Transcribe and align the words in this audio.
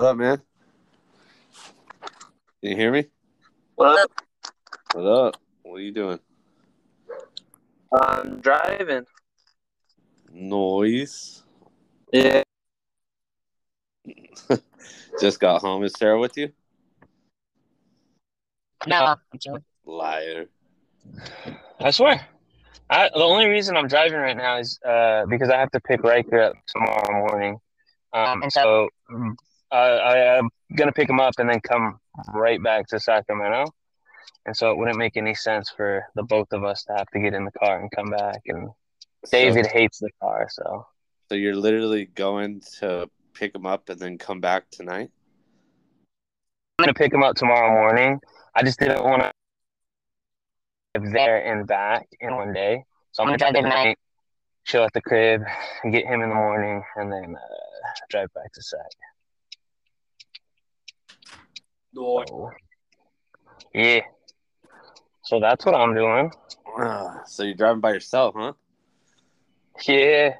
What 0.00 0.12
up, 0.12 0.16
man? 0.16 0.40
Can 2.62 2.70
you 2.70 2.74
hear 2.74 2.90
me? 2.90 3.04
What? 3.74 4.10
What 4.94 5.06
up? 5.06 5.36
What 5.60 5.76
are 5.76 5.80
you 5.80 5.92
doing? 5.92 6.18
I'm 7.92 8.40
driving. 8.40 9.04
Noise. 10.32 11.42
Yeah. 12.14 12.42
Just 15.20 15.38
got 15.38 15.60
home. 15.60 15.84
Is 15.84 15.92
Sarah 15.98 16.18
with 16.18 16.34
you? 16.38 16.50
No. 18.86 19.04
I'm 19.04 19.38
chilling. 19.38 19.64
Liar. 19.84 20.46
I 21.78 21.90
swear. 21.90 22.26
I, 22.88 23.10
the 23.12 23.20
only 23.22 23.48
reason 23.48 23.76
I'm 23.76 23.86
driving 23.86 24.16
right 24.16 24.34
now 24.34 24.56
is 24.60 24.80
uh, 24.82 25.26
because 25.28 25.50
I 25.50 25.58
have 25.58 25.70
to 25.72 25.80
pick 25.80 26.02
Riker 26.02 26.40
up 26.40 26.54
tomorrow 26.68 27.28
morning. 27.28 27.58
Um, 28.14 28.42
and 28.44 28.50
so 28.50 28.88
uh, 29.14 29.32
I, 29.72 30.38
I'm 30.38 30.48
gonna 30.76 30.92
pick 30.92 31.08
him 31.08 31.20
up 31.20 31.34
and 31.38 31.48
then 31.48 31.60
come 31.60 31.98
right 32.32 32.62
back 32.62 32.86
to 32.88 33.00
Sacramento. 33.00 33.72
And 34.46 34.56
so 34.56 34.70
it 34.70 34.78
wouldn't 34.78 34.98
make 34.98 35.16
any 35.16 35.34
sense 35.34 35.70
for 35.70 36.04
the 36.14 36.22
both 36.22 36.52
of 36.52 36.64
us 36.64 36.84
to 36.84 36.94
have 36.96 37.06
to 37.08 37.20
get 37.20 37.34
in 37.34 37.44
the 37.44 37.52
car 37.52 37.80
and 37.80 37.90
come 37.90 38.10
back. 38.10 38.40
And 38.46 38.70
David 39.30 39.66
So, 39.66 39.70
hates 39.72 39.98
the 39.98 40.10
car, 40.20 40.48
so 40.50 40.86
so 41.28 41.34
you're 41.36 41.54
literally 41.54 42.06
going 42.06 42.60
to 42.78 43.08
pick 43.34 43.54
him 43.54 43.66
up 43.66 43.88
and 43.88 44.00
then 44.00 44.18
come 44.18 44.40
back 44.40 44.68
tonight? 44.70 45.10
I'm 46.78 46.84
gonna 46.84 46.94
pick 46.94 47.12
him 47.12 47.22
up 47.22 47.36
tomorrow 47.36 47.70
morning. 47.70 48.18
I 48.54 48.62
just 48.62 48.80
didn't 48.80 49.04
want 49.04 49.22
to 49.22 49.30
there 51.12 51.44
and 51.44 51.66
back 51.66 52.08
in 52.20 52.34
one 52.34 52.52
day, 52.52 52.82
so 53.12 53.22
I'm 53.22 53.28
gonna 53.28 53.38
drive 53.38 53.54
tonight, 53.54 53.96
chill 54.64 54.82
at 54.82 54.92
the 54.92 55.00
crib, 55.00 55.42
get 55.84 56.04
him 56.04 56.22
in 56.22 56.30
the 56.30 56.34
morning, 56.34 56.82
and 56.96 57.12
then 57.12 57.36
uh, 57.36 57.90
drive 58.08 58.32
back 58.34 58.52
to 58.52 58.62
Sac. 58.62 58.80
No. 61.94 62.24
So, 62.26 62.50
yeah. 63.74 64.00
So 65.24 65.40
that's 65.40 65.64
what 65.64 65.74
I'm 65.74 65.94
doing. 65.94 66.30
Ah, 66.78 67.22
so 67.26 67.42
you're 67.42 67.54
driving 67.54 67.80
by 67.80 67.92
yourself, 67.92 68.34
huh? 68.36 68.52
Yeah, 69.86 70.34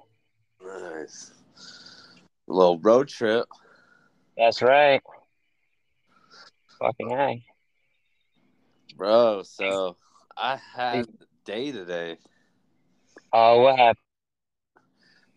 Nice. 0.64 1.32
A 2.48 2.52
little 2.52 2.78
road 2.78 3.08
trip. 3.08 3.46
that's 4.36 4.60
right. 4.62 5.00
Fucking 6.78 7.10
hey. 7.10 7.44
Bro, 8.96 9.44
so 9.44 9.96
I 10.36 10.58
had 10.74 11.06
a 11.06 11.06
day 11.44 11.72
today. 11.72 12.18
Oh, 13.32 13.62
what 13.62 13.78
happened? 13.78 13.96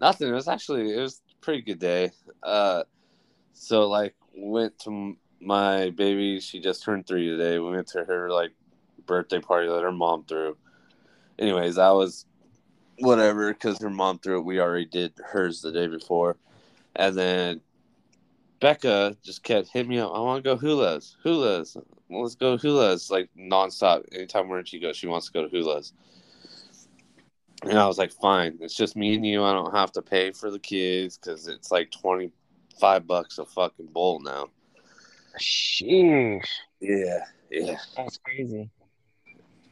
Nothing. 0.01 0.29
It 0.29 0.33
was 0.33 0.47
actually 0.47 0.93
it 0.93 0.99
was 0.99 1.21
a 1.31 1.45
pretty 1.45 1.61
good 1.61 1.79
day. 1.79 2.11
Uh, 2.41 2.83
so 3.53 3.87
like 3.87 4.15
went 4.35 4.77
to 4.79 5.15
my 5.43 5.89
baby. 5.91 6.39
She 6.39 6.59
just 6.59 6.83
turned 6.83 7.07
three 7.07 7.29
today. 7.29 7.59
We 7.59 7.71
went 7.71 7.87
to 7.89 8.03
her 8.03 8.29
like 8.29 8.51
birthday 9.05 9.39
party 9.39 9.67
that 9.67 9.83
her 9.83 9.91
mom 9.91 10.25
threw. 10.25 10.57
Anyways, 11.39 11.77
I 11.77 11.91
was 11.91 12.25
whatever 12.99 13.53
because 13.53 13.81
her 13.81 13.89
mom 13.89 14.19
threw 14.19 14.39
it. 14.39 14.45
We 14.45 14.59
already 14.59 14.85
did 14.85 15.13
hers 15.23 15.61
the 15.61 15.71
day 15.71 15.87
before, 15.87 16.37
and 16.95 17.17
then 17.17 17.61
Becca 18.59 19.17
just 19.23 19.43
kept 19.43 19.67
hitting 19.67 19.89
me 19.89 19.99
up. 19.99 20.13
I 20.13 20.19
want 20.19 20.43
to 20.43 20.49
go 20.49 20.55
Hula's. 20.55 21.17
Hula's. 21.21 21.75
Let's 22.09 22.35
go 22.35 22.57
Hula's 22.57 23.11
like 23.11 23.29
nonstop. 23.37 24.05
Anytime 24.13 24.47
where 24.47 24.65
she 24.65 24.79
goes, 24.79 24.95
she 24.95 25.07
wants 25.07 25.27
to 25.27 25.33
go 25.33 25.43
to 25.43 25.49
Hula's. 25.49 25.93
And 27.63 27.77
I 27.77 27.87
was 27.87 27.97
like, 27.97 28.11
fine. 28.11 28.57
It's 28.61 28.75
just 28.75 28.95
me 28.95 29.15
and 29.15 29.25
you. 29.25 29.43
I 29.43 29.53
don't 29.53 29.73
have 29.73 29.91
to 29.93 30.01
pay 30.01 30.31
for 30.31 30.51
the 30.51 30.59
kids 30.59 31.17
because 31.17 31.47
it's 31.47 31.71
like 31.71 31.91
25 31.91 33.07
bucks 33.07 33.37
a 33.37 33.45
fucking 33.45 33.87
bowl 33.87 34.21
now. 34.21 34.49
Sheesh. 35.39 36.45
Yeah. 36.79 37.19
Yeah. 37.49 37.77
That's 37.95 38.17
crazy. 38.17 38.69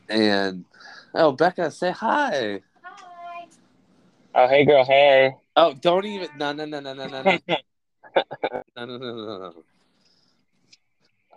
And, 0.09 0.65
oh, 1.13 1.31
Becca, 1.31 1.71
say 1.71 1.91
hi. 1.91 2.61
Hi. 2.83 3.47
Oh, 4.33 4.47
hey, 4.47 4.65
girl. 4.65 4.85
Hey. 4.85 5.35
Oh, 5.55 5.73
don't 5.73 6.05
even. 6.05 6.29
No, 6.37 6.53
no, 6.53 6.65
no, 6.65 6.79
no, 6.79 6.93
no, 6.93 7.07
no, 7.07 7.21
no. 7.21 7.39
No, 8.75 8.85
no, 8.85 8.85
no, 8.85 8.97
no, 8.97 9.37
no. 9.39 9.63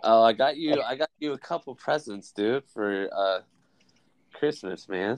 Oh, 0.03 0.23
I 0.23 0.33
got 0.33 0.57
you. 0.57 0.81
I 0.81 0.95
got 0.95 1.09
you 1.19 1.33
a 1.33 1.37
couple 1.37 1.73
presents, 1.75 2.31
dude, 2.31 2.63
for 2.73 3.09
uh 3.11 3.39
Christmas, 4.33 4.87
man. 4.87 5.17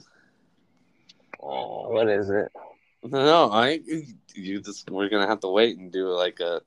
Oh, 1.40 1.90
what 1.90 2.08
is 2.08 2.30
it? 2.30 2.50
No, 3.04 3.24
no, 3.24 3.50
I. 3.52 3.80
You 4.34 4.60
just. 4.60 4.90
We're 4.90 5.08
gonna 5.08 5.26
have 5.26 5.40
to 5.40 5.48
wait 5.48 5.78
and 5.78 5.92
do 5.92 6.08
like 6.08 6.40
a 6.40 6.62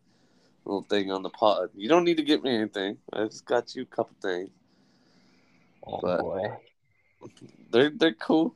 little 0.66 0.84
thing 0.84 1.12
on 1.12 1.24
the 1.24 1.30
pod. 1.30 1.70
You 1.76 1.90
don't 1.90 2.04
need 2.04 2.18
to 2.18 2.24
get 2.24 2.44
me 2.44 2.56
anything. 2.56 2.98
I 3.14 3.26
just 3.26 3.46
got 3.46 3.76
you 3.76 3.84
a 3.84 3.86
couple 3.86 4.16
things. 4.22 4.50
Oh, 5.86 6.00
But- 6.02 6.22
boy. 6.22 6.44
They're 7.72 7.92
they're 7.92 8.14
cool. 8.16 8.56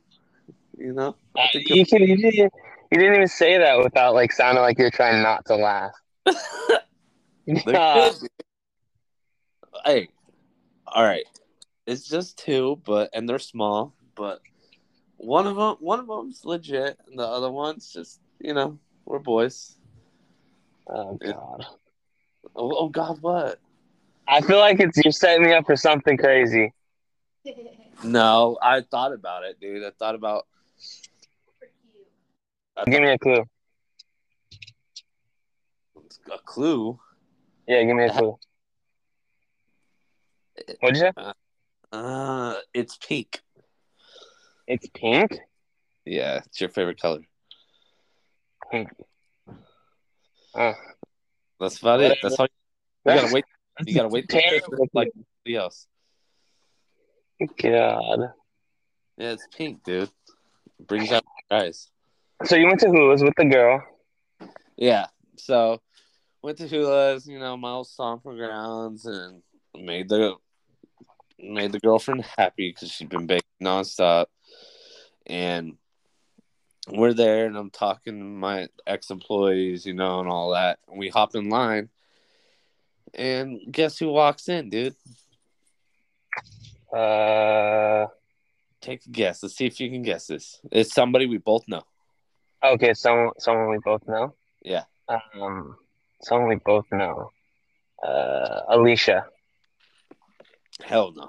You 0.76 0.92
know. 0.92 1.14
I 1.36 1.46
think 1.52 1.68
you, 1.70 1.86
can, 1.86 2.02
you, 2.02 2.16
didn't, 2.16 2.52
you 2.90 2.98
didn't 2.98 3.14
even 3.14 3.28
say 3.28 3.58
that 3.58 3.78
without 3.78 4.14
like 4.14 4.32
sounding 4.32 4.62
like 4.62 4.76
you're 4.78 4.90
trying 4.90 5.22
not 5.22 5.44
to 5.46 5.56
laugh. 5.56 5.92
Yeah. 7.46 8.10
Hey, 9.84 10.08
all 10.86 11.04
right. 11.04 11.24
It's 11.86 12.08
just 12.08 12.38
two, 12.38 12.80
but 12.84 13.10
and 13.14 13.28
they're 13.28 13.38
small, 13.38 13.94
but 14.16 14.40
one 15.18 15.46
of 15.46 15.54
them, 15.54 15.76
one 15.78 16.00
of 16.00 16.08
them's 16.08 16.44
legit, 16.44 16.98
and 17.06 17.16
the 17.16 17.22
other 17.24 17.50
one's 17.50 17.92
just 17.92 18.20
you 18.40 18.52
know 18.52 18.78
we're 19.04 19.20
boys. 19.20 19.76
Oh 20.88 21.14
God. 21.14 21.66
Oh, 22.56 22.74
oh 22.76 22.88
God, 22.88 23.18
what? 23.20 23.60
I 24.26 24.40
feel 24.40 24.58
like 24.58 24.80
it's 24.80 24.98
you're 25.04 25.12
setting 25.12 25.44
me 25.44 25.52
up 25.52 25.66
for 25.66 25.76
something 25.76 26.16
crazy. 26.16 26.72
No, 28.02 28.58
I 28.60 28.80
thought 28.80 29.12
about 29.12 29.44
it, 29.44 29.60
dude. 29.60 29.84
I 29.84 29.90
thought 29.98 30.14
about. 30.14 30.46
I 32.76 32.84
Give 32.84 33.00
me 33.02 33.10
a 33.10 33.18
clue. 33.18 33.44
a 36.32 36.38
clue. 36.44 36.98
Yeah, 37.66 37.84
give 37.84 37.96
me 37.96 38.04
a 38.04 38.10
clue. 38.10 38.38
What'd 40.80 40.96
you 40.96 41.12
say? 41.16 41.32
Uh, 41.92 42.54
it's 42.74 42.96
pink. 42.96 43.40
It's 44.66 44.88
pink. 44.94 45.38
Yeah, 46.04 46.40
it's 46.44 46.60
your 46.60 46.70
favorite 46.70 47.00
color. 47.00 47.20
Pink. 48.70 48.88
Oh, 50.54 50.74
That's 51.60 51.78
about 51.78 52.00
it. 52.00 52.18
That's 52.22 52.38
all. 52.38 52.46
You 53.06 53.14
gotta 53.14 53.32
wait. 53.32 53.44
You 53.84 53.94
gotta 53.94 54.08
wait 54.08 54.28
Christmas 54.28 54.90
like 54.92 55.08
everybody 55.44 55.56
else. 55.56 55.86
God. 57.62 58.32
Yeah, 59.18 59.32
it's 59.32 59.46
pink, 59.56 59.82
dude. 59.84 60.10
Brings 60.86 61.12
out 61.12 61.24
the 61.50 61.56
eyes. 61.56 61.88
So 62.44 62.56
you 62.56 62.66
went 62.66 62.80
to 62.80 62.88
Hula's 62.88 63.22
with 63.22 63.34
the 63.36 63.44
girl. 63.46 63.82
Yeah. 64.76 65.06
So 65.36 65.80
went 66.42 66.58
to 66.58 66.68
Hula's, 66.68 67.26
you 67.26 67.38
know, 67.38 67.56
my 67.56 67.70
old 67.70 67.86
stomping 67.86 68.36
grounds, 68.36 69.06
and 69.06 69.42
made 69.74 70.08
the 70.08 70.34
made 71.38 71.72
the 71.72 71.80
girlfriend 71.80 72.24
happy 72.36 72.70
because 72.70 72.90
she'd 72.90 73.08
been 73.08 73.26
baking 73.26 73.42
nonstop. 73.62 74.26
And 75.26 75.76
we're 76.88 77.14
there, 77.14 77.46
and 77.46 77.56
I'm 77.56 77.70
talking 77.70 78.18
to 78.18 78.24
my 78.24 78.68
ex 78.86 79.10
employees, 79.10 79.86
you 79.86 79.94
know, 79.94 80.20
and 80.20 80.28
all 80.28 80.50
that. 80.50 80.78
And 80.88 80.98
we 80.98 81.08
hop 81.08 81.34
in 81.34 81.48
line, 81.48 81.88
and 83.14 83.60
guess 83.70 83.98
who 83.98 84.08
walks 84.08 84.48
in, 84.48 84.70
dude? 84.70 84.94
Uh, 86.94 88.06
Take 88.80 89.04
a 89.06 89.10
guess. 89.10 89.42
Let's 89.42 89.56
see 89.56 89.66
if 89.66 89.80
you 89.80 89.90
can 89.90 90.02
guess 90.02 90.28
this. 90.28 90.60
It's 90.70 90.94
somebody 90.94 91.26
we 91.26 91.38
both 91.38 91.66
know. 91.66 91.82
okay, 92.62 92.94
someone 92.94 93.32
someone 93.38 93.68
we 93.70 93.78
both 93.84 94.06
know. 94.06 94.34
Yeah. 94.62 94.84
Um, 95.08 95.76
someone 96.22 96.48
we 96.48 96.56
both 96.56 96.84
know. 96.92 97.32
Uh, 98.00 98.60
Alicia. 98.68 99.26
Hell 100.84 101.12
no. 101.16 101.28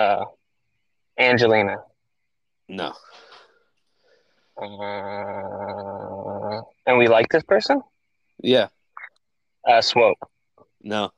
Uh, 0.00 0.24
Angelina. 1.18 1.78
No. 2.68 2.92
Uh, 4.60 4.64
and 6.86 6.98
we 6.98 7.08
like 7.08 7.28
this 7.30 7.42
person. 7.44 7.80
Yeah. 8.42 8.68
Uh, 9.66 9.80
Swope. 9.80 10.18
No. 10.82 11.10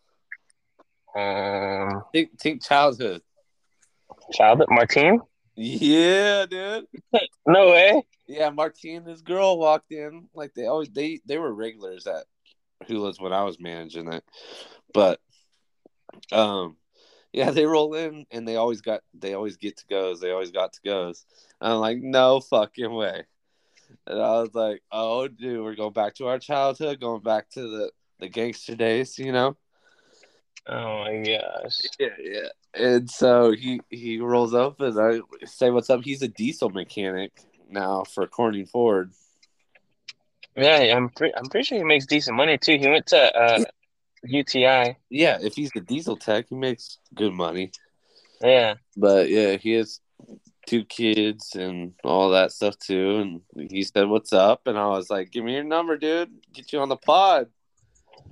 Um, 1.16 2.02
Think 2.12 2.38
think 2.40 2.62
childhood. 2.62 3.22
child 4.32 4.62
Martine. 4.68 5.20
Yeah, 5.56 6.46
dude. 6.46 6.86
No 7.46 7.70
way. 7.70 8.02
Yeah, 8.26 8.50
Martine, 8.50 9.04
this 9.04 9.20
girl 9.20 9.58
walked 9.58 9.92
in 9.92 10.28
like 10.34 10.54
they 10.54 10.66
always 10.66 10.88
they 10.90 11.20
they 11.26 11.38
were 11.38 11.52
regulars 11.52 12.06
at 12.06 12.24
Hula's 12.86 13.20
when 13.20 13.32
I 13.32 13.44
was 13.44 13.60
managing 13.60 14.12
it, 14.12 14.24
but 14.92 15.20
um, 16.32 16.76
yeah, 17.34 17.50
they 17.50 17.66
roll 17.66 17.94
in 17.94 18.26
and 18.30 18.46
they 18.46 18.54
always 18.54 18.80
got 18.80 19.00
they 19.12 19.34
always 19.34 19.56
get 19.56 19.76
to 19.78 19.86
goes. 19.88 20.20
They 20.20 20.30
always 20.30 20.52
got 20.52 20.72
to 20.74 20.80
goes. 20.84 21.26
I'm 21.60 21.78
like, 21.78 21.98
no 21.98 22.38
fucking 22.38 22.92
way. 22.92 23.24
And 24.06 24.22
I 24.22 24.40
was 24.40 24.54
like, 24.54 24.82
oh, 24.92 25.26
dude, 25.26 25.62
we're 25.62 25.74
going 25.74 25.92
back 25.92 26.14
to 26.14 26.28
our 26.28 26.38
childhood, 26.38 27.00
going 27.00 27.22
back 27.22 27.50
to 27.50 27.62
the 27.62 27.90
the 28.20 28.28
gangster 28.28 28.76
days, 28.76 29.18
you 29.18 29.32
know. 29.32 29.56
Oh 30.68 31.04
my 31.04 31.16
gosh. 31.18 31.80
Yeah, 31.98 32.08
yeah. 32.20 32.48
And 32.72 33.10
so 33.10 33.50
he 33.50 33.80
he 33.90 34.20
rolls 34.20 34.54
up 34.54 34.80
and 34.80 34.96
I 34.98 35.20
say 35.44 35.70
what's 35.70 35.90
up. 35.90 36.04
He's 36.04 36.22
a 36.22 36.28
diesel 36.28 36.70
mechanic 36.70 37.32
now 37.68 38.04
for 38.04 38.28
Corning 38.28 38.66
Ford. 38.66 39.10
Yeah, 40.56 40.94
I'm 40.96 41.08
pre- 41.08 41.34
I'm 41.36 41.46
pretty 41.46 41.64
sure 41.64 41.78
he 41.78 41.84
makes 41.84 42.06
decent 42.06 42.36
money 42.36 42.58
too. 42.58 42.78
He 42.78 42.86
went 42.86 43.06
to 43.08 43.36
uh, 43.36 43.64
UTI. 44.24 44.96
Yeah, 45.10 45.38
if 45.40 45.54
he's 45.54 45.70
the 45.70 45.80
diesel 45.80 46.16
tech, 46.16 46.46
he 46.48 46.54
makes 46.54 46.98
good 47.14 47.32
money. 47.32 47.72
Yeah. 48.40 48.74
But 48.96 49.28
yeah, 49.30 49.56
he 49.56 49.72
has 49.72 50.00
two 50.66 50.84
kids 50.84 51.54
and 51.54 51.92
all 52.02 52.30
that 52.30 52.52
stuff 52.52 52.78
too. 52.78 53.40
And 53.56 53.70
he 53.70 53.82
said, 53.82 54.08
"What's 54.08 54.32
up?" 54.32 54.66
And 54.66 54.78
I 54.78 54.88
was 54.88 55.10
like, 55.10 55.30
"Give 55.30 55.44
me 55.44 55.54
your 55.54 55.64
number, 55.64 55.96
dude. 55.96 56.30
Get 56.52 56.72
you 56.72 56.80
on 56.80 56.88
the 56.88 56.96
pod." 56.96 57.48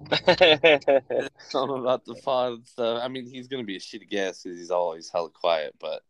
Something 0.10 1.78
about 1.78 2.04
the 2.04 2.20
pod 2.24 2.52
and 2.52 2.66
stuff. 2.66 3.00
I 3.02 3.08
mean, 3.08 3.26
he's 3.26 3.48
gonna 3.48 3.64
be 3.64 3.76
a 3.76 3.80
shitty 3.80 4.08
guest 4.08 4.44
because 4.44 4.58
he's 4.58 4.70
always 4.70 5.10
hella 5.10 5.30
quiet. 5.30 5.74
But 5.80 6.02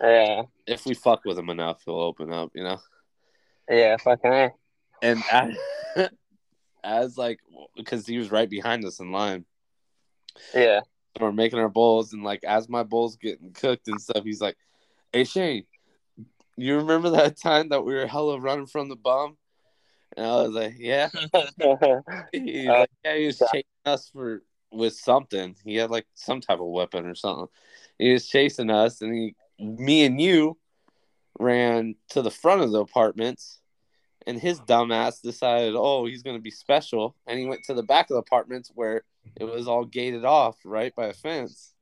yeah, 0.00 0.42
if 0.66 0.86
we 0.86 0.94
fuck 0.94 1.24
with 1.24 1.38
him 1.38 1.50
enough, 1.50 1.82
he'll 1.84 2.00
open 2.00 2.32
up. 2.32 2.50
You 2.54 2.64
know. 2.64 2.78
Yeah, 3.68 3.96
fucking 3.96 4.32
a. 4.32 4.50
And 5.02 5.22
as, 5.30 5.56
as 6.84 7.16
like, 7.18 7.40
because 7.76 8.06
he 8.06 8.18
was 8.18 8.30
right 8.30 8.48
behind 8.48 8.84
us 8.84 9.00
in 9.00 9.10
line. 9.10 9.44
Yeah. 10.54 10.80
We're 11.18 11.32
making 11.32 11.60
our 11.60 11.68
bowls, 11.68 12.12
and 12.12 12.22
like 12.22 12.44
as 12.44 12.68
my 12.68 12.82
bowls 12.82 13.16
getting 13.16 13.52
cooked 13.52 13.88
and 13.88 14.00
stuff, 14.00 14.24
he's 14.24 14.40
like, 14.40 14.56
"Hey 15.12 15.24
Shane, 15.24 15.64
you 16.56 16.76
remember 16.76 17.10
that 17.10 17.36
time 17.42 17.68
that 17.68 17.84
we 17.84 17.94
were 17.94 18.06
hella 18.06 18.40
running 18.40 18.66
from 18.66 18.88
the 18.88 18.96
bum?" 18.96 19.36
And 20.16 20.26
I 20.26 20.42
was 20.42 20.50
like, 20.50 20.74
"Yeah." 20.76 21.08
He's 22.32 22.68
uh, 22.68 22.80
like, 22.80 22.90
"Yeah, 23.04 23.16
he 23.16 23.26
was 23.26 23.38
chasing 23.52 23.64
us 23.86 24.08
for 24.08 24.42
with 24.72 24.94
something. 24.94 25.54
He 25.64 25.76
had 25.76 25.90
like 25.90 26.06
some 26.14 26.40
type 26.40 26.58
of 26.58 26.66
weapon 26.66 27.06
or 27.06 27.14
something. 27.14 27.46
He 27.96 28.12
was 28.12 28.26
chasing 28.26 28.70
us, 28.70 29.00
and 29.00 29.14
he, 29.14 29.36
me 29.60 30.04
and 30.04 30.20
you, 30.20 30.58
ran 31.38 31.94
to 32.10 32.22
the 32.22 32.30
front 32.30 32.62
of 32.62 32.72
the 32.72 32.80
apartments." 32.80 33.60
And 34.26 34.40
his 34.40 34.60
dumbass 34.60 35.20
decided, 35.20 35.74
oh, 35.76 36.06
he's 36.06 36.22
going 36.22 36.36
to 36.36 36.42
be 36.42 36.50
special. 36.50 37.14
And 37.26 37.38
he 37.38 37.46
went 37.46 37.64
to 37.64 37.74
the 37.74 37.82
back 37.82 38.10
of 38.10 38.14
the 38.14 38.20
apartments 38.20 38.70
where 38.74 39.02
it 39.36 39.44
was 39.44 39.68
all 39.68 39.84
gated 39.84 40.24
off, 40.24 40.56
right, 40.64 40.94
by 40.94 41.06
a 41.06 41.12
fence. 41.12 41.74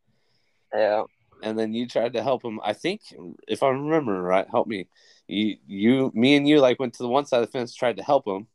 Yeah. 0.75 1.05
And 1.43 1.59
then 1.59 1.73
you 1.73 1.87
tried 1.87 2.15
to 2.15 2.23
help 2.23 2.44
him. 2.44 2.61
I 2.65 2.73
think, 2.73 3.03
if 3.47 3.62
I 3.62 3.69
remember 3.69 4.21
right, 4.21 4.47
help 4.50 4.67
me. 4.67 4.89
You, 5.29 5.56
you, 5.67 6.11
me, 6.15 6.37
and 6.37 6.49
you 6.49 6.61
like 6.61 6.79
went 6.79 6.94
to 6.94 7.03
the 7.03 7.09
one 7.09 7.27
side 7.27 7.43
of 7.43 7.47
the 7.47 7.53
fence, 7.53 7.75
tried 7.75 7.97
to 7.97 8.03
help 8.03 8.27
him. 8.27 8.47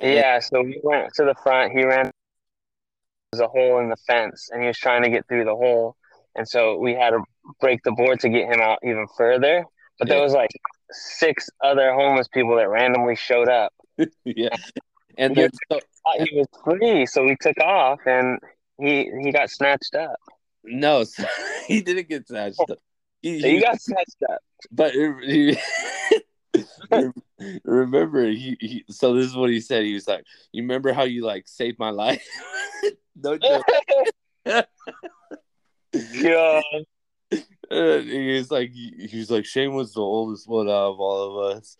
Yeah. 0.00 0.38
So 0.40 0.62
we 0.62 0.80
went 0.82 1.12
to 1.14 1.24
the 1.24 1.34
front. 1.42 1.72
He 1.72 1.84
ran. 1.84 2.10
There's 3.32 3.40
a 3.40 3.48
hole 3.48 3.78
in 3.78 3.88
the 3.88 3.96
fence, 4.06 4.50
and 4.50 4.60
he 4.60 4.66
was 4.66 4.78
trying 4.78 5.02
to 5.02 5.10
get 5.10 5.26
through 5.28 5.44
the 5.44 5.54
hole. 5.54 5.96
And 6.34 6.48
so 6.48 6.78
we 6.78 6.94
had 6.94 7.10
to 7.10 7.22
break 7.60 7.82
the 7.84 7.92
board 7.92 8.20
to 8.20 8.28
get 8.28 8.52
him 8.52 8.60
out 8.60 8.78
even 8.82 9.06
further. 9.16 9.64
But 9.98 10.08
yeah. 10.08 10.14
there 10.14 10.22
was 10.22 10.32
like 10.32 10.50
six 10.92 11.48
other 11.62 11.92
homeless 11.92 12.28
people 12.28 12.56
that 12.56 12.68
randomly 12.68 13.16
showed 13.16 13.48
up. 13.48 13.72
yeah, 14.24 14.48
and 15.18 15.34
then 15.36 15.50
so, 15.70 15.80
he 16.18 16.38
was 16.38 16.48
free, 16.64 17.06
so 17.06 17.24
we 17.24 17.36
took 17.40 17.58
off, 17.60 18.00
and 18.06 18.38
he 18.78 19.10
he 19.22 19.32
got 19.32 19.50
snatched 19.50 19.94
up. 19.94 20.16
No, 20.64 21.04
so 21.04 21.24
he 21.66 21.80
didn't 21.80 22.08
get 22.08 22.26
snatched 22.26 22.60
up. 22.60 22.78
He, 23.22 23.40
he, 23.40 23.50
he 23.56 23.60
got 23.60 23.80
snatched 23.80 24.22
up. 24.30 24.38
But 24.70 24.92
he, 24.92 25.58
remember, 27.64 28.26
he, 28.26 28.56
he. 28.60 28.84
So 28.88 29.14
this 29.14 29.26
is 29.26 29.36
what 29.36 29.50
he 29.50 29.60
said. 29.60 29.84
He 29.84 29.94
was 29.94 30.08
like, 30.08 30.24
"You 30.52 30.62
remember 30.62 30.92
how 30.92 31.04
you 31.04 31.24
like 31.24 31.48
saved 31.48 31.78
my 31.78 31.90
life?" 31.90 32.26
no 33.16 33.38
joke. 33.38 33.64
yeah. 35.92 36.60
And 37.80 38.08
he 38.08 38.42
like, 38.50 38.72
he's 38.72 39.30
like, 39.30 39.44
Shane 39.44 39.74
was 39.74 39.92
the 39.92 40.00
oldest 40.00 40.48
one 40.48 40.68
out 40.68 40.90
of 40.90 41.00
all 41.00 41.38
of 41.38 41.56
us, 41.56 41.76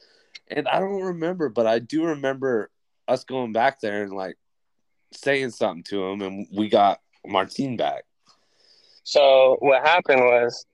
and 0.46 0.68
I 0.68 0.78
don't 0.78 1.02
remember, 1.02 1.48
but 1.48 1.66
I 1.66 1.80
do 1.80 2.04
remember 2.04 2.70
us 3.08 3.24
going 3.24 3.52
back 3.52 3.80
there 3.80 4.04
and 4.04 4.12
like 4.12 4.36
saying 5.12 5.50
something 5.50 5.82
to 5.84 6.04
him, 6.04 6.22
and 6.22 6.46
we 6.52 6.68
got 6.68 7.00
Martine 7.26 7.76
back. 7.76 8.04
So 9.02 9.56
what 9.60 9.86
happened 9.86 10.20
was, 10.20 10.64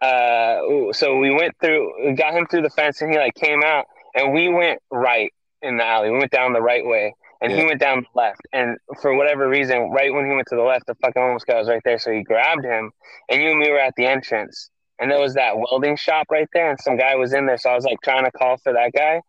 uh, 0.00 0.92
so 0.92 1.18
we 1.18 1.30
went 1.30 1.54
through, 1.60 2.06
we 2.06 2.14
got 2.14 2.34
him 2.34 2.46
through 2.46 2.62
the 2.62 2.70
fence, 2.70 3.02
and 3.02 3.12
he 3.12 3.18
like 3.18 3.34
came 3.34 3.62
out, 3.62 3.84
and 4.14 4.32
we 4.32 4.48
went 4.48 4.80
right 4.90 5.32
in 5.60 5.76
the 5.76 5.84
alley. 5.84 6.10
We 6.10 6.18
went 6.18 6.30
down 6.30 6.52
the 6.52 6.62
right 6.62 6.84
way, 6.84 7.14
and 7.42 7.50
yeah. 7.50 7.58
he 7.58 7.66
went 7.66 7.80
down 7.80 8.00
the 8.00 8.20
left. 8.20 8.40
And 8.52 8.78
for 9.00 9.14
whatever 9.16 9.48
reason, 9.48 9.90
right 9.90 10.12
when 10.12 10.26
he 10.26 10.34
went 10.34 10.46
to 10.48 10.56
the 10.56 10.62
left, 10.62 10.86
the 10.86 10.94
fucking 10.94 11.20
homeless 11.20 11.44
guy 11.44 11.58
was 11.58 11.68
right 11.68 11.82
there. 11.84 11.98
So 11.98 12.12
he 12.12 12.22
grabbed 12.22 12.64
him, 12.64 12.92
and 13.28 13.42
you 13.42 13.50
and 13.50 13.58
me 13.58 13.68
were 13.70 13.80
at 13.80 13.94
the 13.96 14.06
entrance. 14.06 14.70
And 14.98 15.10
there 15.10 15.20
was 15.20 15.34
that 15.34 15.58
welding 15.58 15.96
shop 15.96 16.28
right 16.30 16.48
there, 16.52 16.70
and 16.70 16.80
some 16.80 16.96
guy 16.96 17.16
was 17.16 17.32
in 17.32 17.46
there. 17.46 17.58
So 17.58 17.70
I 17.70 17.74
was 17.74 17.84
like 17.84 18.00
trying 18.02 18.24
to 18.24 18.30
call 18.30 18.56
for 18.58 18.72
that 18.72 18.92
guy. 18.92 19.20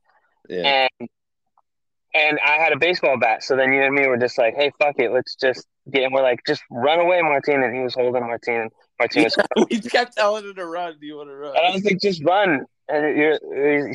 Yeah. 0.47 0.87
And 0.99 1.09
and 2.15 2.39
I 2.45 2.61
had 2.61 2.73
a 2.73 2.77
baseball 2.77 3.17
bat. 3.19 3.43
So 3.43 3.55
then 3.55 3.73
you 3.73 3.81
and 3.81 3.95
me 3.95 4.05
were 4.07 4.17
just 4.17 4.37
like, 4.37 4.53
hey, 4.55 4.71
fuck 4.79 4.95
it, 4.99 5.11
let's 5.11 5.35
just 5.35 5.65
get 5.89 6.03
him. 6.03 6.13
We're 6.13 6.21
like, 6.21 6.41
just 6.45 6.61
run 6.69 6.99
away, 6.99 7.21
Martine. 7.23 7.63
And 7.63 7.75
he 7.75 7.81
was 7.81 7.95
holding 7.95 8.21
Martine. 8.21 8.69
Martine 8.99 9.23
was. 9.23 9.35
Yeah, 9.37 9.63
we 9.71 9.79
kept 9.79 10.15
telling 10.15 10.45
him 10.45 10.53
to 10.55 10.65
run. 10.65 10.95
Do 10.99 11.07
you 11.07 11.17
want 11.17 11.29
to 11.29 11.35
run? 11.35 11.55
And 11.55 11.65
I 11.65 11.71
was 11.71 11.83
like, 11.83 11.99
just 11.99 12.23
run. 12.23 12.65
And 12.87 13.17
you're, 13.17 13.39
you're 13.41 13.93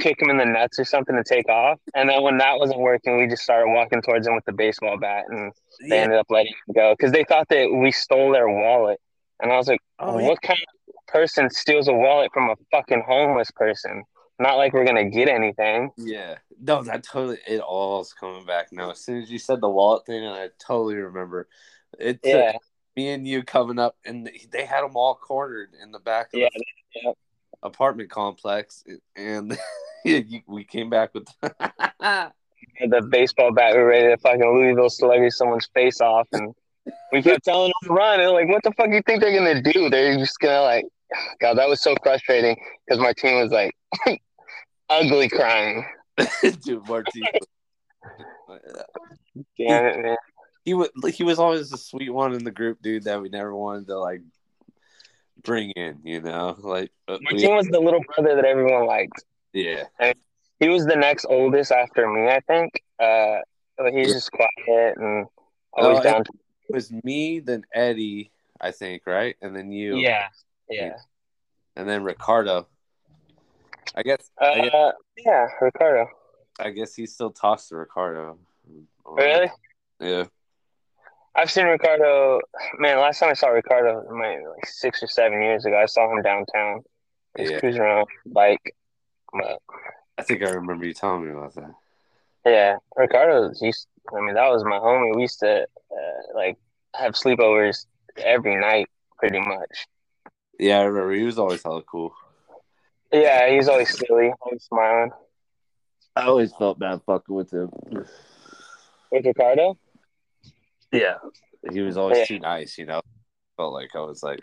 kick 0.00 0.20
him 0.20 0.30
in 0.30 0.36
the 0.36 0.44
nuts 0.44 0.78
or 0.78 0.84
something 0.84 1.16
to 1.16 1.24
take 1.24 1.48
off. 1.48 1.78
And 1.94 2.08
then 2.08 2.22
when 2.22 2.38
that 2.38 2.58
wasn't 2.58 2.80
working, 2.80 3.18
we 3.18 3.26
just 3.26 3.42
started 3.42 3.70
walking 3.70 4.02
towards 4.02 4.26
him 4.26 4.34
with 4.34 4.44
the 4.44 4.52
baseball 4.52 4.98
bat, 4.98 5.24
and 5.28 5.52
they 5.80 5.96
yeah. 5.96 6.02
ended 6.02 6.18
up 6.18 6.26
letting 6.30 6.52
him 6.52 6.74
go 6.74 6.94
because 6.96 7.12
they 7.12 7.24
thought 7.24 7.48
that 7.48 7.72
we 7.72 7.92
stole 7.92 8.32
their 8.32 8.48
wallet. 8.48 9.00
And 9.40 9.52
I 9.52 9.56
was 9.56 9.68
like, 9.68 9.80
oh, 9.98 10.14
what 10.14 10.38
yeah. 10.42 10.48
kind 10.48 10.60
of 10.60 11.06
person 11.06 11.50
steals 11.50 11.88
a 11.88 11.92
wallet 11.92 12.30
from 12.32 12.50
a 12.50 12.56
fucking 12.70 13.04
homeless 13.06 13.50
person? 13.50 14.04
Not 14.38 14.56
like 14.56 14.72
we're 14.72 14.84
gonna 14.84 15.10
get 15.10 15.28
anything. 15.28 15.90
Yeah, 15.96 16.36
no, 16.60 16.82
that 16.82 17.04
totally 17.04 17.38
it 17.46 17.60
all's 17.60 18.12
coming 18.12 18.44
back 18.44 18.72
now. 18.72 18.90
As 18.90 19.00
soon 19.00 19.22
as 19.22 19.30
you 19.30 19.38
said 19.38 19.60
the 19.60 19.68
wallet 19.68 20.06
thing, 20.06 20.24
I 20.24 20.48
totally 20.58 20.96
remember. 20.96 21.46
It 22.00 22.18
yeah. 22.24 22.56
me 22.96 23.10
and 23.10 23.28
you 23.28 23.44
coming 23.44 23.78
up, 23.78 23.96
and 24.04 24.28
they 24.50 24.64
had 24.64 24.82
them 24.82 24.96
all 24.96 25.14
cornered 25.14 25.70
in 25.80 25.92
the 25.92 26.00
back 26.00 26.34
of 26.34 26.40
yeah, 26.40 26.48
the 26.52 26.64
yeah. 26.96 27.12
Apartment 27.64 28.10
complex, 28.10 28.84
and 29.16 29.58
we 30.04 30.64
came 30.68 30.90
back 30.90 31.14
with 31.14 31.26
the 31.42 33.08
baseball 33.10 33.52
bat. 33.52 33.74
We 33.74 33.80
were 33.80 33.88
ready 33.88 34.08
to 34.08 34.18
fucking 34.18 34.40
Louisville 34.40 34.90
sluggy 34.90 35.32
someone's 35.32 35.68
face 35.74 36.00
off, 36.00 36.28
and 36.32 36.54
we 37.12 37.22
kept 37.22 37.44
telling 37.44 37.68
them 37.68 37.88
to 37.88 37.94
run. 37.94 38.20
And 38.20 38.30
like, 38.32 38.48
what 38.48 38.62
the 38.62 38.72
fuck 38.72 38.88
do 38.88 38.94
you 38.94 39.02
think 39.06 39.20
they're 39.20 39.36
gonna 39.36 39.62
do? 39.62 39.90
They're 39.90 40.16
just 40.16 40.38
gonna 40.38 40.62
like, 40.62 40.84
God, 41.40 41.54
that 41.54 41.68
was 41.68 41.82
so 41.82 41.94
frustrating 42.02 42.56
because 42.86 43.00
Martine 43.00 43.40
was 43.40 43.50
like 43.50 43.74
ugly 44.90 45.28
crying. 45.28 45.84
Dude, 46.62 46.86
Martine. 46.86 47.24
Damn 49.58 49.86
it, 49.86 50.02
man. 50.02 50.16
He 50.64 50.74
was 50.74 50.88
he 51.14 51.24
was 51.24 51.38
always 51.38 51.70
the 51.70 51.76
sweet 51.78 52.10
one 52.10 52.34
in 52.34 52.44
the 52.44 52.50
group, 52.50 52.80
dude, 52.82 53.04
that 53.04 53.20
we 53.20 53.28
never 53.28 53.54
wanted 53.54 53.86
to 53.88 53.98
like 53.98 54.22
bring 55.44 55.70
in, 55.72 56.00
you 56.02 56.20
know, 56.20 56.56
like 56.58 56.90
Martine 57.08 57.50
we, 57.50 57.56
was 57.56 57.66
the 57.68 57.80
little 57.80 58.02
brother 58.14 58.34
that 58.36 58.44
everyone 58.44 58.86
liked. 58.86 59.24
Yeah. 59.52 59.84
And 60.00 60.14
he 60.60 60.68
was 60.68 60.86
the 60.86 60.96
next 60.96 61.26
oldest 61.28 61.70
after 61.70 62.08
me, 62.08 62.28
I 62.28 62.40
think. 62.40 62.82
Uh, 62.98 63.38
he's 63.92 64.12
just 64.12 64.32
quiet 64.32 64.96
and 64.96 65.26
always 65.72 65.98
uh, 66.00 66.02
down. 66.02 66.24
To- 66.24 66.32
it 66.68 66.74
was 66.74 66.90
me, 67.04 67.40
then 67.40 67.64
Eddie, 67.74 68.32
I 68.60 68.70
think, 68.70 69.02
right, 69.06 69.36
and 69.42 69.54
then 69.54 69.70
you. 69.70 69.96
Yeah. 69.96 70.28
Yeah. 70.68 70.96
And 71.76 71.88
then 71.88 72.02
Ricardo. 72.02 72.66
I 73.94 74.02
guess, 74.02 74.30
uh, 74.40 74.46
I 74.46 74.60
guess. 74.60 74.92
yeah, 75.18 75.46
Ricardo. 75.60 76.08
I 76.58 76.70
guess 76.70 76.94
he 76.94 77.06
still 77.06 77.30
talks 77.30 77.68
to 77.68 77.76
Ricardo. 77.76 78.38
Really? 79.06 79.50
Yeah. 80.00 80.24
I've 81.36 81.50
seen 81.50 81.66
Ricardo. 81.66 82.40
Man, 82.78 82.98
last 82.98 83.18
time 83.18 83.30
I 83.30 83.34
saw 83.34 83.48
Ricardo, 83.48 84.04
like 84.08 84.66
six 84.66 85.02
or 85.02 85.08
seven 85.08 85.40
years 85.42 85.64
ago, 85.64 85.76
I 85.76 85.86
saw 85.86 86.10
him 86.10 86.22
downtown. 86.22 86.82
He's 87.36 87.50
yeah. 87.50 87.58
cruising 87.58 87.82
around 87.82 88.06
bike. 88.26 88.76
But 89.32 89.58
I 90.16 90.22
think 90.22 90.42
I 90.42 90.50
remember 90.50 90.86
you 90.86 90.94
telling 90.94 91.24
me 91.24 91.32
about 91.32 91.54
that. 91.56 91.74
Yeah, 92.46 92.76
Ricardo. 92.96 93.52
Used, 93.60 93.88
I 94.16 94.20
mean, 94.20 94.34
that 94.34 94.48
was 94.48 94.64
my 94.64 94.78
homie. 94.78 95.14
We 95.16 95.22
used 95.22 95.40
to 95.40 95.62
uh, 95.62 96.36
like 96.36 96.56
have 96.94 97.14
sleepovers 97.14 97.86
every 98.16 98.56
night, 98.56 98.86
pretty 99.18 99.40
much. 99.40 99.86
Yeah, 100.58 100.80
I 100.80 100.82
remember. 100.84 101.12
He 101.12 101.24
was 101.24 101.38
always 101.38 101.62
hella 101.62 101.82
cool. 101.82 102.14
Yeah, 103.12 103.50
he's 103.50 103.68
always 103.68 103.96
silly, 103.96 104.32
always 104.40 104.62
smiling. 104.62 105.10
I 106.14 106.26
always 106.26 106.52
felt 106.54 106.78
bad 106.78 107.00
fucking 107.06 107.34
with 107.34 107.52
him. 107.52 107.70
With 109.10 109.24
Ricardo? 109.24 109.76
Yeah, 110.94 111.14
he 111.72 111.80
was 111.80 111.96
always 111.96 112.18
yeah. 112.18 112.24
too 112.26 112.38
nice. 112.38 112.78
You 112.78 112.86
know, 112.86 113.00
felt 113.56 113.72
like 113.74 113.90
I 113.94 114.00
was 114.00 114.22
like, 114.22 114.40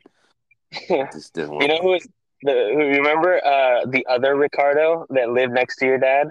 just 1.13 1.33
didn't. 1.33 1.61
you 1.61 1.67
know 1.67 1.77
who 1.81 1.89
was 1.89 2.07
the, 2.43 2.51
Who, 2.73 2.77
remember 2.77 3.43
uh, 3.45 3.85
the 3.85 4.05
other 4.07 4.35
Ricardo 4.35 5.05
that 5.11 5.29
lived 5.29 5.53
next 5.53 5.77
to 5.77 5.85
your 5.85 5.97
dad? 5.99 6.29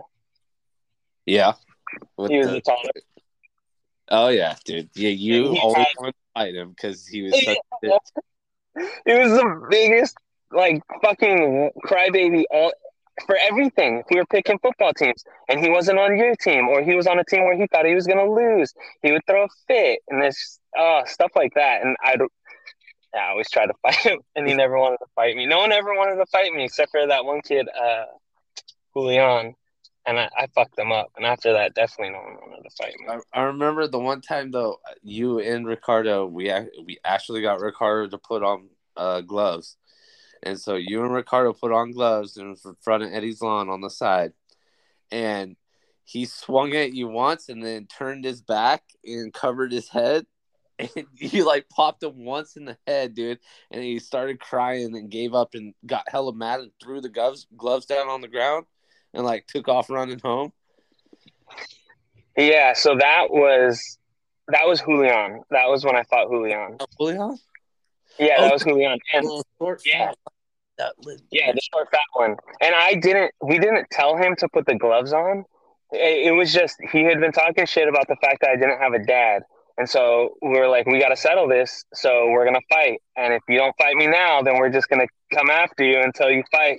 Yeah. 1.26 1.52
With 2.16 2.30
He 2.30 2.38
was 2.38 2.48
the- 2.48 2.52
the 2.54 2.60
taller. 2.60 2.90
oh 4.10 4.28
yeah, 4.28 4.56
dude. 4.64 4.90
Yeah, 4.94 5.10
you 5.10 5.52
He 5.52 5.60
always 5.60 5.86
wanted 5.98 6.12
to 6.12 6.18
fight 6.34 6.54
him 6.54 6.70
because 6.70 7.06
he 7.06 7.22
was 7.22 7.32
such. 7.44 7.56
a. 7.84 7.98
He 9.04 9.12
was 9.14 9.32
the 9.32 9.66
biggest, 9.68 10.16
like 10.52 10.80
fucking 11.02 11.70
crybaby 11.84 12.44
all 12.50 12.72
for 13.26 13.37
everything. 13.43 13.99
If 13.99 14.07
we 14.11 14.17
were 14.17 14.26
picking 14.26 14.59
football 14.59 14.93
teams, 14.93 15.25
and 15.49 15.61
he 15.61 15.71
wasn't 15.71 15.99
on 15.99 16.17
your 16.17 16.35
team, 16.37 16.69
or 16.69 16.83
he 16.83 16.95
was 16.95 17.07
on 17.07 17.19
a 17.19 17.25
team 17.25 17.45
where 17.45 17.57
he 17.57 17.67
thought 17.67 17.87
he 17.87 17.95
was 17.95 18.07
gonna 18.07 18.31
lose. 18.31 18.73
He 19.02 19.12
would 19.12 19.23
throw 19.26 19.45
a 19.45 19.49
fit, 19.67 20.00
and 20.09 20.23
this 20.23 20.59
uh 20.79 21.05
stuff 21.05 21.33
like 21.35 21.55
that. 21.55 21.83
And 21.83 21.97
I, 22.02 22.17
yeah, 23.14 23.21
I 23.21 23.31
always 23.31 23.50
tried 23.50 23.67
to 23.67 23.75
fight 23.83 23.97
him, 23.97 24.21
and 24.37 24.47
he 24.49 24.55
never 24.55 24.79
wanted 24.79 24.99
to 24.99 25.07
fight 25.14 25.37
me. 25.37 25.47
No 25.47 25.59
one 25.59 25.73
ever 25.73 25.95
wanted 25.95 26.17
to 26.17 26.26
fight 26.26 26.52
me 26.52 26.64
except 26.64 26.90
for 26.90 27.07
that 27.07 27.25
one 27.25 27.40
kid, 27.43 27.69
uh, 27.69 28.05
Julian, 28.95 29.55
and 30.07 30.19
I, 30.19 30.29
I 30.37 30.47
fucked 30.55 30.79
him 30.79 30.93
up. 30.93 31.11
And 31.17 31.26
after 31.26 31.52
that, 31.52 31.75
definitely 31.75 32.12
no 32.12 32.21
one 32.21 32.37
wanted 32.40 32.62
to 32.62 32.71
fight 32.76 32.95
me. 32.99 33.07
I, 33.09 33.40
I 33.40 33.43
remember 33.45 33.87
the 33.87 33.99
one 33.99 34.21
time 34.21 34.50
though, 34.50 34.79
you 35.02 35.40
and 35.40 35.67
Ricardo, 35.67 36.26
we 36.26 36.52
we 36.85 36.99
actually 37.05 37.43
got 37.43 37.61
Ricardo 37.61 38.09
to 38.09 38.19
put 38.19 38.43
on 38.43 38.69
uh, 38.97 39.21
gloves, 39.21 39.76
and 40.42 40.59
so 40.59 40.75
you 40.75 41.02
and 41.02 41.12
Ricardo 41.12 41.52
put 41.52 41.73
on 41.73 41.92
gloves 41.92 42.37
and 42.37 42.56
in 42.64 42.76
front 42.80 43.02
of 43.02 43.12
Eddie's 43.12 43.42
lawn 43.42 43.68
on 43.68 43.80
the 43.80 43.90
side, 43.90 44.32
and 45.11 45.56
he 46.04 46.25
swung 46.25 46.75
at 46.75 46.92
you 46.92 47.09
once 47.09 47.49
and 47.49 47.64
then 47.64 47.87
turned 47.87 48.25
his 48.25 48.42
back 48.42 48.82
and 49.04 49.32
covered 49.32 49.73
his 49.73 49.88
head. 49.88 50.26
And 50.97 51.06
you 51.16 51.47
like 51.47 51.68
popped 51.68 52.02
him 52.02 52.25
once 52.25 52.56
in 52.56 52.64
the 52.64 52.78
head, 52.87 53.12
dude, 53.12 53.38
and 53.70 53.82
he 53.82 53.99
started 53.99 54.40
crying 54.40 54.97
and 54.97 55.11
gave 55.11 55.35
up 55.35 55.50
and 55.52 55.75
got 55.85 56.09
hella 56.09 56.32
mad 56.35 56.61
and 56.61 56.70
threw 56.82 57.02
the 57.02 57.11
gloves 57.11 57.47
gloves 57.54 57.85
down 57.85 58.09
on 58.09 58.23
the 58.23 58.28
ground 58.28 58.64
and 59.12 59.26
like 59.26 59.47
took 59.47 59.68
off 59.68 59.90
running 59.90 60.20
home. 60.20 60.54
Yeah, 62.35 62.73
so 62.73 62.97
that 62.99 63.26
was 63.28 63.99
that 64.49 64.66
was 64.66 64.80
Julian. 64.80 65.42
That 65.50 65.68
was 65.68 65.85
when 65.85 65.97
I 65.97 66.02
fought 66.04 66.30
Julian. 66.30 66.78
Oh, 66.80 66.87
Julian? 66.99 67.37
Yeah, 68.20 68.34
Oh. 68.38 68.42
that 68.44 68.52
was 68.52 68.64
Julian. 68.64 68.98
And 69.14 69.24
Little 69.24 69.44
short 69.58 69.82
Yeah. 69.84 70.12
that 70.78 70.92
lit- 71.04 71.22
Yeah, 71.30 71.52
the 71.52 71.60
short 71.72 71.90
fat 71.90 72.00
one. 72.14 72.36
And 72.60 72.74
I 72.74 72.94
didn't. 72.94 73.32
We 73.42 73.58
didn't 73.58 73.88
tell 73.90 74.16
him 74.16 74.36
to 74.36 74.48
put 74.48 74.66
the 74.66 74.74
gloves 74.76 75.12
on. 75.12 75.44
It, 75.92 76.26
it 76.28 76.30
was 76.32 76.52
just 76.52 76.76
he 76.92 77.02
had 77.04 77.20
been 77.20 77.32
talking 77.32 77.66
shit 77.66 77.88
about 77.88 78.06
the 78.08 78.16
fact 78.22 78.38
that 78.42 78.50
I 78.50 78.56
didn't 78.56 78.78
have 78.78 78.92
a 78.92 78.98
dad, 79.04 79.42
and 79.78 79.88
so 79.88 80.36
we 80.42 80.50
were 80.50 80.68
like, 80.68 80.86
we 80.86 81.00
got 81.00 81.08
to 81.08 81.16
settle 81.16 81.48
this. 81.48 81.84
So 81.94 82.28
we're 82.30 82.44
gonna 82.44 82.60
fight, 82.70 83.00
and 83.16 83.32
if 83.34 83.42
you 83.48 83.58
don't 83.58 83.74
fight 83.76 83.96
me 83.96 84.06
now, 84.06 84.42
then 84.42 84.58
we're 84.58 84.70
just 84.70 84.88
gonna 84.88 85.08
come 85.34 85.50
after 85.50 85.82
you 85.84 85.98
until 86.00 86.30
you 86.30 86.44
fight. 86.52 86.78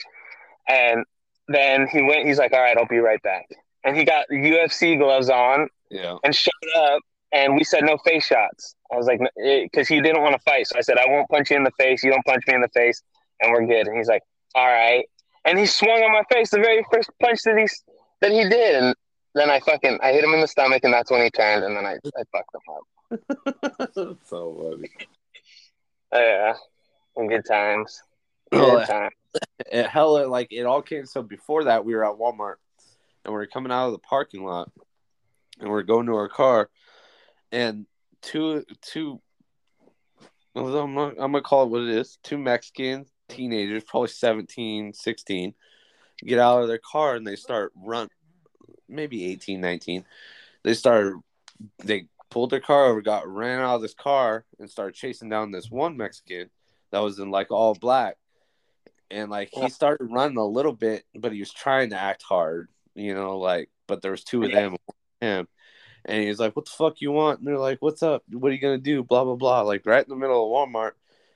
And 0.70 1.04
then 1.48 1.88
he 1.88 2.02
went. 2.02 2.28
He's 2.28 2.38
like, 2.40 2.54
all 2.54 2.62
right, 2.62 2.78
I'll 2.78 2.86
be 2.88 3.00
right 3.00 3.22
back. 3.24 3.48
And 3.84 3.98
he 3.98 4.06
got 4.06 4.28
UFC 4.32 4.98
gloves 4.98 5.30
on 5.30 5.68
yeah. 5.90 6.18
and 6.24 6.34
showed 6.36 6.52
up. 6.78 7.02
And 7.34 7.56
we 7.56 7.64
said 7.64 7.84
no 7.84 7.98
face 8.06 8.26
shots. 8.26 8.76
I 8.92 8.98
was 8.98 9.08
like, 9.08 9.20
because 9.36 9.88
he 9.88 10.02
didn't 10.02 10.22
want 10.22 10.34
to 10.34 10.42
fight. 10.42 10.68
So 10.68 10.78
I 10.78 10.82
said, 10.82 10.98
I 10.98 11.06
won't 11.08 11.30
punch 11.30 11.50
you 11.50 11.58
in 11.58 11.64
the 11.64 11.72
face. 11.72 12.04
You 12.04 12.12
don't 12.12 12.26
punch 12.26 12.44
me 12.48 12.56
in 12.56 12.62
the 12.62 12.68
face, 12.70 13.02
and 13.40 13.52
we're 13.52 13.66
good. 13.66 13.88
And 13.88 13.98
he's 13.98 14.10
like, 14.10 14.24
all 14.54 14.68
right. 14.68 15.06
And 15.46 15.58
he 15.58 15.66
swung 15.66 16.04
on 16.04 16.12
my 16.12 16.24
face 16.32 16.50
the 16.50 16.58
very 16.58 16.86
first 16.92 17.10
punch 17.22 17.42
that 17.44 17.58
he 17.58 17.68
that 18.20 18.32
he 18.32 18.48
did, 18.48 18.76
and 18.76 18.96
then 19.34 19.50
I 19.50 19.60
fucking 19.62 20.00
I 20.04 20.12
hit 20.12 20.24
him 20.24 20.34
in 20.34 20.42
the 20.42 20.48
stomach, 20.48 20.84
and 20.84 20.94
that's 20.94 21.10
when 21.10 21.24
he 21.24 21.32
turned, 21.32 21.64
and 21.64 21.76
then 21.76 21.86
I 21.86 21.94
I 21.94 22.24
fucked 22.32 22.54
him 22.54 22.62
up. 22.76 24.18
so 24.26 24.60
funny. 24.70 24.90
Oh, 26.12 26.20
yeah, 26.20 26.54
good 27.28 27.46
times. 27.46 28.04
Oh, 28.52 28.78
Good 28.78 28.88
times. 28.88 29.14
it 29.72 29.88
hella 29.88 30.28
like 30.28 30.50
it 30.52 30.66
all 30.66 30.82
came 30.82 31.06
so 31.06 31.24
before 31.24 31.64
that 31.66 31.86
we 31.86 31.96
were 31.96 32.06
at 32.06 32.20
Walmart 32.20 32.56
and 33.24 33.34
we 33.34 33.40
are 33.40 33.48
coming 33.48 33.72
out 33.72 33.88
of 33.88 33.94
the 33.94 34.00
parking 34.00 34.44
lot 34.44 34.70
and 35.60 35.70
we 35.70 35.76
are 35.76 35.84
going 35.84 36.06
to 36.08 36.16
our 36.16 36.28
car 36.28 36.70
and 37.52 37.86
two 38.22 38.64
two 38.82 39.22
I'm 40.56 40.72
gonna, 40.72 41.08
I'm 41.12 41.32
gonna 41.32 41.42
call 41.42 41.64
it 41.64 41.70
what 41.70 41.82
it 41.82 41.90
is. 41.90 42.18
Two 42.24 42.38
Mexican 42.38 43.06
teenagers 43.30 43.86
probably 43.86 44.10
17 44.10 44.94
16 44.94 45.54
get 46.26 46.38
out 46.38 46.62
of 46.62 46.68
their 46.68 46.80
car 46.80 47.16
and 47.16 47.26
they 47.26 47.38
start 47.38 47.72
run 47.78 48.10
maybe 48.90 49.24
18 49.24 49.62
19 49.62 50.04
they 50.62 50.74
started 50.74 51.18
they 51.86 52.08
pulled 52.30 52.50
their 52.50 52.60
car 52.60 52.88
over 52.88 53.02
got 53.02 53.26
ran 53.26 53.60
out 53.60 53.76
of 53.76 53.82
this 53.82 53.94
car 53.94 54.44
and 54.60 54.70
started 54.70 54.96
chasing 54.96 55.30
down 55.30 55.52
this 55.52 55.72
one 55.72 55.96
Mexican 55.96 56.50
that 56.92 57.00
was 57.00 57.20
in 57.20 57.32
like 57.32 57.52
all 57.52 57.74
black. 57.74 58.18
And 59.10 59.30
like 59.30 59.50
he 59.52 59.68
started 59.70 60.06
running 60.10 60.38
a 60.38 60.46
little 60.46 60.74
bit, 60.74 61.04
but 61.16 61.34
he 61.34 61.40
was 61.40 61.52
trying 61.52 61.90
to 61.90 62.00
act 62.00 62.24
hard, 62.24 62.70
you 62.96 63.14
know, 63.14 63.40
like. 63.40 63.70
But 63.88 64.02
there 64.02 64.12
was 64.12 64.24
two 64.24 64.44
of 64.44 64.52
them, 64.52 64.78
him, 65.20 65.48
and 66.06 66.24
he's 66.24 66.40
like, 66.40 66.56
"What 66.56 66.66
the 66.66 66.72
fuck 66.72 67.02
you 67.02 67.12
want?" 67.12 67.40
And 67.40 67.48
they're 67.48 67.58
like, 67.58 67.82
"What's 67.82 68.04
up? 68.04 68.24
What 68.30 68.50
are 68.50 68.56
you 68.56 68.62
gonna 68.62 68.78
do?" 68.78 69.04
Blah 69.04 69.24
blah 69.24 69.36
blah. 69.36 69.62
Like 69.62 69.86
right 69.86 70.04
in 70.04 70.10
the 70.10 70.16
middle 70.16 70.46
of 70.46 70.70
Walmart, 70.70 70.92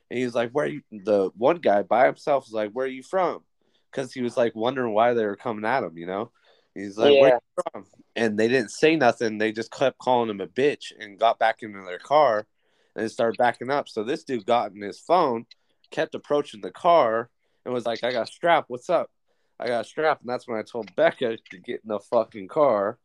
and 0.09 0.19
he's 0.19 0.35
like, 0.35 0.51
"Where 0.51 0.65
are 0.65 0.69
you?" 0.69 0.81
The 0.91 1.31
one 1.37 1.57
guy 1.57 1.83
by 1.83 2.05
himself 2.05 2.45
was 2.45 2.53
like, 2.53 2.71
"Where 2.71 2.85
are 2.85 2.89
you 2.89 3.03
from?" 3.03 3.43
Because 3.91 4.13
he 4.13 4.21
was 4.21 4.37
like 4.37 4.55
wondering 4.55 4.93
why 4.93 5.13
they 5.13 5.25
were 5.25 5.35
coming 5.35 5.65
at 5.65 5.83
him, 5.83 5.97
you 5.97 6.05
know. 6.05 6.31
He's 6.73 6.97
like, 6.97 7.19
"Where 7.19 7.29
Yeah. 7.29 7.39
you 7.57 7.63
from?" 7.71 7.85
And 8.15 8.37
they 8.37 8.47
didn't 8.47 8.71
say 8.71 8.95
nothing. 8.95 9.37
They 9.37 9.51
just 9.51 9.71
kept 9.71 9.97
calling 9.97 10.29
him 10.29 10.41
a 10.41 10.47
bitch 10.47 10.91
and 10.99 11.19
got 11.19 11.39
back 11.39 11.61
into 11.61 11.83
their 11.83 11.99
car 11.99 12.47
and 12.95 13.11
started 13.11 13.37
backing 13.37 13.69
up. 13.69 13.89
So 13.89 14.03
this 14.03 14.23
dude 14.23 14.45
got 14.45 14.71
in 14.71 14.81
his 14.81 14.99
phone, 14.99 15.45
kept 15.91 16.15
approaching 16.15 16.61
the 16.61 16.71
car, 16.71 17.29
and 17.65 17.73
was 17.73 17.85
like, 17.85 18.03
I 18.03 18.11
got 18.11 18.29
a 18.29 18.31
strap. 18.31 18.65
What's 18.67 18.89
up? 18.89 19.11
I 19.59 19.67
got 19.67 19.85
a 19.85 19.87
strap. 19.87 20.21
And 20.21 20.29
that's 20.29 20.47
when 20.47 20.57
I 20.57 20.63
told 20.63 20.95
Becca 20.95 21.37
to 21.37 21.57
get 21.57 21.81
in 21.83 21.89
the 21.89 21.99
fucking 21.99 22.47
car. 22.47 22.99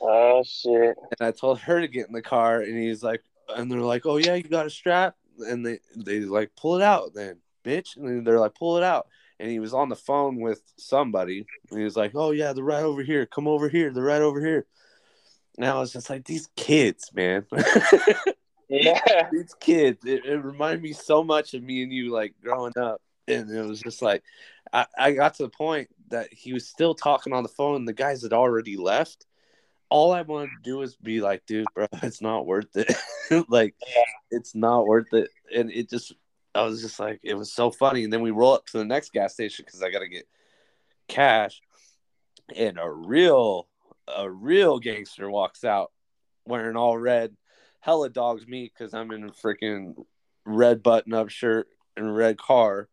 Oh 0.00 0.42
shit. 0.44 0.96
And 1.18 1.28
I 1.28 1.30
told 1.30 1.58
her 1.60 1.80
to 1.80 1.88
get 1.88 2.06
in 2.06 2.12
the 2.12 2.22
car. 2.22 2.60
And 2.60 2.76
he's 2.78 3.02
like, 3.02 3.22
and 3.54 3.70
they're 3.70 3.80
like, 3.80 4.06
oh, 4.06 4.16
yeah, 4.16 4.34
you 4.34 4.44
got 4.44 4.66
a 4.66 4.70
strap? 4.70 5.16
And 5.38 5.64
they, 5.64 5.80
they 5.96 6.20
like, 6.20 6.50
pull 6.56 6.76
it 6.76 6.82
out 6.82 7.14
then, 7.14 7.38
bitch. 7.64 7.96
And 7.96 8.06
then 8.06 8.24
they're 8.24 8.40
like, 8.40 8.54
pull 8.54 8.76
it 8.76 8.82
out. 8.82 9.08
And 9.40 9.50
he 9.50 9.58
was 9.58 9.74
on 9.74 9.88
the 9.88 9.96
phone 9.96 10.40
with 10.40 10.62
somebody. 10.76 11.46
And 11.70 11.78
he 11.78 11.84
was 11.84 11.96
like, 11.96 12.12
oh, 12.14 12.30
yeah, 12.30 12.52
they're 12.52 12.64
right 12.64 12.84
over 12.84 13.02
here. 13.02 13.26
Come 13.26 13.48
over 13.48 13.68
here. 13.68 13.92
They're 13.92 14.04
right 14.04 14.22
over 14.22 14.40
here. 14.40 14.66
And 15.56 15.66
I 15.66 15.78
was 15.78 15.92
just 15.92 16.10
like, 16.10 16.24
these 16.24 16.48
kids, 16.56 17.10
man. 17.14 17.46
Yeah. 18.68 19.28
these 19.30 19.54
kids 19.60 20.04
it, 20.04 20.24
it 20.24 20.42
reminded 20.42 20.82
me 20.82 20.92
so 20.92 21.22
much 21.22 21.54
of 21.54 21.62
me 21.62 21.82
and 21.82 21.92
you 21.92 22.10
like 22.10 22.34
growing 22.42 22.72
up 22.78 23.02
and 23.28 23.50
it 23.50 23.62
was 23.62 23.80
just 23.80 24.02
like 24.02 24.22
I, 24.72 24.86
I 24.98 25.12
got 25.12 25.34
to 25.34 25.44
the 25.44 25.50
point 25.50 25.88
that 26.08 26.32
he 26.32 26.52
was 26.52 26.66
still 26.66 26.94
talking 26.94 27.32
on 27.32 27.42
the 27.42 27.48
phone 27.48 27.76
and 27.76 27.86
the 27.86 27.92
guys 27.92 28.22
had 28.22 28.32
already 28.32 28.76
left 28.76 29.26
all 29.90 30.12
i 30.12 30.22
wanted 30.22 30.48
to 30.48 30.62
do 30.62 30.78
was 30.78 30.96
be 30.96 31.20
like 31.20 31.44
dude 31.46 31.66
bro 31.74 31.86
it's 32.02 32.20
not 32.20 32.46
worth 32.46 32.76
it. 32.76 32.94
Like 33.48 33.74
it's 34.30 34.54
not 34.54 34.86
worth 34.86 35.12
it. 35.14 35.30
And 35.54 35.70
it 35.70 35.88
just 35.88 36.12
i 36.54 36.62
was 36.62 36.82
just 36.82 37.00
like 37.00 37.20
it 37.22 37.34
was 37.34 37.52
so 37.52 37.70
funny. 37.70 38.04
And 38.04 38.12
then 38.12 38.20
we 38.20 38.30
roll 38.30 38.52
up 38.52 38.66
to 38.66 38.78
the 38.78 38.84
next 38.84 39.12
gas 39.12 39.32
station 39.32 39.64
because 39.64 39.82
i 39.82 39.90
gotta 39.90 40.08
get 40.08 40.26
cash. 41.08 41.60
And 42.54 42.78
a 42.78 42.90
real 42.90 43.68
a 44.06 44.28
real 44.30 44.78
gangster 44.78 45.30
walks 45.30 45.64
out 45.64 45.90
wearing 46.44 46.76
all 46.76 46.98
red. 46.98 47.34
Hella 47.80 48.10
dogs 48.10 48.46
me 48.46 48.70
because 48.72 48.94
I'm 48.94 49.10
in 49.10 49.24
a 49.24 49.32
freaking 49.32 49.94
red 50.44 50.82
button 50.82 51.14
up 51.14 51.30
shirt 51.30 51.68
and 51.96 52.14
red 52.14 52.38
car. 52.38 52.88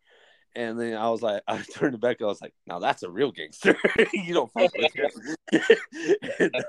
And 0.55 0.79
then 0.79 0.95
I 0.95 1.09
was 1.09 1.21
like, 1.21 1.41
I 1.47 1.61
turned 1.61 1.93
to 1.93 1.97
Becca. 1.97 2.23
I 2.23 2.27
was 2.27 2.41
like, 2.41 2.53
"Now 2.67 2.79
that's 2.79 3.03
a 3.03 3.09
real 3.09 3.31
gangster. 3.31 3.75
you 4.13 4.33
don't 4.33 4.51
fuck 4.51 4.71
with 4.77 4.95
him." 4.95 5.61
and, 6.39 6.65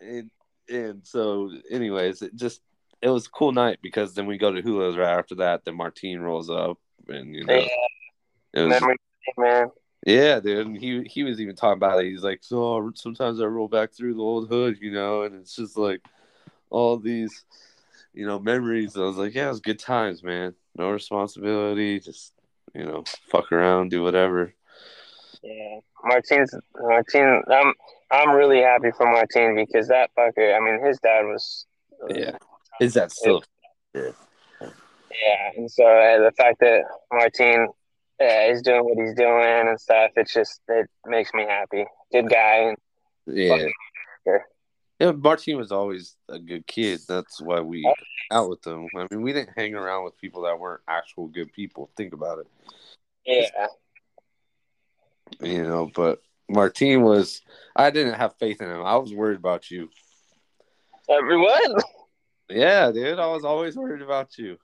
and 0.00 0.30
and 0.68 1.06
so, 1.06 1.50
anyways, 1.70 2.22
it 2.22 2.34
just 2.34 2.60
it 3.02 3.08
was 3.08 3.26
a 3.26 3.30
cool 3.30 3.52
night 3.52 3.78
because 3.82 4.14
then 4.14 4.26
we 4.26 4.38
go 4.38 4.52
to 4.52 4.62
Hula's 4.62 4.96
right 4.96 5.18
after 5.18 5.36
that. 5.36 5.64
Then 5.64 5.76
Martine 5.76 6.20
rolls 6.20 6.50
up, 6.50 6.78
and 7.08 7.34
you 7.34 7.44
know, 7.44 7.54
Yeah. 7.54 7.66
it 8.54 8.60
was 8.62 8.80
Memory, 8.80 8.96
man. 9.38 9.66
yeah, 10.04 10.40
dude. 10.40 10.66
And 10.66 10.76
he 10.76 11.02
he 11.04 11.22
was 11.24 11.40
even 11.40 11.56
talking 11.56 11.76
about 11.78 12.00
it. 12.00 12.10
He's 12.10 12.24
like, 12.24 12.40
so 12.42 12.90
sometimes 12.94 13.40
I 13.40 13.44
roll 13.44 13.68
back 13.68 13.92
through 13.94 14.14
the 14.14 14.22
old 14.22 14.48
hood, 14.48 14.78
you 14.80 14.92
know, 14.92 15.22
and 15.22 15.36
it's 15.36 15.54
just 15.56 15.76
like 15.76 16.00
all 16.70 16.96
these, 16.98 17.44
you 18.12 18.26
know, 18.26 18.38
memories. 18.38 18.96
I 18.96 19.00
was 19.00 19.16
like, 19.16 19.34
yeah, 19.34 19.46
it 19.46 19.50
was 19.50 19.60
good 19.60 19.78
times, 19.78 20.22
man. 20.22 20.54
No 20.76 20.90
responsibility, 20.90 22.00
just 22.00 22.32
you 22.76 22.84
know, 22.84 23.04
fuck 23.30 23.50
around, 23.52 23.90
do 23.90 24.02
whatever. 24.02 24.52
Yeah, 25.42 25.80
Martin's 26.04 26.54
Martin. 26.78 27.42
I'm 27.50 27.72
I'm 28.10 28.30
really 28.30 28.60
happy 28.60 28.90
for 28.96 29.06
Martin 29.06 29.54
because 29.54 29.88
that 29.88 30.10
fucker. 30.16 30.56
I 30.56 30.60
mean, 30.60 30.84
his 30.84 30.98
dad 30.98 31.22
was. 31.22 31.66
Yeah. 32.08 32.36
Is 32.80 32.94
that 32.94 33.10
still? 33.12 33.42
Yeah, 33.94 35.52
and 35.56 35.70
so 35.70 35.84
uh, 35.84 36.18
the 36.18 36.32
fact 36.36 36.60
that 36.60 36.82
Martin 37.10 37.68
uh, 38.20 38.50
is 38.50 38.60
doing 38.62 38.84
what 38.84 38.98
he's 38.98 39.14
doing 39.14 39.68
and 39.68 39.80
stuff, 39.80 40.10
it's 40.16 40.34
just 40.34 40.60
it 40.68 40.88
makes 41.06 41.32
me 41.32 41.44
happy. 41.44 41.84
Good 42.12 42.28
guy. 42.28 42.56
And, 42.68 42.78
Yeah. 43.26 43.68
Yeah, 44.98 45.12
Martin 45.12 45.58
was 45.58 45.72
always 45.72 46.16
a 46.28 46.38
good 46.38 46.66
kid. 46.66 47.00
That's 47.06 47.40
why 47.40 47.60
we 47.60 47.84
out 48.32 48.48
with 48.48 48.62
them. 48.62 48.86
I 48.96 49.06
mean, 49.10 49.22
we 49.22 49.32
didn't 49.32 49.56
hang 49.56 49.74
around 49.74 50.04
with 50.04 50.18
people 50.18 50.42
that 50.42 50.58
weren't 50.58 50.80
actual 50.88 51.28
good 51.28 51.52
people. 51.52 51.90
Think 51.96 52.14
about 52.14 52.38
it. 52.38 52.46
yeah, 53.26 53.66
you 55.40 55.62
know 55.62 55.90
but 55.94 56.20
Martin 56.48 57.02
was. 57.02 57.42
I 57.74 57.90
didn't 57.90 58.14
have 58.14 58.36
faith 58.38 58.62
in 58.62 58.70
him. 58.70 58.82
I 58.84 58.96
was 58.96 59.12
worried 59.12 59.38
about 59.38 59.70
you. 59.70 59.90
Everyone. 61.10 61.74
Yeah, 62.48 62.90
dude. 62.92 63.18
I 63.18 63.26
was 63.26 63.44
always 63.44 63.76
worried 63.76 64.02
about 64.02 64.38
you. 64.38 64.56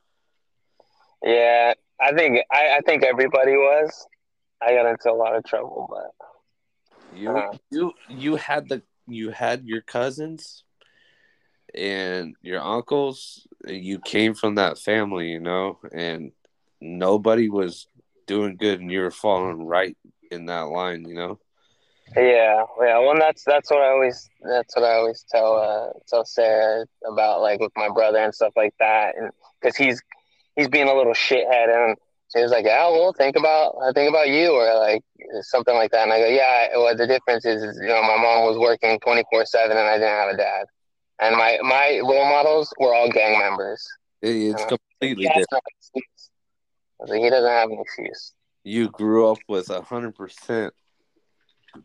Yeah, 1.22 1.74
I 2.00 2.12
think 2.12 2.38
I, 2.50 2.76
I 2.76 2.80
think 2.86 3.02
everybody 3.04 3.52
was. 3.52 4.06
I 4.62 4.74
got 4.74 4.86
into 4.86 5.10
a 5.10 5.14
lot 5.14 5.34
of 5.34 5.44
trouble, 5.44 5.88
but 5.90 7.18
You 7.18 7.30
Uh-huh. 7.36 7.58
you 7.70 7.92
you 8.08 8.36
had 8.36 8.68
the 8.68 8.82
you 9.06 9.30
had 9.30 9.64
your 9.66 9.82
cousins 9.82 10.64
and 11.74 12.36
your 12.42 12.60
uncles. 12.60 13.46
You 13.66 13.98
came 14.00 14.34
from 14.34 14.56
that 14.56 14.78
family, 14.78 15.30
you 15.30 15.40
know, 15.40 15.78
and 15.92 16.32
nobody 16.80 17.48
was 17.48 17.86
doing 18.26 18.56
good, 18.56 18.80
and 18.80 18.90
you 18.90 19.00
were 19.00 19.10
falling 19.10 19.64
right 19.66 19.96
in 20.30 20.46
that 20.46 20.68
line, 20.68 21.04
you 21.06 21.14
know. 21.14 21.38
yeah, 22.16 22.64
yeah. 22.80 22.98
Well, 22.98 23.16
that's 23.18 23.44
that's 23.44 23.70
what 23.70 23.82
I 23.82 23.90
always 23.90 24.28
that's 24.42 24.76
what 24.76 24.84
I 24.84 24.94
always 24.94 25.24
tell 25.30 25.56
uh 25.56 25.98
tell 26.08 26.24
Sarah 26.24 26.86
about 27.10 27.40
like 27.40 27.60
with 27.60 27.72
my 27.76 27.88
brother 27.88 28.18
and 28.18 28.34
stuff 28.34 28.52
like 28.56 28.74
that, 28.78 29.16
and 29.16 29.30
because 29.60 29.76
he's 29.76 30.02
he's 30.56 30.68
being 30.68 30.88
a 30.88 30.94
little 30.94 31.14
shithead, 31.14 31.68
and 31.68 31.96
she 32.34 32.42
was 32.42 32.50
like, 32.50 32.64
yeah, 32.64 32.88
well, 32.88 33.12
think 33.12 33.36
about 33.36 33.74
I 33.82 33.92
think 33.92 34.08
about 34.08 34.28
you 34.28 34.52
or 34.52 34.74
like 34.78 35.02
something 35.42 35.74
like 35.74 35.90
that, 35.92 36.02
and 36.04 36.12
I 36.12 36.18
go, 36.20 36.26
yeah. 36.28 36.68
Well, 36.76 36.96
the 36.96 37.06
difference 37.06 37.44
is, 37.44 37.62
is 37.62 37.78
you 37.80 37.88
know, 37.88 38.02
my 38.02 38.16
mom 38.16 38.46
was 38.46 38.58
working 38.58 38.98
twenty 39.00 39.24
four 39.30 39.44
seven, 39.44 39.76
and 39.76 39.86
I 39.86 39.94
didn't 39.94 40.08
have 40.08 40.34
a 40.34 40.36
dad, 40.36 40.66
and 41.20 41.36
my 41.36 41.58
my 41.62 42.00
role 42.02 42.24
models 42.28 42.72
were 42.78 42.94
all 42.94 43.08
gang 43.10 43.38
members. 43.38 43.86
It's 44.22 44.54
Uh-huh. 44.62 44.76
completely 44.76 45.24
He 45.24 45.28
different. 45.40 45.64
no. 45.94 46.00
I 47.00 47.02
was 47.02 47.10
like, 47.10 47.20
he 47.22 47.30
doesn't 47.30 47.50
have 47.50 47.70
an 47.70 47.78
excuse. 47.80 48.32
You 48.64 48.88
grew 48.90 49.28
up 49.30 49.38
with 49.48 49.70
a 49.70 49.82
hundred 49.82 50.14
percent 50.14 50.72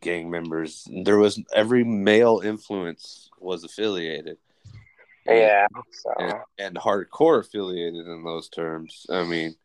gang 0.02 0.30
members. 0.30 0.88
There 1.04 1.18
was 1.18 1.42
every 1.56 1.84
male 1.84 2.42
influence 2.44 3.30
was 3.40 3.64
affiliated. 3.64 4.38
And- 5.26 5.38
Yeah. 5.40 5.68
So 5.92 6.14
and, 6.20 6.34
and 6.60 6.76
hardcore 6.78 7.40
affiliated 7.40 8.06
in 8.06 8.24
those 8.24 8.48
terms. 8.50 9.06
I 9.10 9.24
mean, 9.24 9.56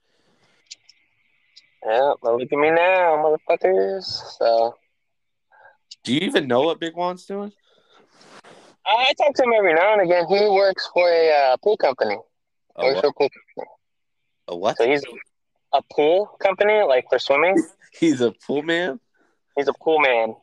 yeah, 1.87 2.13
but 2.23 2.37
look 2.37 2.53
at 2.53 2.59
me 2.59 2.71
now, 2.71 3.37
motherfuckers. 3.51 4.05
So 4.39 4.77
do 6.05 6.13
you 6.13 6.21
even 6.21 6.49
know 6.49 6.63
what 6.63 6.81
Big 6.81 6.95
Juan's 6.95 7.25
doing? 7.27 7.53
I 8.85 9.13
talk 9.17 9.35
to 9.35 9.43
him 9.45 9.53
every 9.57 9.75
now 9.75 9.93
and 9.93 10.03
again. 10.03 10.27
He 10.27 10.49
works 10.49 10.89
for 10.93 11.09
a 11.09 11.31
uh, 11.31 11.57
pool 11.59 11.77
company. 11.77 12.17
A 12.77 12.85
works 12.85 12.97
what? 12.97 13.03
for 13.03 13.09
a 13.09 13.13
pool 13.13 13.29
company. 13.31 13.71
A 14.49 14.57
what? 14.57 14.77
So 14.79 14.89
he's 14.89 15.05
a 15.73 15.83
pool 15.93 16.27
company, 16.41 16.83
like 16.83 17.07
for 17.09 17.19
swimming. 17.19 17.63
He's 17.99 18.23
a 18.23 18.33
pool 18.47 18.63
man, 18.63 18.99
He's 19.55 19.69
a 19.69 19.75
pool 19.75 20.01
man. 20.01 20.35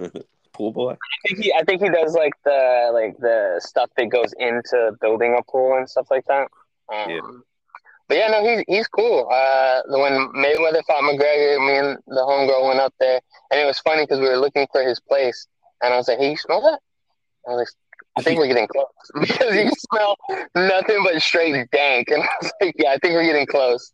pool 0.52 0.72
boy. 0.72 0.94
I 0.94 1.28
think 1.28 1.38
he, 1.38 1.52
I 1.52 1.62
think 1.62 1.80
he 1.80 1.88
does 1.88 2.14
like 2.14 2.32
the 2.44 2.90
like 2.92 3.16
the 3.18 3.60
stuff 3.64 3.90
that 3.96 4.06
goes 4.06 4.34
into 4.36 4.90
building 5.00 5.36
a 5.38 5.42
pool 5.48 5.76
and 5.76 5.88
stuff 5.88 6.08
like 6.10 6.24
that. 6.26 6.48
Um, 6.92 7.08
Yeah. 7.08 7.20
But 8.10 8.16
yeah, 8.18 8.26
no, 8.26 8.44
he's 8.44 8.64
he's 8.66 8.88
cool. 8.88 9.28
Uh, 9.30 9.82
when 9.86 10.32
Mayweather 10.34 10.82
fought 10.84 11.04
McGregor, 11.04 11.64
me 11.64 11.76
and 11.78 11.98
the 12.08 12.22
homegirl 12.22 12.66
went 12.66 12.80
up 12.80 12.92
there, 12.98 13.20
and 13.52 13.60
it 13.60 13.64
was 13.64 13.78
funny 13.78 14.02
because 14.02 14.18
we 14.18 14.28
were 14.28 14.36
looking 14.36 14.66
for 14.72 14.82
his 14.82 14.98
place, 14.98 15.46
and 15.80 15.94
I 15.94 15.96
was 15.96 16.08
like, 16.08 16.18
"Hey, 16.18 16.32
you 16.32 16.36
smell 16.36 16.60
that?" 16.60 16.80
I 17.46 17.52
was 17.52 17.58
like, 17.58 17.68
"I 18.18 18.22
think 18.22 18.40
we're 18.40 18.48
getting 18.48 18.66
close," 18.66 18.88
because 19.20 19.54
you 19.54 19.70
smell 19.92 20.16
nothing 20.56 21.04
but 21.04 21.22
straight 21.22 21.70
dank, 21.70 22.08
and 22.08 22.20
I 22.24 22.28
was 22.42 22.52
like, 22.60 22.74
"Yeah, 22.76 22.90
I 22.90 22.98
think 22.98 23.14
we're 23.14 23.22
getting 23.22 23.46
close." 23.46 23.92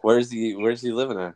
Where's 0.00 0.30
he? 0.30 0.56
Where's 0.56 0.80
he 0.80 0.90
living 0.90 1.20
at? 1.20 1.34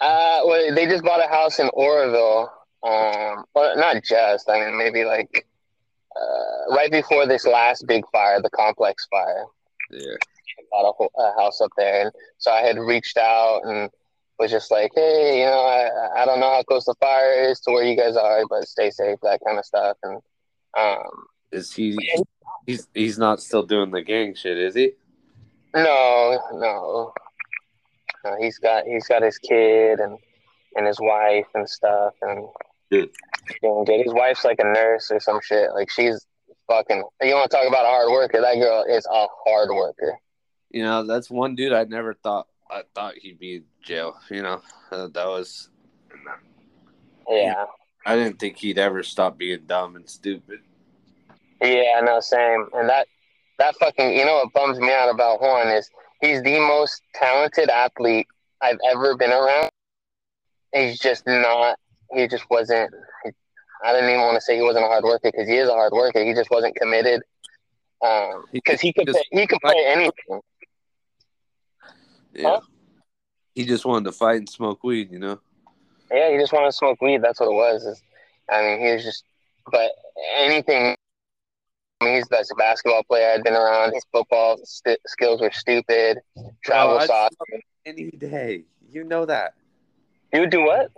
Uh, 0.00 0.40
well, 0.46 0.74
they 0.74 0.86
just 0.86 1.04
bought 1.04 1.22
a 1.22 1.28
house 1.28 1.58
in 1.58 1.68
Oroville. 1.74 2.50
Um, 2.82 3.44
well, 3.54 3.76
not 3.76 4.02
just. 4.02 4.48
I 4.48 4.64
mean, 4.64 4.78
maybe 4.78 5.04
like 5.04 5.46
uh, 6.16 6.74
right 6.74 6.90
before 6.90 7.26
this 7.26 7.44
last 7.44 7.86
big 7.86 8.04
fire, 8.10 8.40
the 8.40 8.48
complex 8.48 9.06
fire. 9.10 9.44
Yeah. 9.90 10.16
Bought 10.70 10.94
a, 11.00 11.20
a 11.20 11.34
house 11.40 11.60
up 11.60 11.70
there, 11.76 12.02
and 12.02 12.12
so 12.38 12.50
I 12.50 12.62
had 12.62 12.78
reached 12.78 13.16
out 13.16 13.62
and 13.64 13.90
was 14.38 14.50
just 14.50 14.70
like, 14.70 14.92
hey, 14.94 15.40
you 15.40 15.46
know, 15.46 15.60
I, 15.64 16.22
I 16.22 16.24
don't 16.24 16.38
know 16.40 16.50
how 16.50 16.62
close 16.62 16.84
the 16.84 16.94
fire 17.00 17.50
is 17.50 17.58
to 17.60 17.72
where 17.72 17.82
you 17.84 17.96
guys 17.96 18.16
are, 18.16 18.42
but 18.48 18.68
stay 18.68 18.90
safe, 18.90 19.18
that 19.22 19.40
kind 19.44 19.58
of 19.58 19.64
stuff. 19.64 19.96
And 20.04 20.20
um, 20.78 21.02
Is 21.50 21.72
he? 21.72 21.96
He's 22.66 22.86
he's 22.94 23.18
not 23.18 23.40
still 23.40 23.62
doing 23.64 23.90
the 23.90 24.02
gang 24.02 24.34
shit, 24.34 24.58
is 24.58 24.74
he? 24.74 24.92
no, 25.74 26.38
no, 26.54 27.12
no, 28.24 28.36
he's 28.40 28.58
got 28.58 28.84
he's 28.84 29.06
got 29.06 29.22
his 29.22 29.38
kid 29.38 30.00
and 30.00 30.18
and 30.76 30.86
his 30.86 31.00
wife 31.00 31.46
and 31.54 31.68
stuff, 31.68 32.14
and 32.22 32.46
Good. 32.90 33.10
doing 33.62 33.84
good. 33.84 34.02
His 34.04 34.12
wife's 34.14 34.44
like 34.44 34.58
a 34.60 34.64
nurse 34.64 35.10
or 35.10 35.18
some 35.20 35.40
shit. 35.42 35.70
Like 35.74 35.90
she's 35.90 36.24
fucking. 36.68 37.02
You 37.22 37.34
want 37.34 37.50
to 37.50 37.56
talk 37.56 37.66
about 37.66 37.84
a 37.84 37.88
hard 37.88 38.10
worker? 38.10 38.40
That 38.40 38.54
girl 38.56 38.84
is 38.88 39.06
a 39.10 39.26
hard 39.46 39.70
worker. 39.70 40.18
You 40.70 40.82
know, 40.82 41.02
that's 41.04 41.30
one 41.30 41.54
dude 41.54 41.72
I 41.72 41.84
never 41.84 42.14
thought 42.14 42.46
I 42.70 42.82
thought 42.94 43.14
he'd 43.16 43.38
be 43.38 43.56
in 43.56 43.64
jail. 43.82 44.16
You 44.30 44.42
know, 44.42 44.62
uh, 44.92 45.08
that 45.08 45.26
was. 45.26 45.70
Yeah. 47.28 47.64
I 48.06 48.16
didn't 48.16 48.38
think 48.38 48.56
he'd 48.56 48.78
ever 48.78 49.02
stop 49.02 49.36
being 49.38 49.60
dumb 49.66 49.96
and 49.96 50.08
stupid. 50.08 50.60
Yeah, 51.60 52.00
no, 52.02 52.20
same. 52.20 52.66
And 52.74 52.88
that 52.88 53.06
that 53.58 53.76
fucking 53.76 54.16
you 54.16 54.24
know 54.24 54.36
what 54.36 54.52
bums 54.52 54.78
me 54.78 54.92
out 54.92 55.10
about 55.10 55.40
Juan 55.40 55.68
is 55.68 55.90
he's 56.20 56.42
the 56.42 56.58
most 56.58 57.02
talented 57.14 57.68
athlete 57.70 58.26
I've 58.62 58.78
ever 58.90 59.16
been 59.16 59.30
around. 59.32 59.70
He's 60.74 60.98
just 60.98 61.26
not. 61.26 61.78
He 62.14 62.28
just 62.28 62.44
wasn't. 62.50 62.92
I 63.84 63.92
didn't 63.92 64.10
even 64.10 64.22
want 64.22 64.34
to 64.36 64.40
say 64.40 64.56
he 64.56 64.62
wasn't 64.62 64.84
a 64.84 64.88
hard 64.88 65.04
worker 65.04 65.30
because 65.30 65.46
he 65.48 65.56
is 65.56 65.68
a 65.68 65.72
hard 65.72 65.92
worker. 65.92 66.24
He 66.24 66.34
just 66.34 66.50
wasn't 66.50 66.74
committed. 66.76 67.22
Um, 68.04 68.44
because 68.52 68.80
he 68.80 68.92
could 68.92 69.06
Just- 69.06 69.18
play, 69.30 69.40
he 69.40 69.46
could 69.46 69.60
play 69.60 69.84
anything. 69.86 70.40
Yeah. 72.38 72.50
Huh? 72.50 72.60
He 73.54 73.64
just 73.64 73.84
wanted 73.84 74.04
to 74.04 74.12
fight 74.12 74.36
and 74.36 74.48
smoke 74.48 74.84
weed. 74.84 75.10
You 75.10 75.18
know. 75.18 75.40
Yeah, 76.10 76.30
he 76.30 76.38
just 76.38 76.52
wanted 76.52 76.66
to 76.66 76.72
smoke 76.72 77.00
weed. 77.02 77.22
That's 77.22 77.40
what 77.40 77.50
it 77.50 77.54
was. 77.54 77.84
Is, 77.84 78.02
I 78.50 78.62
mean, 78.62 78.80
he 78.80 78.92
was 78.92 79.04
just. 79.04 79.24
But 79.70 79.90
anything. 80.36 80.96
I 82.00 82.04
mean, 82.04 82.14
he's 82.14 82.28
the 82.28 82.36
best 82.36 82.54
basketball 82.56 83.02
player 83.02 83.32
I'd 83.34 83.42
been 83.42 83.54
around. 83.54 83.92
His 83.92 84.06
football 84.12 84.58
st- 84.62 85.00
skills 85.06 85.40
were 85.40 85.50
stupid. 85.50 86.18
Travel 86.64 86.98
oh, 87.00 87.06
soft. 87.06 87.34
any 87.84 88.10
day. 88.12 88.64
You 88.88 89.02
know 89.02 89.26
that. 89.26 89.54
You 90.32 90.40
would 90.40 90.50
do 90.50 90.64
what? 90.64 90.92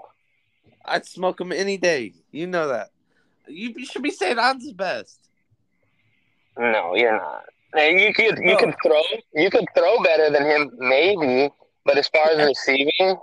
I'd 0.85 1.07
smoke 1.07 1.41
him 1.41 1.53
any 1.53 1.79
day. 1.79 2.13
You 2.31 2.47
know 2.47 2.69
that. 2.69 2.91
You, 3.49 3.73
you 3.77 3.87
should 3.87 4.03
be 4.03 4.11
saying 4.11 4.39
I'm 4.39 4.59
the 4.59 4.75
best. 4.75 5.31
No, 6.59 6.95
you're 6.95 7.17
not. 7.17 7.45
And 7.75 8.01
you 8.01 8.13
could 8.13 8.39
you 8.39 8.45
No. 8.45 8.57
could 8.57 8.75
throw 8.85 9.03
you 9.35 9.51
could 9.51 9.67
throw 9.77 10.03
better 10.03 10.31
than 10.31 10.45
him, 10.45 10.71
maybe. 10.79 11.51
But 11.85 11.99
as 11.99 12.09
far 12.09 12.31
as 12.31 12.47
receiving, 12.49 13.17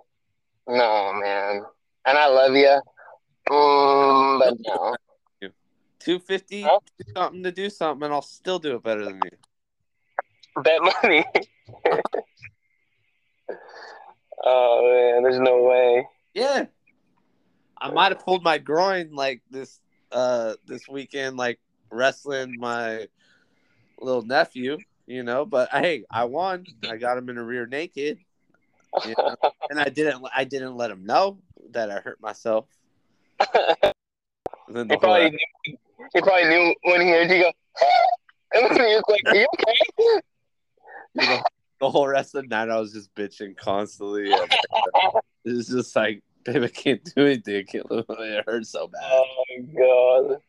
no, 0.67 1.13
man. 1.13 1.63
And 2.05 2.17
I 2.17 2.27
love 2.27 2.55
you, 2.55 2.81
mm, 3.49 4.39
but 4.39 4.53
no. 4.65 4.95
Two 5.99 6.19
fifty, 6.19 6.63
Huh? 6.63 6.79
something 7.15 7.43
to 7.43 7.51
do 7.51 7.69
something, 7.69 8.05
and 8.05 8.13
I'll 8.13 8.21
still 8.21 8.59
do 8.59 8.75
it 8.75 8.83
better 8.83 9.03
than 9.03 9.19
you. 9.23 9.31
Bet 10.63 10.81
money. 10.81 11.25
oh 14.45 15.13
man, 15.13 15.23
there's 15.23 15.39
no 15.39 15.63
way. 15.63 16.07
Yeah. 16.33 16.65
I 17.79 17.91
might 17.91 18.11
have 18.11 18.23
pulled 18.25 18.43
my 18.43 18.57
groin 18.57 19.11
like 19.11 19.41
this 19.51 19.79
uh 20.11 20.55
this 20.65 20.87
weekend, 20.87 21.37
like 21.37 21.59
wrestling 21.91 22.57
my 22.57 23.07
little 23.99 24.21
nephew, 24.21 24.77
you 25.05 25.23
know, 25.23 25.45
but 25.45 25.69
hey, 25.69 26.03
I 26.11 26.25
won. 26.25 26.65
I 26.89 26.97
got 26.97 27.17
him 27.17 27.29
in 27.29 27.37
a 27.37 27.43
rear 27.43 27.65
naked. 27.65 28.19
you 29.05 29.15
know, 29.17 29.35
and 29.69 29.79
I 29.79 29.89
didn't 29.89 30.23
I 30.35 30.43
didn't 30.43 30.75
let 30.75 30.91
him 30.91 31.05
know 31.05 31.39
that 31.71 31.91
I 31.91 31.99
hurt 31.99 32.21
myself. 32.21 32.65
The 34.69 34.85
He 34.89 34.97
probably 34.97 35.29
knew, 35.29 35.77
he 36.13 36.21
probably 36.21 36.49
knew 36.49 36.75
when 36.83 37.01
he 37.01 37.07
heard 37.07 37.31
you 37.31 37.43
go. 37.43 37.51
and 38.53 38.77
he 38.77 38.83
was 38.83 39.03
like, 39.07 39.21
"Are 39.27 39.35
you 39.35 39.47
okay?" 39.53 40.21
the, 41.15 41.43
the 41.79 41.89
whole 41.89 42.07
rest 42.07 42.35
of 42.35 42.43
the 42.43 42.47
night 42.47 42.69
I 42.69 42.79
was 42.79 42.91
just 42.91 43.13
bitching 43.15 43.55
constantly. 43.55 44.33
And 44.33 44.41
uh, 44.41 45.19
it 45.45 45.53
was 45.53 45.67
just 45.67 45.95
like, 45.95 46.21
babe, 46.43 46.63
I 46.63 46.67
can't 46.67 47.03
do 47.15 47.25
anything. 47.25 47.55
I 47.55 47.63
can't 47.63 47.89
live. 47.89 48.05
It 48.09 48.43
hurts 48.45 48.69
so 48.69 48.87
bad. 48.87 49.01
Oh 49.03 49.43
my 49.49 50.27
god, 50.29 50.41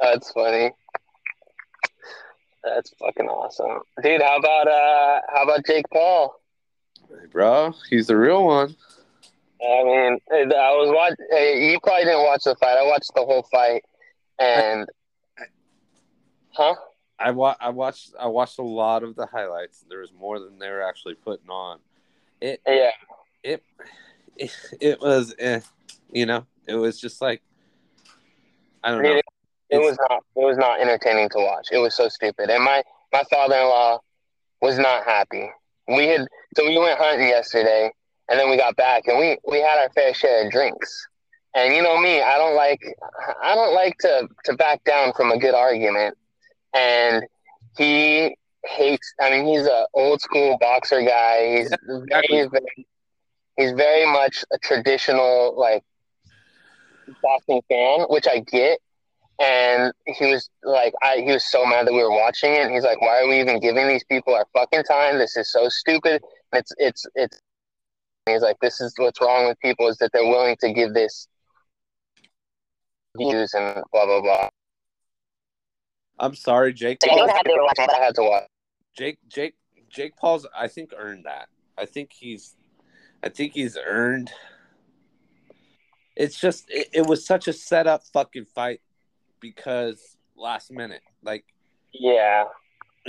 that's 0.00 0.32
funny. 0.32 0.72
That's 2.62 2.92
fucking 2.98 3.26
awesome, 3.26 3.80
dude. 4.02 4.22
How 4.22 4.36
about 4.36 4.68
uh, 4.68 5.20
how 5.32 5.44
about 5.44 5.64
Jake 5.66 5.86
Paul? 5.92 6.34
Hey, 7.08 7.26
bro, 7.32 7.72
he's 7.88 8.06
the 8.06 8.16
real 8.16 8.44
one. 8.44 8.76
I 9.62 9.84
mean, 9.84 10.18
I 10.32 10.72
was 10.72 10.90
watch. 10.90 11.14
You 11.18 11.78
probably 11.82 12.04
didn't 12.04 12.24
watch 12.24 12.44
the 12.44 12.54
fight. 12.56 12.78
I 12.78 12.86
watched 12.86 13.12
the 13.14 13.24
whole 13.24 13.42
fight, 13.50 13.82
and 14.38 14.88
huh? 16.52 16.74
I 17.18 17.30
wa- 17.30 17.56
I 17.60 17.70
watched 17.70 18.14
I 18.18 18.26
watched 18.26 18.58
a 18.58 18.62
lot 18.62 19.02
of 19.02 19.16
the 19.16 19.26
highlights. 19.26 19.84
There 19.88 20.00
was 20.00 20.12
more 20.12 20.38
than 20.38 20.58
they 20.58 20.70
were 20.70 20.82
actually 20.82 21.14
putting 21.14 21.50
on. 21.50 21.78
It 22.40 22.60
Yeah, 22.66 22.90
it 23.42 23.62
it, 24.36 24.56
it 24.80 25.00
was 25.00 25.34
eh, 25.38 25.60
you 26.10 26.24
know 26.26 26.46
It 26.66 26.74
was 26.74 26.98
just 26.98 27.20
like 27.20 27.42
I 28.82 28.90
don't 28.90 29.02
know. 29.02 29.19
It, 29.70 29.78
was 29.78 29.96
not. 30.08 30.24
It 30.36 30.44
was 30.44 30.56
not 30.56 30.80
entertaining 30.80 31.28
to 31.30 31.38
watch. 31.38 31.68
It 31.72 31.78
was 31.78 31.94
so 31.94 32.08
stupid. 32.08 32.50
And 32.50 32.64
my 32.64 32.82
my 33.12 33.22
father 33.30 33.56
in 33.56 33.64
law 33.64 34.00
was 34.60 34.78
not 34.78 35.04
happy. 35.04 35.50
We 35.88 36.06
had 36.06 36.26
so 36.56 36.66
we 36.66 36.78
went 36.78 36.98
hunting 36.98 37.28
yesterday, 37.28 37.90
and 38.28 38.38
then 38.38 38.50
we 38.50 38.56
got 38.56 38.76
back, 38.76 39.06
and 39.06 39.18
we 39.18 39.38
we 39.46 39.58
had 39.58 39.78
our 39.78 39.90
fair 39.90 40.14
share 40.14 40.46
of 40.46 40.52
drinks. 40.52 41.06
And 41.54 41.74
you 41.74 41.82
know 41.82 41.98
me, 41.98 42.22
I 42.22 42.38
don't 42.38 42.54
like 42.54 42.80
I 43.42 43.54
don't 43.54 43.74
like 43.74 43.96
to 43.98 44.28
to 44.44 44.56
back 44.56 44.84
down 44.84 45.12
from 45.14 45.32
a 45.32 45.38
good 45.38 45.54
argument. 45.54 46.16
And 46.74 47.24
he 47.76 48.36
hates. 48.64 49.14
I 49.20 49.30
mean, 49.30 49.46
he's 49.46 49.66
a 49.66 49.86
old 49.94 50.20
school 50.20 50.58
boxer 50.60 51.02
guy. 51.02 51.58
He's 51.58 51.74
very, 52.08 52.26
he's 52.28 52.46
very 52.46 52.86
he's 53.56 53.72
very 53.72 54.10
much 54.10 54.44
a 54.52 54.58
traditional 54.58 55.54
like 55.56 55.82
boxing 57.22 57.62
fan, 57.68 58.06
which 58.08 58.26
I 58.28 58.40
get. 58.40 58.78
And 59.40 59.94
he 60.06 60.26
was 60.26 60.50
like, 60.62 60.92
I 61.02 61.22
he 61.24 61.32
was 61.32 61.50
so 61.50 61.64
mad 61.64 61.86
that 61.86 61.92
we 61.92 62.02
were 62.02 62.10
watching 62.10 62.52
it. 62.52 62.60
And 62.60 62.74
he's 62.74 62.84
like, 62.84 63.00
why 63.00 63.22
are 63.22 63.28
we 63.28 63.40
even 63.40 63.58
giving 63.58 63.88
these 63.88 64.04
people 64.04 64.34
our 64.34 64.46
fucking 64.52 64.84
time? 64.84 65.18
This 65.18 65.36
is 65.36 65.50
so 65.50 65.68
stupid. 65.68 66.22
And 66.52 66.60
it's 66.60 66.72
it's 66.76 67.06
it's. 67.14 67.40
He's 68.26 68.42
like, 68.42 68.58
this 68.60 68.80
is 68.82 68.92
what's 68.98 69.18
wrong 69.20 69.48
with 69.48 69.58
people 69.60 69.88
is 69.88 69.96
that 69.96 70.10
they're 70.12 70.28
willing 70.28 70.56
to 70.60 70.72
give 70.74 70.92
this 70.92 71.26
views 73.16 73.54
and 73.54 73.82
blah 73.92 74.04
blah 74.04 74.20
blah. 74.20 74.48
I'm 76.18 76.34
sorry, 76.34 76.74
Jake. 76.74 76.98
So 77.02 77.08
Paul. 77.08 77.26
don't 77.26 77.28
to 77.28 77.62
watch 77.62 77.78
it, 77.78 77.86
but 77.88 77.96
I 77.96 78.04
had 78.04 78.14
to 78.16 78.22
watch. 78.22 78.44
Jake 78.94 79.18
Jake 79.26 79.54
Jake 79.88 80.16
Paul's 80.16 80.46
I 80.56 80.68
think 80.68 80.92
earned 80.96 81.24
that. 81.24 81.48
I 81.78 81.86
think 81.86 82.12
he's 82.12 82.56
I 83.22 83.30
think 83.30 83.54
he's 83.54 83.78
earned 83.82 84.30
it's 86.14 86.38
just 86.38 86.66
it, 86.68 86.88
it 86.92 87.06
was 87.06 87.24
such 87.24 87.48
a 87.48 87.52
set 87.54 87.86
up 87.86 88.02
fucking 88.12 88.44
fight 88.44 88.82
because 89.40 90.16
last 90.36 90.72
minute. 90.72 91.02
Like 91.22 91.44
Yeah, 91.92 92.44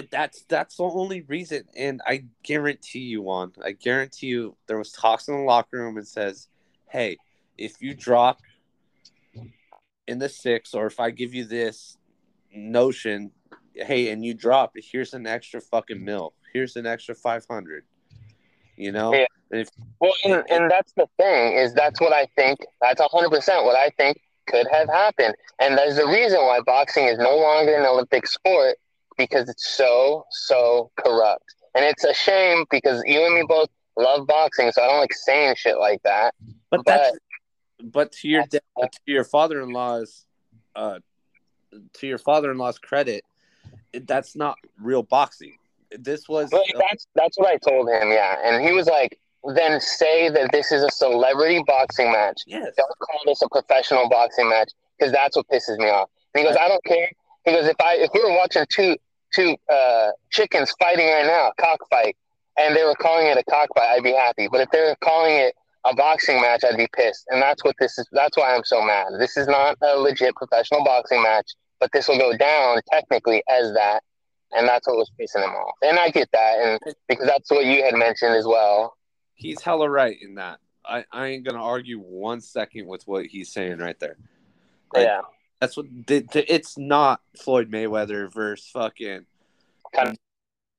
that's 0.09 0.43
that's 0.47 0.77
the 0.77 0.83
only 0.83 1.21
reason 1.21 1.63
and 1.75 2.01
I 2.05 2.25
guarantee 2.43 2.99
you 2.99 3.21
one. 3.21 3.53
I 3.63 3.71
guarantee 3.71 4.27
you 4.27 4.55
there 4.67 4.77
was 4.77 4.91
talks 4.91 5.27
in 5.27 5.35
the 5.35 5.41
locker 5.41 5.77
room 5.77 5.97
and 5.97 6.07
says, 6.07 6.47
Hey, 6.89 7.17
if 7.57 7.81
you 7.81 7.93
drop 7.93 8.41
in 10.07 10.19
the 10.19 10.29
six 10.29 10.73
or 10.73 10.87
if 10.87 10.99
I 10.99 11.11
give 11.11 11.33
you 11.33 11.45
this 11.45 11.97
notion 12.53 13.31
hey, 13.73 14.09
and 14.09 14.23
you 14.23 14.33
drop, 14.33 14.75
here's 14.75 15.13
an 15.13 15.25
extra 15.27 15.61
fucking 15.61 16.03
mil. 16.03 16.33
Here's 16.53 16.75
an 16.75 16.85
extra 16.85 17.15
five 17.15 17.45
hundred. 17.49 17.85
You 18.75 18.91
know? 18.91 19.13
Yeah. 19.13 19.25
And 19.51 19.61
if 19.61 19.69
Well, 19.99 20.13
and, 20.23 20.43
and 20.49 20.71
that's 20.71 20.93
the 20.93 21.07
thing 21.17 21.57
is 21.57 21.73
that's 21.73 21.99
what 21.99 22.13
I 22.13 22.27
think. 22.35 22.59
That's 22.81 23.01
hundred 23.01 23.29
percent 23.29 23.65
what 23.65 23.75
I 23.75 23.89
think 23.97 24.17
could 24.47 24.67
have 24.71 24.87
happened, 24.89 25.35
and 25.59 25.77
there's 25.77 25.97
a 25.97 26.07
reason 26.07 26.39
why 26.39 26.59
boxing 26.65 27.05
is 27.07 27.17
no 27.17 27.37
longer 27.37 27.75
an 27.75 27.85
Olympic 27.85 28.27
sport 28.27 28.77
because 29.17 29.49
it's 29.49 29.75
so 29.75 30.25
so 30.31 30.91
corrupt, 30.97 31.43
and 31.75 31.85
it's 31.85 32.03
a 32.03 32.13
shame 32.13 32.65
because 32.71 33.01
you 33.05 33.23
and 33.25 33.35
me 33.35 33.43
both 33.47 33.69
love 33.97 34.25
boxing, 34.27 34.71
so 34.71 34.81
I 34.83 34.87
don't 34.87 34.99
like 34.99 35.13
saying 35.13 35.55
shit 35.57 35.77
like 35.77 36.01
that. 36.03 36.33
but 36.69 36.81
But 36.83 36.85
that's 36.85 37.17
but 37.83 38.11
to 38.13 38.27
your 38.27 38.41
that's- 38.43 38.61
da- 38.77 38.87
to 38.87 38.99
your 39.11 39.23
father 39.23 39.61
in 39.61 39.69
law's 39.71 40.25
uh 40.75 40.99
to 41.93 42.07
your 42.07 42.17
father 42.17 42.51
in 42.51 42.57
law's 42.57 42.79
credit, 42.79 43.23
that's 43.93 44.35
not 44.35 44.57
real 44.79 45.03
boxing. 45.03 45.57
This 45.91 46.27
was 46.29 46.49
Well, 46.51 46.63
that's 46.89 47.07
that's 47.15 47.37
what 47.37 47.47
I 47.49 47.57
told 47.57 47.89
him, 47.89 48.11
yeah, 48.11 48.37
and 48.43 48.65
he 48.65 48.71
was 48.73 48.87
like, 48.87 49.19
"Then 49.43 49.79
say 49.79 50.29
that 50.29 50.51
this 50.51 50.71
is 50.71 50.83
a 50.83 50.89
celebrity 50.91 51.63
boxing 51.65 52.11
match. 52.11 52.41
yes. 52.47 52.73
Don't 52.77 52.99
call 52.99 53.21
this 53.25 53.41
a 53.41 53.49
professional 53.49 54.07
boxing 54.09 54.49
match 54.49 54.71
because 54.97 55.11
that's 55.11 55.35
what 55.35 55.47
pisses 55.47 55.77
me 55.77 55.89
off." 55.89 56.09
And 56.33 56.43
he 56.43 56.47
goes, 56.47 56.57
"I 56.57 56.67
don't 56.67 56.83
care." 56.83 57.09
He 57.45 57.51
goes, 57.51 57.67
"If 57.67 57.79
I 57.81 57.95
if 57.95 58.11
we 58.13 58.23
were 58.23 58.35
watching 58.35 58.65
two 58.69 58.97
two 59.33 59.55
uh, 59.69 60.11
chickens 60.29 60.71
fighting 60.79 61.07
right 61.07 61.25
now, 61.25 61.51
cockfight, 61.57 62.15
and 62.57 62.75
they 62.75 62.83
were 62.83 62.95
calling 62.95 63.27
it 63.27 63.37
a 63.37 63.43
cockfight, 63.49 63.89
I'd 63.89 64.03
be 64.03 64.13
happy. 64.13 64.47
But 64.47 64.61
if 64.61 64.69
they're 64.71 64.95
calling 64.97 65.35
it 65.35 65.55
a 65.85 65.95
boxing 65.95 66.41
match, 66.41 66.63
I'd 66.63 66.77
be 66.77 66.87
pissed. 66.95 67.25
And 67.29 67.41
that's 67.41 67.63
what 67.63 67.75
this 67.79 67.97
is. 67.97 68.07
That's 68.11 68.37
why 68.37 68.55
I'm 68.55 68.63
so 68.63 68.81
mad. 68.81 69.07
This 69.19 69.37
is 69.37 69.47
not 69.47 69.77
a 69.81 69.97
legit 69.97 70.35
professional 70.35 70.83
boxing 70.83 71.23
match, 71.23 71.51
but 71.79 71.91
this 71.93 72.07
will 72.07 72.19
go 72.19 72.35
down 72.37 72.81
technically 72.91 73.43
as 73.49 73.73
that." 73.73 74.03
And 74.53 74.67
that's 74.67 74.85
what 74.85 74.97
was 74.97 75.09
pissing 75.17 75.45
him 75.45 75.51
off. 75.51 75.75
And 75.81 75.97
I 75.97 76.09
get 76.09 76.29
that, 76.33 76.59
and 76.59 76.95
because 77.07 77.25
that's 77.25 77.49
what 77.49 77.63
you 77.65 77.83
had 77.83 77.93
mentioned 77.93 78.35
as 78.35 78.45
well. 78.45 78.97
He's 79.41 79.61
hella 79.61 79.89
right 79.89 80.17
in 80.21 80.35
that. 80.35 80.59
I, 80.85 81.03
I 81.11 81.27
ain't 81.27 81.43
gonna 81.45 81.63
argue 81.63 81.99
one 81.99 82.41
second 82.41 82.85
with 82.87 83.07
what 83.07 83.25
he's 83.25 83.51
saying 83.51 83.79
right 83.79 83.99
there. 83.99 84.17
Like, 84.93 85.07
yeah. 85.07 85.21
That's 85.59 85.77
what 85.77 85.85
the, 86.07 86.21
the, 86.31 86.53
it's 86.53 86.77
not 86.77 87.21
Floyd 87.37 87.71
Mayweather 87.71 88.31
versus 88.31 88.67
fucking 88.71 89.25
Kind 89.93 90.09
of- 90.09 90.17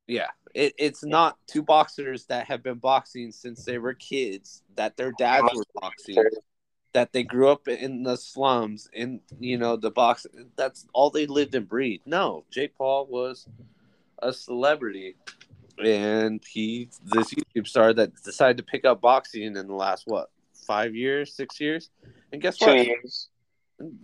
yeah. 0.07 0.29
It, 0.55 0.75
it's 0.77 1.05
not 1.05 1.38
two 1.46 1.62
boxers 1.62 2.27
that 2.27 2.46
have 2.46 2.62
been 2.62 2.79
boxing 2.79 3.33
since 3.33 3.64
they 3.64 3.79
were 3.79 3.94
kids, 3.94 4.62
that 4.77 4.96
their 4.96 5.12
dads 5.12 5.48
were 5.55 5.64
boxing, 5.81 6.22
that 6.92 7.12
they 7.12 7.22
grew 7.22 7.48
up 7.48 7.68
in 7.68 8.03
the 8.03 8.16
slums, 8.16 8.90
in 8.92 9.20
you 9.40 9.57
know 9.57 9.77
the 9.77 9.90
box. 9.90 10.27
That's 10.57 10.87
all 10.92 11.09
they 11.11 11.27
lived 11.27 11.55
and 11.55 11.66
breathed. 11.66 12.07
No, 12.07 12.44
Jake 12.51 12.77
Paul 12.77 13.07
was 13.07 13.46
a 14.18 14.31
celebrity, 14.33 15.16
and 15.85 16.42
he 16.49 16.88
this 17.05 17.33
YouTube 17.35 17.66
star 17.66 17.92
that 17.95 18.14
decided 18.23 18.57
to 18.59 18.62
pick 18.62 18.85
up 18.85 19.01
boxing 19.01 19.42
in 19.42 19.53
the 19.55 19.62
last 19.75 20.05
what 20.07 20.31
five 20.66 20.95
years, 20.95 21.35
six 21.35 21.61
years, 21.61 21.90
and 22.33 22.40
guess 22.40 22.57
Two 22.59 22.66
what? 22.66 22.87
years. 22.87 23.29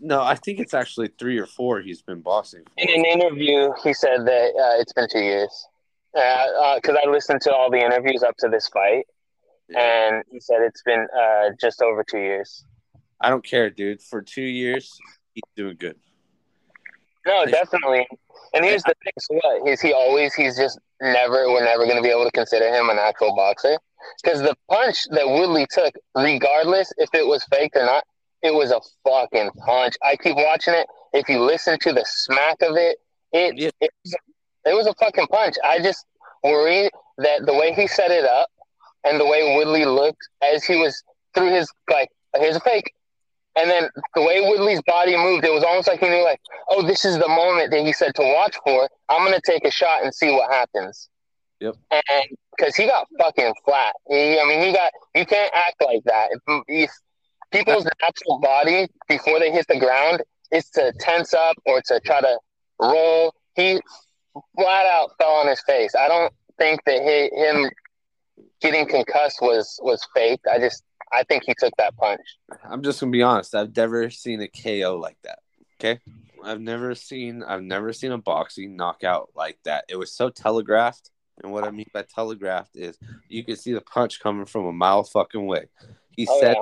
No, 0.00 0.22
I 0.22 0.34
think 0.34 0.58
it's 0.58 0.74
actually 0.74 1.08
three 1.18 1.38
or 1.38 1.46
four. 1.46 1.80
He's 1.80 2.02
been 2.02 2.20
boxing. 2.20 2.62
For. 2.64 2.70
In 2.78 2.88
an 2.98 3.04
interview, 3.04 3.70
he 3.84 3.92
said 3.92 4.26
that 4.26 4.48
uh, 4.56 4.80
it's 4.80 4.92
been 4.92 5.06
two 5.10 5.20
years. 5.20 5.66
Because 6.12 6.96
I 7.04 7.08
listened 7.08 7.42
to 7.42 7.54
all 7.54 7.70
the 7.70 7.78
interviews 7.78 8.24
up 8.24 8.34
to 8.38 8.48
this 8.48 8.66
fight, 8.68 9.06
Yeah. 9.68 9.78
and 9.78 10.24
he 10.32 10.40
said 10.40 10.62
it's 10.62 10.82
been 10.82 11.06
uh, 11.16 11.50
just 11.60 11.80
over 11.80 12.02
two 12.02 12.18
years. 12.18 12.64
I 13.20 13.28
don't 13.30 13.44
care, 13.44 13.70
dude. 13.70 14.02
For 14.02 14.20
two 14.22 14.42
years, 14.42 14.98
he's 15.34 15.42
doing 15.54 15.76
good. 15.78 15.96
No, 17.26 17.44
definitely. 17.44 18.06
And 18.54 18.64
here's 18.64 18.82
the 18.82 18.94
thing: 19.04 19.12
so 19.18 19.34
what 19.36 19.68
is 19.68 19.80
he 19.80 19.92
always? 19.92 20.34
He's 20.34 20.56
just 20.56 20.78
never. 21.00 21.48
We're 21.50 21.64
never 21.64 21.84
going 21.84 21.96
to 21.96 22.02
be 22.02 22.08
able 22.08 22.24
to 22.24 22.30
consider 22.32 22.68
him 22.68 22.88
an 22.90 22.98
actual 22.98 23.34
boxer 23.36 23.78
because 24.22 24.40
the 24.40 24.56
punch 24.70 25.04
that 25.10 25.28
Woodley 25.28 25.66
took, 25.70 25.94
regardless 26.14 26.92
if 26.98 27.10
it 27.14 27.26
was 27.26 27.44
faked 27.44 27.76
or 27.76 27.84
not, 27.84 28.04
it 28.42 28.54
was 28.54 28.70
a 28.70 28.80
fucking 29.04 29.50
punch. 29.64 29.94
I 30.02 30.16
keep 30.16 30.36
watching 30.36 30.74
it. 30.74 30.86
If 31.12 31.28
you 31.28 31.40
listen 31.40 31.78
to 31.80 31.92
the 31.92 32.04
smack 32.06 32.62
of 32.62 32.76
it, 32.76 32.98
it 33.32 33.58
Yeah. 33.58 33.70
it, 33.80 33.90
was, 34.04 34.14
it 34.66 34.74
was 34.74 34.86
a 34.86 34.94
fucking 34.94 35.26
punch. 35.28 35.56
I 35.64 35.80
just 35.80 36.04
worry 36.42 36.90
that 37.18 37.46
the 37.46 37.54
way 37.54 37.72
he 37.72 37.86
set 37.86 38.10
it 38.10 38.24
up 38.24 38.48
and 39.04 39.18
the 39.18 39.26
way 39.26 39.56
Woodley 39.56 39.84
looked 39.84 40.28
as 40.42 40.64
he 40.64 40.76
was 40.76 41.02
through 41.34 41.50
his 41.50 41.70
like, 41.90 42.10
here's 42.36 42.56
a 42.56 42.60
fake. 42.60 42.92
And 43.58 43.68
then 43.68 43.88
the 44.14 44.22
way 44.22 44.40
Woodley's 44.40 44.82
body 44.82 45.16
moved, 45.16 45.44
it 45.44 45.52
was 45.52 45.64
almost 45.64 45.88
like 45.88 45.98
he 46.00 46.08
knew, 46.08 46.22
like, 46.22 46.40
oh, 46.70 46.82
this 46.86 47.04
is 47.04 47.18
the 47.18 47.28
moment 47.28 47.72
that 47.72 47.84
he 47.84 47.92
said 47.92 48.14
to 48.14 48.22
watch 48.22 48.56
for. 48.64 48.88
I'm 49.08 49.24
gonna 49.24 49.40
take 49.44 49.64
a 49.64 49.70
shot 49.70 50.04
and 50.04 50.14
see 50.14 50.30
what 50.30 50.52
happens. 50.52 51.08
Yep. 51.60 51.74
And 51.90 52.36
because 52.56 52.76
he 52.76 52.86
got 52.86 53.08
fucking 53.18 53.52
flat. 53.64 53.94
He, 54.08 54.38
I 54.38 54.44
mean, 54.46 54.64
he 54.64 54.72
got. 54.72 54.92
You 55.14 55.26
can't 55.26 55.52
act 55.54 55.82
like 55.84 56.04
that. 56.04 56.28
If, 56.30 56.62
if 56.68 56.90
people's 57.50 57.86
natural 58.00 58.38
body 58.38 58.88
before 59.08 59.40
they 59.40 59.50
hit 59.50 59.66
the 59.68 59.78
ground 59.78 60.22
is 60.52 60.68
to 60.70 60.92
tense 61.00 61.34
up 61.34 61.56
or 61.66 61.80
to 61.86 62.00
try 62.04 62.20
to 62.20 62.38
roll, 62.80 63.34
he 63.54 63.80
flat 64.56 64.86
out 64.86 65.10
fell 65.18 65.32
on 65.32 65.48
his 65.48 65.60
face. 65.62 65.94
I 65.96 66.06
don't 66.06 66.32
think 66.58 66.84
that 66.84 67.02
he, 67.02 67.36
him 67.36 67.70
getting 68.60 68.86
concussed 68.86 69.40
was 69.40 69.78
was 69.82 70.06
fake. 70.14 70.40
I 70.50 70.58
just 70.58 70.82
I 71.12 71.22
think 71.24 71.44
he 71.46 71.54
took 71.58 71.72
that 71.78 71.96
punch. 71.96 72.20
I'm 72.64 72.82
just 72.82 73.00
gonna 73.00 73.12
be 73.12 73.22
honest. 73.22 73.54
I've 73.54 73.74
never 73.76 74.10
seen 74.10 74.40
a 74.42 74.48
KO 74.48 74.98
like 75.00 75.16
that. 75.24 75.38
Okay, 75.80 76.00
I've 76.44 76.60
never 76.60 76.94
seen. 76.94 77.42
I've 77.42 77.62
never 77.62 77.92
seen 77.92 78.12
a 78.12 78.18
boxing 78.18 78.76
knockout 78.76 79.30
like 79.34 79.58
that. 79.64 79.84
It 79.88 79.96
was 79.96 80.12
so 80.12 80.28
telegraphed. 80.30 81.10
And 81.42 81.52
what 81.52 81.62
I 81.64 81.70
mean 81.70 81.86
by 81.94 82.02
telegraphed 82.02 82.74
is 82.74 82.98
you 83.28 83.44
could 83.44 83.60
see 83.60 83.72
the 83.72 83.80
punch 83.80 84.18
coming 84.20 84.44
from 84.44 84.66
a 84.66 84.72
mile 84.72 85.04
fucking 85.04 85.46
way. 85.46 85.66
He 86.16 86.26
Oh, 86.28 86.40
said 86.40 86.56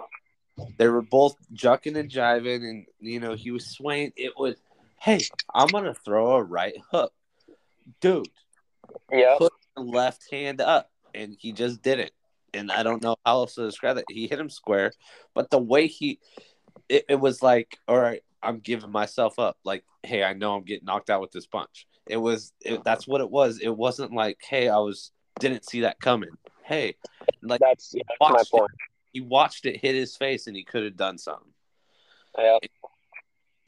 yeah. 0.59 0.64
they 0.76 0.88
were 0.88 1.00
both 1.00 1.35
jucking 1.54 1.96
and 1.96 2.11
jiving, 2.11 2.56
and 2.68 2.87
you 3.00 3.18
know 3.20 3.35
he 3.35 3.50
was 3.52 3.66
swaying. 3.66 4.12
It 4.16 4.32
was, 4.37 4.56
hey, 5.00 5.20
I'm 5.54 5.68
gonna 5.68 5.94
throw 5.94 6.32
a 6.37 6.42
right 6.42 6.74
hook, 6.92 7.12
dude. 8.02 8.28
Yeah. 9.11 9.37
Put 9.38 9.54
the 9.76 9.82
left 9.82 10.30
hand 10.30 10.61
up, 10.61 10.90
and 11.14 11.35
he 11.38 11.52
just 11.52 11.80
did 11.80 11.98
it. 11.98 12.12
And 12.56 12.72
I 12.72 12.82
don't 12.82 13.02
know 13.02 13.16
how 13.24 13.40
else 13.40 13.54
to 13.54 13.64
describe 13.64 13.98
it. 13.98 14.04
He 14.08 14.26
hit 14.26 14.40
him 14.40 14.50
square, 14.50 14.92
but 15.34 15.50
the 15.50 15.58
way 15.58 15.86
he, 15.86 16.20
it, 16.88 17.04
it 17.08 17.20
was 17.20 17.42
like, 17.42 17.78
all 17.86 17.98
right, 17.98 18.22
I'm 18.42 18.60
giving 18.60 18.90
myself 18.90 19.38
up. 19.38 19.58
Like, 19.64 19.84
hey, 20.02 20.22
I 20.24 20.32
know 20.32 20.54
I'm 20.54 20.64
getting 20.64 20.86
knocked 20.86 21.10
out 21.10 21.20
with 21.20 21.32
this 21.32 21.46
punch. 21.46 21.86
It 22.06 22.16
was, 22.16 22.52
it, 22.60 22.84
that's 22.84 23.06
what 23.06 23.20
it 23.20 23.30
was. 23.30 23.60
It 23.60 23.76
wasn't 23.76 24.12
like, 24.12 24.38
hey, 24.42 24.68
I 24.68 24.78
was 24.78 25.12
didn't 25.38 25.68
see 25.68 25.82
that 25.82 26.00
coming. 26.00 26.30
Hey, 26.64 26.96
like 27.42 27.60
That's, 27.60 27.92
yeah, 27.94 28.02
that's 28.08 28.20
my 28.20 28.30
watched 28.30 28.54
it, 28.54 28.70
he 29.12 29.20
watched 29.20 29.66
it 29.66 29.80
hit 29.80 29.94
his 29.94 30.16
face, 30.16 30.46
and 30.46 30.56
he 30.56 30.64
could 30.64 30.84
have 30.84 30.96
done 30.96 31.18
something. 31.18 31.52
Yeah. 32.38 32.58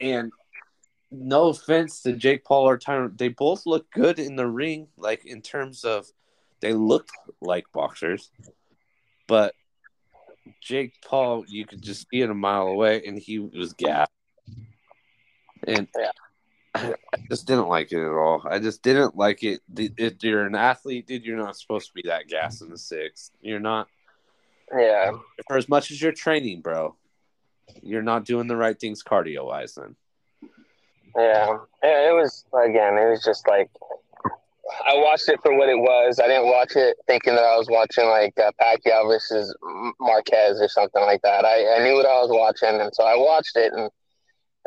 And 0.01 0.31
no 1.11 1.49
offense 1.49 2.01
to 2.03 2.13
Jake 2.13 2.45
Paul 2.45 2.69
or 2.69 2.77
Tyron, 2.77 3.17
they 3.17 3.29
both 3.29 3.65
look 3.65 3.91
good 3.91 4.19
in 4.19 4.35
the 4.35 4.47
ring, 4.47 4.87
like 4.97 5.25
in 5.25 5.41
terms 5.41 5.83
of 5.83 6.07
they 6.61 6.73
look 6.73 7.09
like 7.41 7.65
boxers. 7.73 8.31
But 9.29 9.53
Jake 10.59 10.95
Paul, 11.05 11.45
you 11.47 11.65
could 11.65 11.83
just 11.83 12.07
see 12.09 12.21
it 12.21 12.29
a 12.29 12.33
mile 12.33 12.67
away, 12.67 13.03
and 13.05 13.17
he 13.17 13.37
was 13.37 13.73
gassed. 13.73 14.11
And 15.65 15.87
Yeah. 15.97 16.11
I 16.75 16.95
just 17.29 17.45
didn't 17.45 17.67
like 17.67 17.91
it 17.91 18.01
at 18.01 18.11
all. 18.11 18.41
I 18.45 18.59
just 18.59 18.81
didn't 18.81 19.15
like 19.15 19.43
it. 19.43 19.61
If 19.75 20.23
you're 20.23 20.45
an 20.45 20.55
athlete, 20.55 21.07
dude, 21.07 21.23
you're 21.23 21.37
not 21.37 21.57
supposed 21.57 21.87
to 21.87 21.93
be 21.93 22.03
that 22.07 22.27
gas 22.27 22.61
in 22.61 22.69
the 22.69 22.77
six. 22.77 23.31
You're 23.41 23.59
not. 23.59 23.87
Yeah. 24.75 25.11
For 25.47 25.57
as 25.57 25.69
much 25.69 25.91
as 25.91 26.01
you're 26.01 26.11
training, 26.11 26.61
bro, 26.61 26.95
you're 27.81 28.01
not 28.01 28.25
doing 28.25 28.47
the 28.47 28.55
right 28.55 28.79
things 28.79 29.03
cardio 29.03 29.45
wise. 29.45 29.75
Then 29.75 29.95
Yeah. 31.15 31.57
It 31.83 32.15
was 32.15 32.45
again. 32.53 32.97
It 32.97 33.09
was 33.09 33.23
just 33.23 33.47
like 33.47 33.69
I 34.85 34.95
watched 34.95 35.29
it 35.29 35.39
for 35.41 35.55
what 35.55 35.69
it 35.69 35.77
was. 35.77 36.19
I 36.19 36.27
didn't 36.27 36.45
watch 36.45 36.75
it 36.75 36.97
thinking 37.07 37.35
that 37.35 37.43
I 37.43 37.57
was 37.57 37.67
watching 37.69 38.05
like 38.05 38.33
uh, 38.39 38.51
Pacquiao 38.61 39.07
versus 39.07 39.55
Marquez 39.99 40.61
or 40.61 40.67
something 40.67 41.01
like 41.01 41.21
that. 41.23 41.45
I, 41.45 41.77
I 41.77 41.83
knew 41.83 41.95
what 41.95 42.05
I 42.05 42.21
was 42.21 42.29
watching, 42.31 42.79
and 42.79 42.93
so 42.93 43.03
I 43.03 43.15
watched 43.15 43.55
it. 43.55 43.73
And 43.73 43.89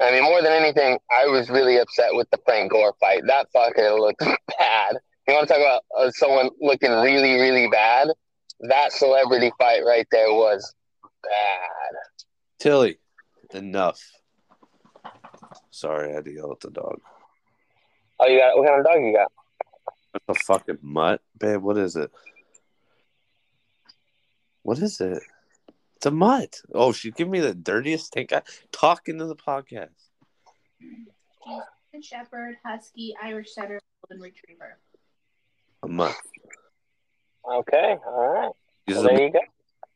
I 0.01 0.11
mean, 0.11 0.25
more 0.25 0.43
than 0.43 0.53
anything, 0.53 0.99
I 1.11 1.27
was 1.27 1.51
really 1.51 1.79
upset 1.79 2.11
with 2.12 2.29
the 2.31 2.38
Frank 2.45 2.73
Gore 2.73 2.95
fight. 3.01 3.23
That 3.27 3.47
fucker 3.55 3.99
looked 3.99 4.21
bad. 4.59 4.97
You 5.29 5.35
want 5.35 5.49
to 5.49 5.55
talk 5.55 5.62
about 5.62 5.83
uh, 5.97 6.11
someone 6.12 6.51
looking 6.61 6.91
really, 6.91 7.35
really 7.35 7.69
bad? 7.69 8.09
That 8.61 8.93
celebrity 8.93 9.53
fight 9.59 9.85
right 9.85 10.07
there 10.11 10.33
was 10.33 10.75
bad. 11.23 12.23
Tilly, 12.59 12.99
enough. 13.55 14.01
Sorry, 15.71 16.11
I 16.11 16.15
had 16.15 16.25
to 16.25 16.33
yell 16.33 16.53
at 16.53 16.61
the 16.61 16.71
dog. 16.71 17.01
Oh, 18.19 18.29
you 18.29 18.38
got 18.38 18.57
what 18.57 18.67
kind 18.67 18.81
of 18.81 18.87
dog 18.87 19.03
you 19.03 19.15
got? 19.15 19.33
That's 20.12 20.25
a 20.29 20.44
fucking 20.44 20.79
mutt, 20.83 21.20
babe. 21.38 21.62
What 21.62 21.79
is 21.79 21.96
it? 21.96 22.11
What 24.62 24.79
is 24.79 25.01
it? 25.01 25.22
It's 25.96 26.07
a 26.07 26.11
mutt. 26.11 26.61
Oh, 26.75 26.92
she's 26.92 27.14
giving 27.14 27.31
me 27.33 27.40
the 27.40 27.55
dirtiest 27.55 28.07
stink 28.07 28.33
eye. 28.33 28.42
Talking 28.72 29.18
to 29.18 29.27
the 29.27 29.37
podcast. 29.37 29.88
German 30.81 32.03
Shepherd, 32.03 32.57
Husky, 32.64 33.14
Irish 33.22 33.55
Setter, 33.55 33.81
Golden 34.09 34.22
Retriever. 34.22 34.79
A 35.83 35.88
mutt. 35.88 36.14
Okay, 37.51 37.96
all 38.07 38.29
right. 38.29 38.51
She's 38.88 38.96
Well, 38.98 39.14
the 39.14 39.22
you 39.22 39.33
go. 39.33 39.40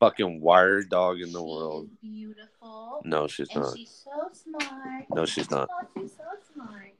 fucking 0.00 0.40
wired 0.40 0.88
dog 0.90 1.20
in 1.20 1.32
the 1.32 1.38
She 1.40 1.44
world. 1.44 1.88
beautiful. 2.00 3.02
No, 3.04 3.26
she's 3.26 3.48
and 3.50 3.62
not. 3.62 3.76
she's 3.76 4.04
so 4.04 4.28
smart. 4.32 5.04
No, 5.14 5.26
she's 5.26 5.50
not. 5.50 5.68
Oh, 5.72 5.86
she's 5.96 6.12
so 6.12 6.24
smart. 6.54 6.92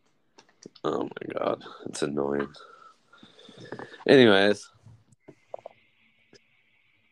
Oh 0.85 1.02
my 1.05 1.33
god, 1.38 1.64
it's 1.87 2.02
annoying. 2.02 2.48
Anyways, 4.07 4.69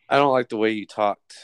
I 0.09 0.17
don't 0.17 0.31
like 0.31 0.49
the 0.49 0.57
way 0.57 0.71
you 0.71 0.85
talked 0.85 1.35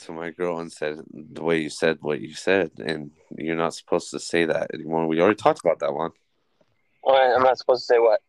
to 0.00 0.12
my 0.12 0.30
girl 0.30 0.60
and 0.60 0.72
said 0.72 1.00
the 1.10 1.42
way 1.42 1.60
you 1.60 1.70
said 1.70 1.98
what 2.00 2.20
you 2.20 2.34
said, 2.34 2.70
and 2.78 3.10
you're 3.36 3.56
not 3.56 3.74
supposed 3.74 4.10
to 4.10 4.20
say 4.20 4.44
that 4.44 4.72
anymore. 4.72 5.06
We 5.06 5.20
already 5.20 5.36
talked 5.36 5.60
about 5.60 5.80
that 5.80 5.92
one. 5.92 6.12
Right, 7.04 7.34
I'm 7.34 7.42
not 7.42 7.58
supposed 7.58 7.88
to 7.88 7.94
say 7.94 7.98
what. 7.98 8.20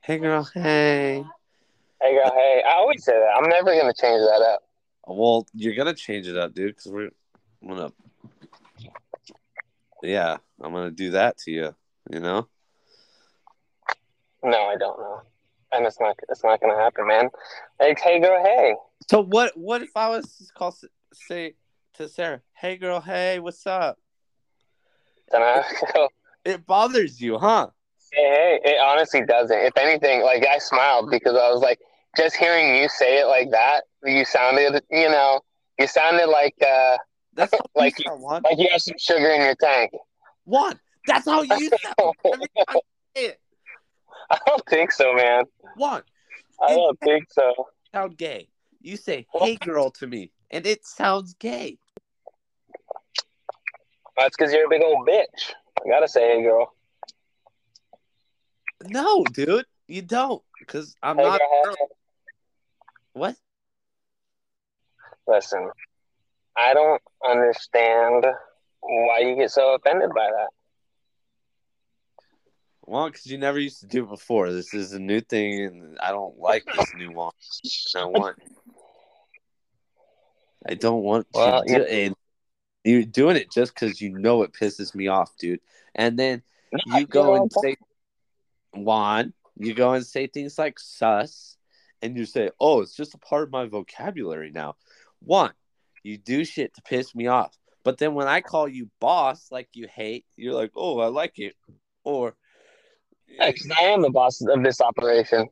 Hey, 0.00 0.18
girl. 0.18 0.44
Hey. 0.52 1.24
Hey, 2.02 2.14
girl. 2.14 2.32
Hey, 2.34 2.62
I 2.66 2.74
always 2.74 3.04
say 3.04 3.12
that. 3.12 3.34
I'm 3.36 3.48
never 3.48 3.74
gonna 3.74 3.94
change 3.94 4.20
that 4.20 4.44
up. 4.52 4.62
Well, 5.06 5.46
you're 5.54 5.74
gonna 5.74 5.94
change 5.94 6.26
it 6.28 6.36
up, 6.36 6.54
dude, 6.54 6.76
because 6.76 6.90
we're 6.92 7.10
I'm 7.62 7.68
gonna. 7.68 7.92
Yeah, 10.02 10.36
I'm 10.60 10.72
gonna 10.72 10.90
do 10.90 11.12
that 11.12 11.38
to 11.38 11.50
you. 11.50 11.74
You 12.10 12.20
know. 12.20 12.48
No, 14.46 14.66
I 14.66 14.76
don't 14.76 14.98
know, 15.00 15.22
and 15.72 15.84
it's 15.84 15.98
not. 15.98 16.16
It's 16.28 16.44
not 16.44 16.60
gonna 16.60 16.76
happen, 16.76 17.08
man. 17.08 17.30
Hey, 17.80 17.96
hey, 18.00 18.20
girl. 18.20 18.40
Hey. 18.44 18.76
So 19.10 19.24
what? 19.24 19.56
What 19.56 19.82
if 19.82 19.90
I 19.96 20.08
was 20.08 20.24
to 20.36 20.44
call 20.54 20.72
say 21.12 21.54
to 21.94 22.08
Sarah, 22.08 22.42
"Hey, 22.54 22.76
girl. 22.76 23.00
Hey, 23.00 23.40
what's 23.40 23.66
up?" 23.66 23.98
Then 25.32 25.42
I 25.42 25.64
go. 25.94 26.08
It 26.44 26.64
bothers 26.64 27.20
you, 27.20 27.38
huh? 27.38 27.70
Hey, 28.12 28.22
hey, 28.22 28.70
it 28.70 28.78
honestly 28.80 29.22
doesn't. 29.26 29.58
If 29.58 29.76
anything, 29.76 30.22
like 30.22 30.46
I 30.46 30.58
smiled 30.58 31.10
because 31.10 31.34
I 31.34 31.50
was 31.50 31.60
like, 31.60 31.80
just 32.16 32.36
hearing 32.36 32.76
you 32.76 32.88
say 32.88 33.18
it 33.18 33.26
like 33.26 33.50
that, 33.50 33.82
you 34.04 34.24
sounded, 34.24 34.80
you 34.92 35.08
know, 35.08 35.40
you 35.76 35.88
sounded 35.88 36.28
like, 36.28 36.54
uh, 36.62 36.98
That's 37.34 37.52
Like 37.74 37.98
you 37.98 38.12
like 38.14 38.58
you 38.58 38.68
have 38.70 38.80
some 38.80 38.94
sugar 38.96 39.28
in 39.28 39.40
your 39.40 39.56
tank. 39.56 39.90
What? 40.44 40.78
that's 41.06 41.26
how 41.28 41.42
you 41.42 41.70
sound. 41.70 42.14
Every 42.24 42.46
time 42.56 42.74
you 42.74 42.80
say 43.16 43.24
it. 43.26 43.40
I 44.30 44.38
don't 44.46 44.66
think 44.66 44.92
so, 44.92 45.14
man. 45.14 45.44
What? 45.76 46.04
I 46.60 46.74
don't 46.74 46.98
think 47.00 47.26
so. 47.30 47.52
sound 47.92 48.16
gay. 48.16 48.48
You 48.80 48.96
say 48.96 49.26
"Hey, 49.32 49.56
girl" 49.56 49.90
to 49.92 50.06
me, 50.06 50.30
and 50.50 50.66
it 50.66 50.84
sounds 50.84 51.34
gay. 51.34 51.78
That's 54.16 54.34
because 54.36 54.52
you're 54.52 54.66
a 54.66 54.68
big 54.68 54.82
old 54.82 55.06
bitch. 55.06 55.52
I 55.84 55.88
gotta 55.88 56.08
say, 56.08 56.36
hey, 56.36 56.42
girl. 56.42 56.72
No, 58.88 59.24
dude, 59.24 59.66
you 59.88 60.02
don't, 60.02 60.42
because 60.58 60.96
I'm 61.02 61.16
Hey, 61.16 61.24
not. 61.24 61.38
girl, 61.38 61.48
a 61.52 61.56
hey. 61.56 61.64
girl. 61.64 61.88
What? 63.12 63.36
Listen, 65.26 65.70
I 66.56 66.72
don't 66.74 67.02
understand 67.28 68.26
why 68.80 69.18
you 69.20 69.36
get 69.36 69.50
so 69.50 69.74
offended 69.74 70.10
by 70.14 70.30
that. 70.30 70.48
Well, 72.86 73.06
because 73.06 73.26
you 73.26 73.36
never 73.36 73.58
used 73.58 73.80
to 73.80 73.86
do 73.86 74.04
it 74.04 74.08
before. 74.08 74.52
This 74.52 74.72
is 74.72 74.92
a 74.92 74.98
new 75.00 75.20
thing, 75.20 75.64
and 75.64 75.98
I 75.98 76.12
don't 76.12 76.38
like 76.38 76.64
this 76.64 76.92
nuance. 76.96 77.92
I 77.96 78.04
want. 78.04 78.36
I 80.68 80.74
don't 80.74 81.02
want 81.02 81.26
Well, 81.34 81.62
to 81.62 81.74
do 81.74 81.82
it. 81.82 82.12
You're 82.84 83.02
doing 83.02 83.36
it 83.36 83.50
just 83.50 83.74
because 83.74 84.00
you 84.00 84.10
know 84.10 84.44
it 84.44 84.52
pisses 84.52 84.94
me 84.94 85.08
off, 85.08 85.36
dude. 85.36 85.60
And 85.96 86.16
then 86.16 86.42
you 86.86 87.06
go 87.08 87.34
and 87.34 87.50
say, 87.52 87.76
Juan, 88.72 89.32
you 89.56 89.74
go 89.74 89.92
and 89.94 90.06
say 90.06 90.28
things 90.28 90.56
like 90.56 90.78
sus, 90.78 91.56
and 92.00 92.16
you 92.16 92.24
say, 92.24 92.50
oh, 92.60 92.82
it's 92.82 92.94
just 92.94 93.14
a 93.14 93.18
part 93.18 93.42
of 93.42 93.50
my 93.50 93.66
vocabulary 93.66 94.52
now. 94.52 94.76
One, 95.18 95.52
you 96.04 96.16
do 96.18 96.44
shit 96.44 96.74
to 96.74 96.82
piss 96.82 97.12
me 97.12 97.26
off. 97.26 97.58
But 97.82 97.98
then 97.98 98.14
when 98.14 98.28
I 98.28 98.40
call 98.40 98.68
you 98.68 98.88
boss, 99.00 99.48
like 99.50 99.68
you 99.72 99.88
hate, 99.92 100.24
you're 100.36 100.54
like, 100.54 100.70
oh, 100.76 101.00
I 101.00 101.06
like 101.06 101.40
it. 101.40 101.54
Or, 102.04 102.36
Yeah, 103.28 103.50
'cause 103.52 103.70
I 103.78 103.84
am 103.84 104.02
the 104.02 104.10
boss 104.10 104.40
of 104.40 104.62
this 104.62 104.80
operation. 104.80 105.48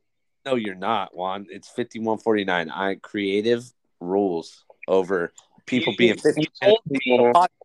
no, 0.46 0.56
you're 0.56 0.74
not, 0.74 1.16
Juan. 1.16 1.46
It's 1.50 1.68
5149. 1.68 2.70
I 2.70 2.96
creative 2.96 3.64
rules 4.00 4.64
over 4.86 5.32
people 5.66 5.94
being 5.96 6.16
50 6.18 6.42
You 6.42 6.48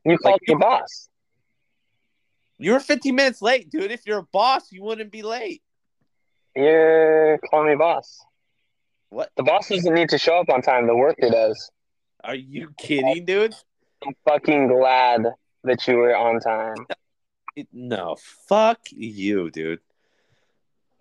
you 0.05 0.17
called 0.17 0.41
me 0.47 0.55
boss. 0.55 1.09
You 2.57 2.71
were 2.73 2.79
50 2.79 3.11
minutes 3.11 3.41
late, 3.41 3.69
dude. 3.69 3.91
If 3.91 4.05
you're 4.05 4.19
a 4.19 4.23
boss, 4.23 4.71
you 4.71 4.83
wouldn't 4.83 5.11
be 5.11 5.21
late. 5.21 5.61
You're 6.55 7.37
calling 7.49 7.69
me 7.69 7.75
boss. 7.75 8.19
What? 9.09 9.31
The 9.35 9.43
boss 9.43 9.69
doesn't 9.69 9.93
need 9.93 10.09
to 10.09 10.17
show 10.17 10.39
up 10.39 10.49
on 10.49 10.61
time. 10.61 10.87
The 10.87 10.95
worker 10.95 11.29
does. 11.29 11.71
Are 12.23 12.35
you 12.35 12.73
kidding, 12.77 13.25
dude? 13.25 13.55
I'm 14.05 14.13
fucking 14.27 14.67
glad 14.67 15.25
that 15.63 15.87
you 15.87 15.95
were 15.97 16.15
on 16.15 16.39
time. 16.39 16.85
No, 17.73 18.15
fuck 18.47 18.79
you, 18.91 19.51
dude. 19.51 19.81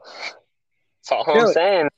That's 0.04 1.12
all 1.12 1.24
I'm 1.28 1.52
saying. 1.52 1.88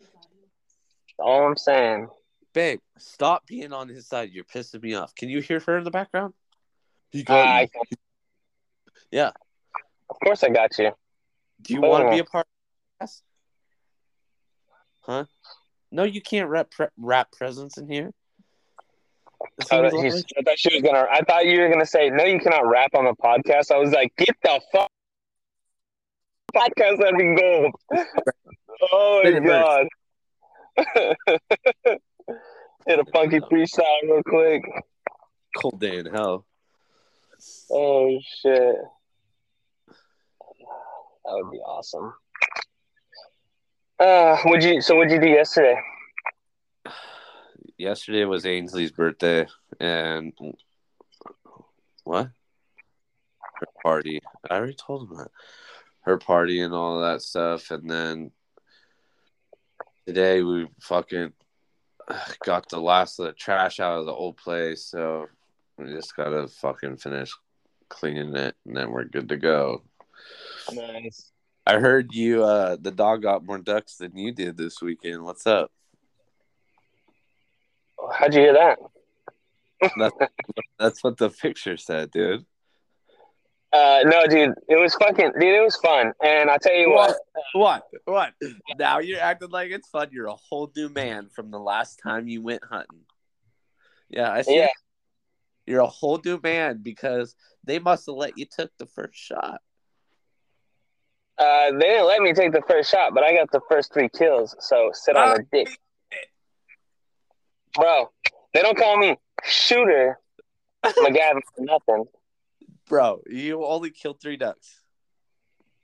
That's 0.00 1.18
all 1.18 1.46
I'm 1.46 1.56
saying. 1.56 2.08
Babe, 2.52 2.80
stop 2.98 3.46
being 3.46 3.72
on 3.72 3.88
his 3.88 4.06
side. 4.06 4.30
You're 4.32 4.44
pissing 4.44 4.82
me 4.82 4.94
off. 4.94 5.14
Can 5.14 5.28
you 5.28 5.40
hear 5.40 5.60
her 5.60 5.78
in 5.78 5.84
the 5.84 5.90
background? 5.90 6.34
You 7.12 7.24
Uh, 7.28 7.34
I, 7.34 7.68
Yeah. 9.10 9.30
of 10.10 10.16
course, 10.24 10.42
I 10.42 10.48
got 10.48 10.78
you. 10.78 10.92
Do 11.62 11.74
you 11.74 11.80
want 11.80 12.06
to 12.06 12.10
be 12.10 12.18
a 12.18 12.24
part 12.24 12.46
of 13.00 13.06
this? 13.06 13.22
Huh? 15.02 15.24
No, 15.90 16.02
you 16.04 16.20
can't 16.20 16.48
rap 16.48 16.70
pre- 16.70 16.88
rap 16.96 17.30
presence 17.32 17.78
in 17.78 17.88
here. 17.88 18.12
I 19.60 19.64
thought, 19.64 19.84
like- 19.84 20.02
he's- 20.04 20.24
I 20.36 20.42
thought 20.42 20.58
she 20.58 20.74
was 20.74 20.82
gonna. 20.82 21.06
I 21.10 21.20
thought 21.22 21.46
you 21.46 21.60
were 21.60 21.68
gonna 21.68 21.86
say 21.86 22.10
no. 22.10 22.24
You 22.24 22.40
cannot 22.40 22.66
rap 22.66 22.94
on 22.94 23.04
the 23.04 23.14
podcast. 23.14 23.70
I 23.70 23.78
was 23.78 23.92
like, 23.92 24.14
get 24.16 24.34
the 24.42 24.60
fuck. 24.72 24.90
Podcast 26.54 26.98
that'd 26.98 27.18
be 27.18 27.34
gold. 27.34 27.74
Oh 28.92 29.22
my 29.24 29.38
god. 29.40 29.88
Hit 32.86 32.98
a 32.98 33.04
funky 33.12 33.40
freestyle 33.40 34.02
real 34.04 34.22
quick. 34.22 34.62
cold 35.56 35.80
day 35.80 35.98
in 35.98 36.06
hell. 36.06 36.46
Oh 37.70 38.18
shit. 38.42 38.76
That 39.86 41.32
would 41.32 41.50
be 41.50 41.58
awesome. 41.58 42.14
Uh, 43.98 44.36
would 44.44 44.62
you? 44.62 44.80
So 44.80 44.94
what'd 44.94 45.12
you 45.12 45.20
do 45.20 45.28
yesterday? 45.28 45.80
Yesterday 47.78 48.24
was 48.24 48.46
Ainsley's 48.46 48.90
birthday, 48.90 49.46
and 49.80 50.32
what? 52.04 52.30
Her 53.54 53.66
party. 53.82 54.22
I 54.48 54.54
already 54.54 54.74
told 54.74 55.10
him 55.10 55.16
that. 55.18 55.30
Her 56.06 56.18
party 56.18 56.60
and 56.60 56.72
all 56.72 57.00
that 57.00 57.20
stuff, 57.20 57.72
and 57.72 57.90
then 57.90 58.30
today 60.06 60.40
we 60.40 60.68
fucking 60.80 61.32
got 62.44 62.68
the 62.68 62.80
last 62.80 63.18
of 63.18 63.26
the 63.26 63.32
trash 63.32 63.80
out 63.80 63.98
of 63.98 64.06
the 64.06 64.12
old 64.12 64.36
place, 64.36 64.84
so 64.84 65.26
we 65.76 65.86
just 65.86 66.14
gotta 66.14 66.46
fucking 66.46 66.98
finish 66.98 67.32
cleaning 67.88 68.36
it, 68.36 68.54
and 68.64 68.76
then 68.76 68.92
we're 68.92 69.02
good 69.02 69.28
to 69.30 69.36
go. 69.36 69.82
Nice. 70.72 71.32
I 71.66 71.80
heard 71.80 72.14
you. 72.14 72.44
uh 72.44 72.76
The 72.80 72.92
dog 72.92 73.22
got 73.22 73.44
more 73.44 73.58
ducks 73.58 73.96
than 73.96 74.16
you 74.16 74.32
did 74.32 74.56
this 74.56 74.80
weekend. 74.80 75.24
What's 75.24 75.44
up? 75.44 75.72
How'd 78.12 78.32
you 78.32 78.42
hear 78.42 78.52
that? 78.52 78.78
That's, 79.98 80.16
that's 80.78 81.04
what 81.04 81.16
the 81.16 81.30
picture 81.30 81.76
said, 81.76 82.12
dude. 82.12 82.46
Uh, 83.76 84.00
no, 84.04 84.26
dude, 84.26 84.54
it 84.68 84.76
was 84.80 84.94
fucking, 84.94 85.32
dude, 85.38 85.54
it 85.54 85.62
was 85.64 85.76
fun. 85.76 86.12
And 86.24 86.48
I 86.50 86.56
tell 86.56 86.74
you 86.74 86.90
what, 86.90 87.16
What? 87.52 87.82
What? 88.06 88.32
Now 88.78 89.00
you're 89.00 89.20
acting 89.20 89.50
like 89.50 89.70
it's 89.70 89.88
fun. 89.88 90.08
You're 90.12 90.28
a 90.28 90.34
whole 90.34 90.70
new 90.74 90.88
man 90.88 91.28
from 91.34 91.50
the 91.50 91.58
last 91.58 92.00
time 92.02 92.26
you 92.28 92.40
went 92.42 92.64
hunting. 92.64 93.00
Yeah, 94.08 94.32
I 94.32 94.42
see. 94.42 94.56
yeah, 94.56 94.68
You're 95.66 95.80
a 95.80 95.86
whole 95.86 96.20
new 96.24 96.40
man 96.42 96.80
because 96.82 97.34
they 97.64 97.78
must 97.78 98.06
have 98.06 98.14
let 98.14 98.38
you 98.38 98.46
took 98.50 98.70
the 98.78 98.86
first 98.86 99.16
shot. 99.18 99.60
uh, 101.38 101.72
they 101.72 101.78
didn't 101.86 102.06
let 102.06 102.22
me 102.22 102.32
take 102.32 102.52
the 102.52 102.62
first 102.66 102.90
shot, 102.90 103.12
but 103.14 103.24
I 103.24 103.34
got 103.34 103.50
the 103.50 103.60
first 103.68 103.92
three 103.92 104.08
kills. 104.08 104.56
So 104.60 104.90
sit 104.94 105.16
on 105.16 105.40
a 105.40 105.42
dick, 105.52 105.68
bro. 107.74 108.10
They 108.54 108.62
don't 108.62 108.78
call 108.78 108.96
me 108.96 109.16
shooter 109.44 110.18
McGavin 110.84 111.40
for 111.54 111.60
nothing. 111.64 112.04
Bro, 112.88 113.22
you 113.28 113.64
only 113.64 113.90
killed 113.90 114.20
three 114.20 114.36
ducks. 114.36 114.80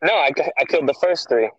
No, 0.02 0.12
I, 0.14 0.30
I 0.58 0.64
killed 0.64 0.88
the 0.88 0.94
first 0.94 1.28
three. 1.28 1.50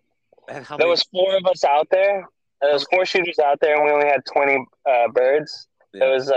And 0.48 0.64
how 0.64 0.76
There 0.76 0.86
many? 0.86 0.90
was 0.90 1.02
four 1.04 1.36
of 1.36 1.46
us 1.46 1.64
out 1.64 1.88
there. 1.90 2.26
There 2.60 2.72
was 2.72 2.86
four 2.90 3.04
shooters 3.06 3.38
out 3.38 3.58
there, 3.60 3.74
and 3.76 3.84
we 3.84 3.90
only 3.90 4.06
had 4.06 4.20
twenty 4.30 4.56
uh, 4.88 5.08
birds. 5.12 5.66
Yeah. 5.92 6.06
It 6.06 6.10
was, 6.14 6.30
uh, 6.30 6.34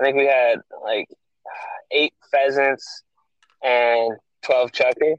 I 0.00 0.04
think 0.04 0.16
we 0.16 0.26
had 0.26 0.58
like 0.84 1.06
eight 1.92 2.14
pheasants 2.30 3.02
and 3.62 4.12
twelve 4.42 4.72
chukar. 4.72 5.16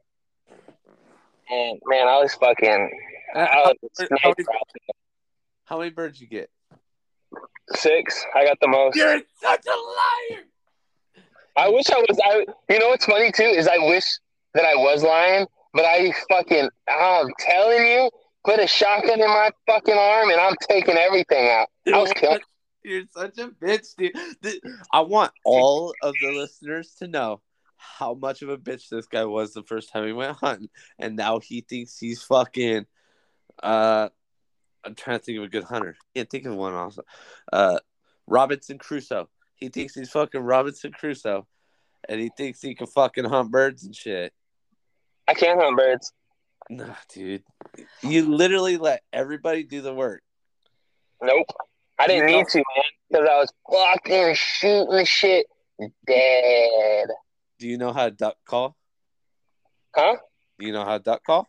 And 1.50 1.80
man, 1.86 2.08
I 2.08 2.20
was 2.20 2.34
fucking. 2.36 2.92
Uh, 3.36 3.40
I 3.40 3.46
how, 3.46 3.74
was 3.82 3.90
how 4.00 4.08
many- 4.30 4.34
there. 4.38 4.96
how 5.66 5.78
many 5.80 5.90
birds 5.92 6.20
you 6.20 6.28
get? 6.28 6.50
six. 7.76 8.24
I 8.36 8.46
got 8.46 8.58
the 8.62 8.68
most. 8.68 8.96
You're 8.96 9.22
such 9.42 9.66
a 9.66 9.70
liar. 10.36 10.44
I 11.56 11.70
wish 11.70 11.90
I 11.90 12.00
was. 12.00 12.20
I. 12.24 12.46
You 12.70 12.80
know 12.80 12.90
what's 12.90 13.06
funny 13.06 13.32
too 13.32 13.44
is 13.44 13.68
I 13.68 13.78
wish 13.78 14.06
that 14.54 14.66
I 14.66 14.76
was 14.76 15.04
lying, 15.04 15.46
but 15.74 15.86
I 15.86 16.14
fucking. 16.30 16.70
I'm 16.88 17.28
telling 17.40 17.86
you, 17.86 18.10
put 18.46 18.60
a 18.60 18.68
shotgun 18.68 19.22
in 19.22 19.28
my 19.28 19.52
fucking 19.68 19.98
arm, 19.98 20.30
and 20.30 20.40
I'm 20.40 20.56
taking 20.68 20.98
everything 20.98 21.50
out. 21.50 21.68
I 21.88 22.00
was 22.00 22.12
killing. 22.14 22.40
You're 22.84 23.04
such 23.12 23.38
a 23.38 23.48
bitch, 23.48 23.96
dude. 23.98 24.60
I 24.92 25.02
want 25.02 25.32
all 25.46 25.94
of 26.02 26.16
the 26.22 26.32
listeners 26.32 26.96
to 27.00 27.08
know 27.08 27.42
how 27.78 28.14
much 28.14 28.42
of 28.42 28.50
a 28.50 28.58
bitch 28.58 28.90
this 28.90 29.08
guy 29.08 29.26
was 29.26 29.54
the 29.54 29.64
first 29.64 29.92
time 29.92 30.06
he 30.06 30.14
went 30.14 30.38
hunting, 30.38 30.70
and 31.00 31.16
now 31.16 31.40
he 31.40 31.62
thinks 31.62 31.98
he's 31.98 32.24
fucking. 32.24 32.86
Uh, 33.62 34.10
I'm 34.84 34.96
trying 34.96 35.20
to 35.20 35.24
think 35.24 35.38
of 35.38 35.46
a 35.46 35.50
good 35.50 35.64
hunter. 35.64 35.96
Can't 36.16 36.30
think 36.30 36.46
of 36.46 36.56
one 36.56 36.74
also. 36.74 37.04
Uh, 37.52 37.80
Robinson 38.28 38.78
Crusoe. 38.78 39.30
He 39.64 39.70
thinks 39.70 39.96
he's 39.96 40.10
fucking 40.10 40.42
Robinson 40.42 40.92
Crusoe, 40.92 41.48
and 42.10 42.20
he 42.20 42.30
thinks 42.36 42.62
he 42.62 42.76
can 42.76 42.86
fucking 42.86 43.24
hunt 43.24 43.50
birds 43.50 43.86
and 43.86 43.96
shit. 43.96 44.34
I 45.26 45.34
can't 45.36 45.58
hunt 45.58 45.78
birds. 45.78 46.12
Nah, 46.70 46.96
dude. 47.08 47.46
You 48.02 48.26
literally 48.30 48.76
let 48.76 49.04
everybody 49.14 49.64
do 49.64 49.80
the 49.80 49.94
work. 49.94 50.22
Nope. 51.22 51.48
I 51.98 52.08
didn't 52.08 52.28
You 52.28 52.34
know- 52.34 52.38
need 52.40 52.48
to, 52.50 52.58
man, 52.58 52.84
because 53.10 53.30
I 53.30 53.38
was 53.38 53.54
fucking 53.72 54.36
shooting 54.36 55.06
shit 55.06 55.46
dead. 56.06 57.08
Do 57.58 57.66
you 57.70 57.78
know 57.78 57.94
how 57.94 58.10
to 58.10 58.12
duck 58.12 58.36
call? 58.44 58.76
Huh? 59.96 60.18
Do 60.60 60.66
you 60.66 60.74
know 60.74 60.84
how 60.84 60.98
to 60.98 61.04
duck 61.06 61.24
call? 61.24 61.48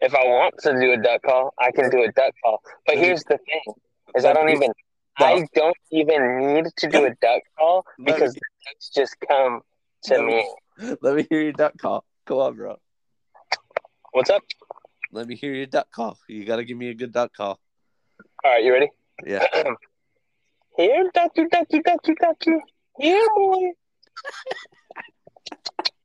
If 0.00 0.14
I 0.14 0.24
want 0.24 0.54
to 0.62 0.72
do 0.80 0.92
a 0.92 0.96
duck 0.96 1.20
call, 1.20 1.52
I 1.58 1.70
can 1.70 1.90
do 1.90 2.02
a 2.02 2.10
duck 2.12 2.32
call. 2.42 2.62
But 2.86 2.96
here's 2.96 3.24
the 3.24 3.36
thing: 3.36 3.74
is 4.16 4.24
I 4.24 4.32
don't 4.32 4.48
even, 4.48 4.72
I 5.18 5.46
don't 5.54 5.76
even 5.90 6.54
need 6.54 6.64
to 6.78 6.88
do 6.88 7.04
a 7.04 7.10
duck 7.20 7.42
call 7.58 7.84
me- 7.98 8.12
because 8.12 8.34
the 8.34 8.40
ducks 8.66 8.90
just 8.94 9.16
come 9.28 9.60
to 10.04 10.14
Let 10.14 10.24
me- 10.24 10.34
me. 10.78 10.96
Let 11.02 11.14
me 11.16 11.26
hear 11.28 11.42
your 11.42 11.52
duck 11.52 11.76
call. 11.78 12.04
Come 12.26 12.38
on, 12.38 12.56
bro. 12.56 12.78
What's 14.12 14.30
up? 14.30 14.42
Let 15.12 15.26
me 15.28 15.36
hear 15.36 15.52
your 15.52 15.66
duck 15.66 15.90
call. 15.90 16.18
You 16.28 16.44
got 16.44 16.56
to 16.56 16.64
give 16.64 16.76
me 16.78 16.88
a 16.88 16.94
good 16.94 17.12
duck 17.12 17.34
call. 17.34 17.60
All 18.44 18.50
right, 18.50 18.64
you 18.64 18.72
ready? 18.72 18.88
Yeah. 19.26 19.44
Here, 20.78 21.10
ducky, 21.12 21.44
ducky, 21.50 21.80
ducky, 21.80 22.14
ducky. 22.18 22.56
Here, 22.98 23.26
boy. 23.36 23.72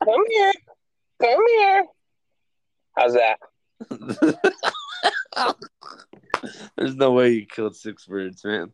Come 0.03 0.23
here. 0.29 0.51
Come 1.21 1.47
here. 1.47 1.85
How's 2.97 3.13
that? 3.13 3.39
There's 6.77 6.95
no 6.95 7.11
way 7.13 7.29
you 7.29 7.45
killed 7.45 7.75
six 7.75 8.05
birds, 8.05 8.43
man. 8.43 8.71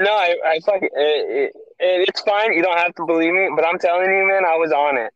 No, 0.00 0.12
I, 0.12 0.36
I 0.44 0.60
fucking, 0.60 0.88
it, 0.92 1.52
it, 1.52 1.52
it, 1.78 2.08
it's 2.08 2.20
fine. 2.22 2.52
You 2.52 2.62
don't 2.62 2.78
have 2.78 2.94
to 2.96 3.06
believe 3.06 3.32
me, 3.32 3.48
but 3.54 3.66
I'm 3.66 3.78
telling 3.78 4.10
you, 4.12 4.26
man, 4.28 4.44
I 4.44 4.56
was 4.56 4.72
on 4.72 4.96
it. 4.96 5.12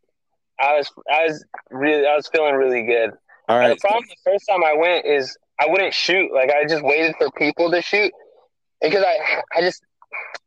I 0.61 0.77
was, 0.77 0.91
I 1.13 1.27
was 1.27 1.45
really, 1.71 2.07
I 2.07 2.17
was 2.17 2.29
feeling 2.29 2.55
really 2.55 2.85
good. 2.85 3.11
All 3.49 3.59
right. 3.59 3.67
And 3.71 3.73
the 3.77 3.81
problem 3.81 4.05
the 4.09 4.31
first 4.31 4.45
time 4.49 4.65
I 4.65 4.75
went 4.75 5.07
is 5.07 5.37
I 5.61 5.67
wouldn't 5.69 5.95
shoot. 5.95 6.33
Like 6.33 6.51
I 6.51 6.67
just 6.67 6.83
waited 6.85 7.15
for 7.19 7.31
people 7.33 7.71
to 7.71 7.81
shoot 7.83 8.13
because 8.81 9.05
I, 9.05 9.43
I 9.57 9.61
just, 9.61 9.83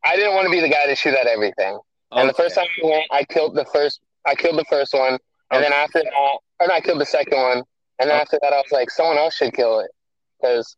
I 0.05 0.15
didn't 0.15 0.33
want 0.35 0.45
to 0.45 0.51
be 0.51 0.61
the 0.61 0.69
guy 0.69 0.85
to 0.85 0.95
shoot 0.95 1.13
at 1.13 1.27
everything. 1.27 1.79
And 2.11 2.29
the 2.29 2.33
first 2.33 2.55
time 2.55 2.65
I 2.83 2.87
went, 2.87 3.05
I 3.11 3.23
killed 3.25 3.55
the 3.55 3.65
first. 3.73 3.99
I 4.25 4.35
killed 4.35 4.57
the 4.57 4.65
first 4.69 4.93
one, 4.93 5.17
and 5.51 5.63
then 5.63 5.71
after 5.73 6.01
that, 6.01 6.13
or 6.15 6.71
I 6.71 6.81
killed 6.81 6.99
the 6.99 7.05
second 7.05 7.37
one, 7.37 7.57
and 7.99 8.09
then 8.09 8.11
Okay. 8.11 8.21
after 8.21 8.39
that, 8.41 8.53
I 8.53 8.57
was 8.57 8.71
like, 8.71 8.89
someone 8.89 9.17
else 9.17 9.35
should 9.35 9.53
kill 9.53 9.79
it 9.79 9.91
because 10.41 10.75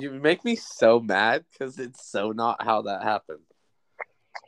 You 0.00 0.10
make 0.10 0.44
me 0.44 0.56
so 0.56 1.00
mad 1.00 1.44
because 1.52 1.78
it's 1.78 2.08
so 2.10 2.32
not 2.32 2.62
how 2.62 2.82
that 2.82 3.02
happened. 3.02 3.40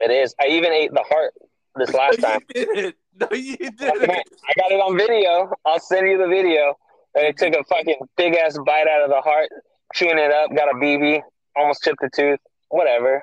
it 0.00 0.10
is. 0.10 0.34
I 0.40 0.48
even 0.48 0.72
ate 0.72 0.92
the 0.92 1.04
heart 1.08 1.32
this 1.76 1.92
last 1.94 2.18
no, 2.20 2.28
time. 2.28 2.40
you 2.54 2.74
didn't. 2.74 2.96
No, 3.18 3.28
you 3.32 3.56
I 3.62 3.70
didn't. 3.70 4.00
got 4.00 4.70
it 4.72 4.80
on 4.80 4.96
video. 4.98 5.50
I'll 5.64 5.78
send 5.80 6.08
you 6.08 6.18
the 6.18 6.26
video. 6.26 6.74
And 7.14 7.26
it 7.26 7.38
took 7.38 7.54
a 7.54 7.64
fucking 7.64 7.96
big 8.16 8.34
ass 8.36 8.58
bite 8.66 8.86
out 8.88 9.02
of 9.04 9.08
the 9.10 9.20
heart, 9.22 9.48
chewing 9.94 10.18
it 10.18 10.30
up, 10.32 10.50
got 10.54 10.68
a 10.68 10.74
BB, 10.74 11.22
almost 11.56 11.82
chipped 11.82 12.02
a 12.02 12.10
tooth. 12.14 12.40
Whatever. 12.68 13.22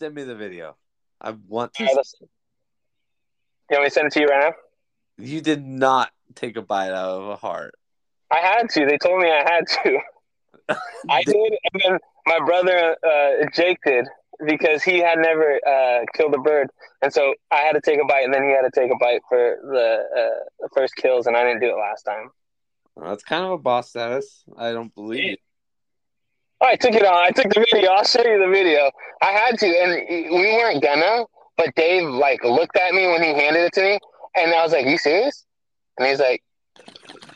Send 0.00 0.14
me 0.14 0.22
the 0.24 0.34
video. 0.34 0.76
I 1.20 1.32
want 1.48 1.72
right, 1.78 1.90
to. 1.90 1.94
listen. 1.94 2.28
You 3.70 3.76
want 3.76 3.82
me 3.84 3.88
to 3.88 3.94
send 3.94 4.06
it 4.06 4.12
to 4.14 4.20
you 4.20 4.26
right 4.28 4.50
now? 4.50 4.54
You 5.24 5.40
did 5.40 5.64
not 5.64 6.10
take 6.34 6.56
a 6.56 6.62
bite 6.62 6.90
out 6.90 7.20
of 7.20 7.28
a 7.28 7.36
heart. 7.36 7.74
I 8.32 8.38
had 8.40 8.70
to. 8.70 8.86
They 8.86 8.96
told 8.98 9.20
me 9.20 9.28
I 9.30 9.42
had 9.48 9.66
to. 9.82 9.98
I 10.68 11.22
did, 11.24 11.36
and 11.72 11.82
then 11.84 11.98
my 12.26 12.38
brother 12.44 12.96
uh, 13.06 13.46
Jake 13.52 13.78
did 13.84 14.06
because 14.46 14.82
he 14.82 14.98
had 14.98 15.18
never 15.18 15.60
uh, 15.66 16.04
killed 16.14 16.34
a 16.34 16.38
bird, 16.38 16.68
and 17.02 17.12
so 17.12 17.34
I 17.50 17.58
had 17.58 17.72
to 17.72 17.80
take 17.80 18.00
a 18.00 18.04
bite, 18.04 18.24
and 18.24 18.32
then 18.32 18.42
he 18.42 18.50
had 18.50 18.62
to 18.62 18.70
take 18.74 18.90
a 18.90 18.96
bite 18.96 19.20
for 19.28 19.58
the, 19.62 20.04
uh, 20.64 20.68
first 20.74 20.96
kills, 20.96 21.26
and 21.26 21.36
I 21.36 21.44
didn't 21.44 21.60
do 21.60 21.68
it 21.68 21.76
last 21.76 22.02
time. 22.02 22.30
Well, 22.94 23.10
That's 23.10 23.22
kind 23.22 23.44
of 23.44 23.52
a 23.52 23.58
boss 23.58 23.90
status. 23.90 24.44
I 24.56 24.72
don't 24.72 24.94
believe. 24.94 25.38
Oh, 26.60 26.66
I 26.66 26.76
took 26.76 26.94
it 26.94 27.04
on. 27.04 27.14
I 27.14 27.30
took 27.30 27.52
the 27.52 27.66
video. 27.72 27.90
I'll 27.90 28.04
show 28.04 28.24
you 28.24 28.38
the 28.38 28.50
video. 28.50 28.90
I 29.22 29.32
had 29.32 29.58
to, 29.58 29.66
and 29.66 29.92
we 30.08 30.56
weren't 30.56 30.82
gonna, 30.82 31.24
but 31.56 31.74
Dave 31.74 32.08
like 32.08 32.42
looked 32.44 32.76
at 32.76 32.94
me 32.94 33.06
when 33.08 33.22
he 33.22 33.30
handed 33.34 33.64
it 33.64 33.72
to 33.74 33.82
me, 33.82 33.98
and 34.36 34.52
I 34.54 34.62
was 34.62 34.72
like, 34.72 34.86
"You 34.86 34.96
serious?" 34.96 35.44
And 35.98 36.08
he's 36.08 36.20
like, 36.20 36.42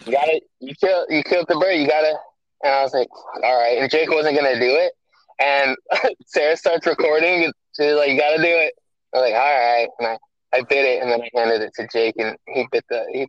"You 0.07 0.13
got 0.13 0.25
to 0.25 0.41
You 0.61 0.75
kill. 0.77 1.07
You 1.11 1.23
killed 1.23 1.47
the 1.49 1.57
bird. 1.57 1.75
You 1.75 1.87
gotta." 1.87 2.15
And 2.63 2.73
I 2.73 2.83
was 2.83 2.93
like, 2.93 3.09
"All 3.45 3.59
right." 3.59 3.79
And 3.79 3.91
Jake 3.91 4.11
wasn't 4.11 4.37
gonna 4.37 4.59
do 4.59 4.75
it, 4.77 4.93
and 5.41 5.77
Sarah 6.27 6.57
starts 6.57 6.87
recording. 6.87 7.53
She's 7.77 7.95
like, 7.95 8.11
"You 8.11 8.19
gotta 8.19 8.39
do 8.39 8.49
it." 8.49 8.75
I 9.15 9.19
was 9.19 9.31
like, 9.31 9.41
"All 9.41 9.41
right," 9.41 9.89
and 9.99 10.09
I 10.09 10.19
I 10.53 10.63
bit 10.63 10.85
it, 10.85 11.03
and 11.03 11.11
then 11.11 11.23
I 11.23 11.31
handed 11.35 11.63
it 11.63 11.73
to 11.75 11.89
Jake, 11.93 12.15
and 12.19 12.37
he 12.49 12.67
bit 12.71 12.85
the 12.89 13.05
he 13.13 13.29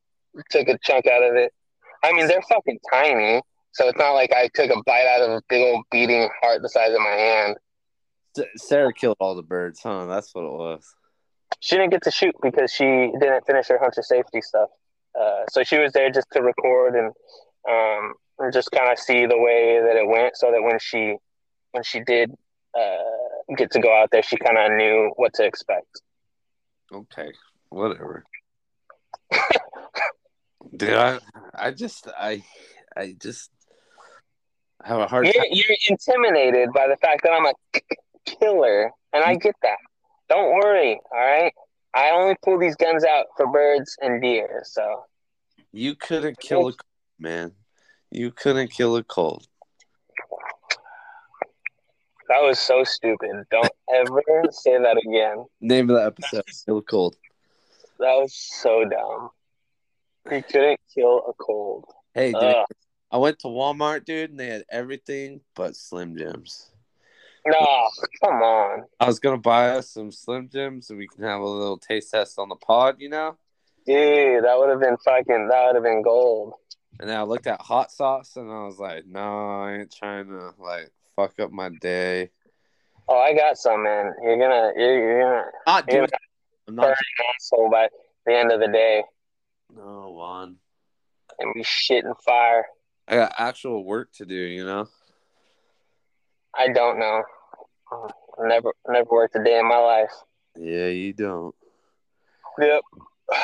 took 0.50 0.68
a 0.68 0.78
chunk 0.84 1.08
out 1.08 1.24
of 1.24 1.36
it. 1.36 1.54
I 2.04 2.14
mean, 2.14 2.28
they're 2.28 2.42
fucking 2.44 2.80
tiny. 2.92 3.42
So 3.72 3.88
it's 3.88 3.98
not 3.98 4.12
like 4.12 4.34
I 4.34 4.50
took 4.54 4.72
a 4.72 4.82
bite 4.86 5.06
out 5.06 5.22
of 5.22 5.30
a 5.32 5.42
big 5.48 5.62
old 5.62 5.86
beating 5.92 6.30
heart 6.42 6.62
the 6.62 6.70
size 6.70 6.92
of 6.92 7.00
my 7.00 7.10
hand. 7.10 7.58
Sarah 8.58 8.94
killed 8.94 9.18
all 9.20 9.36
the 9.36 9.44
birds, 9.44 9.82
huh? 9.82 10.06
That's 10.06 10.34
what 10.34 10.44
it 10.44 10.52
was. 10.52 10.86
She 11.60 11.76
didn't 11.76 11.92
get 11.92 12.04
to 12.04 12.12
shoot 12.12 12.36
because 12.42 12.72
she 12.72 12.86
didn't 13.20 13.46
finish 13.46 13.68
her 13.68 13.80
hunter 13.80 14.02
safety 14.02 14.42
stuff. 14.42 14.70
Uh, 15.20 15.44
so 15.52 15.64
she 15.64 15.78
was 15.78 15.92
there 15.94 16.10
just 16.10 16.28
to 16.32 16.42
record 16.42 16.96
and 16.96 17.08
um, 17.70 18.14
and 18.40 18.54
just 18.54 18.72
kind 18.72 18.92
of 18.92 18.98
see 19.00 19.26
the 19.26 19.38
way 19.38 19.80
that 19.82 19.96
it 19.96 20.08
went, 20.08 20.38
so 20.38 20.52
that 20.52 20.62
when 20.62 20.80
she 20.80 21.16
when 21.72 21.84
she 21.84 22.00
did 22.02 22.32
uh, 22.78 23.54
get 23.58 23.72
to 23.72 23.80
go 23.80 23.96
out 23.96 24.10
there, 24.12 24.24
she 24.24 24.38
kind 24.38 24.58
of 24.58 24.78
knew 24.78 25.12
what 25.16 25.34
to 25.36 25.46
expect. 25.46 26.02
Okay, 26.92 27.32
whatever. 27.70 28.24
Dude, 30.76 30.94
I, 30.94 31.20
I 31.54 31.72
just, 31.72 32.08
I, 32.18 32.44
I 32.96 33.16
just 33.20 33.50
have 34.84 35.00
a 35.00 35.08
hard 35.08 35.26
You're, 35.26 35.34
time. 35.36 35.46
you're 35.52 35.78
intimidated 35.90 36.70
by 36.74 36.88
the 36.88 36.98
fact 36.98 37.22
that 37.24 37.32
I'm 37.32 37.46
a 37.46 37.54
killer, 38.26 38.92
and 39.14 39.24
I 39.24 39.36
get 39.36 39.56
that. 39.62 39.78
Don't 40.30 40.54
worry, 40.54 41.00
all 41.12 41.20
right? 41.20 41.54
I 41.94 42.12
only 42.12 42.36
pull 42.44 42.60
these 42.60 42.76
guns 42.76 43.04
out 43.04 43.28
for 43.36 43.48
birds 43.48 43.98
and 44.02 44.22
deer, 44.22 44.62
so 44.64 45.06
You 45.72 45.96
couldn't 45.96 46.40
kill 46.40 46.70
a 46.70 46.74
man. 47.20 47.54
You 48.12 48.32
couldn't 48.32 48.72
kill 48.72 48.96
a 48.96 49.04
cold. 49.04 49.48
that 52.28 52.42
was 52.42 52.60
so 52.60 52.84
stupid. 52.84 53.46
Don't 53.52 53.72
ever 53.94 54.22
say 54.52 54.78
that 54.78 54.98
again. 54.98 55.46
Name 55.62 55.90
of 55.90 55.96
the 55.96 56.06
episode: 56.06 56.44
Kill 56.66 56.78
a 56.78 56.82
cold. 56.82 57.16
That 58.00 58.16
was 58.16 58.34
so 58.34 58.86
dumb. 58.86 59.30
You 60.32 60.44
couldn't 60.44 60.80
kill 60.94 61.24
a 61.28 61.34
cold. 61.34 61.86
Hey, 62.14 62.32
dude, 62.32 62.44
Ugh. 62.44 62.66
I 63.12 63.18
went 63.18 63.40
to 63.40 63.48
Walmart, 63.48 64.06
dude, 64.06 64.32
and 64.32 64.40
they 64.40 64.48
had 64.48 64.64
everything 64.72 65.42
but 65.56 65.76
Slim 65.76 66.16
Jims. 66.18 66.72
No, 67.46 67.90
come 68.24 68.42
on. 68.42 68.84
I 69.00 69.08
was 69.08 69.20
gonna 69.20 69.38
buy 69.38 69.70
us 69.72 69.92
some 69.92 70.12
Slim 70.12 70.50
Jims 70.50 70.88
so 70.88 70.96
we 70.96 71.08
can 71.08 71.24
have 71.24 71.42
a 71.42 71.46
little 71.46 71.78
taste 71.78 72.12
test 72.12 72.38
on 72.38 72.50
the 72.50 72.56
pod, 72.56 72.98
you 73.00 73.10
know. 73.10 73.38
Dude, 73.86 74.44
that 74.44 74.58
would 74.58 74.70
have 74.70 74.80
been 74.80 74.98
fucking, 74.98 75.48
that 75.48 75.66
would 75.66 75.76
have 75.76 75.84
been 75.84 76.02
gold. 76.02 76.54
And 77.00 77.10
then 77.10 77.18
I 77.18 77.24
looked 77.24 77.48
at 77.48 77.62
hot 77.62 77.92
sauce, 77.92 78.36
and 78.36 78.52
I 78.52 78.66
was 78.66 78.78
like, 78.78 79.06
"No, 79.06 79.62
I 79.62 79.74
ain't 79.80 79.94
trying 79.96 80.28
to 80.28 80.52
like 80.60 80.92
fuck 81.16 81.40
up 81.40 81.52
my 81.52 81.70
day." 81.82 82.30
Oh, 83.08 83.18
I 83.18 83.34
got 83.34 83.58
some, 83.58 83.84
man. 83.84 84.14
You're 84.22 84.38
gonna, 84.38 84.72
you're, 84.76 85.00
you're 85.00 85.22
gonna 85.24 85.46
Not 85.66 85.86
You're 85.88 86.02
doing. 86.02 86.10
I'm 86.68 86.76
burn 86.76 86.86
not. 86.86 86.90
an 86.90 87.26
asshole 87.36 87.70
by 87.72 87.88
the 88.26 88.38
end 88.38 88.52
of 88.52 88.60
the 88.60 88.68
day 88.68 89.04
No, 89.76 90.12
Juan. 90.12 90.58
and 91.40 91.54
be 91.56 91.64
shitting 91.64 92.14
fire. 92.24 92.66
I 93.08 93.16
got 93.16 93.34
actual 93.40 93.84
work 93.84 94.12
to 94.18 94.26
do, 94.26 94.36
you 94.36 94.64
know. 94.64 94.88
I 96.56 96.68
don't 96.68 97.00
know. 97.00 97.24
Never, 98.42 98.72
never 98.88 99.08
worked 99.10 99.36
a 99.36 99.44
day 99.44 99.58
in 99.58 99.68
my 99.68 99.78
life. 99.78 100.12
Yeah, 100.56 100.88
you 100.88 101.14
don't. 101.14 101.56
Yep. 102.60 102.82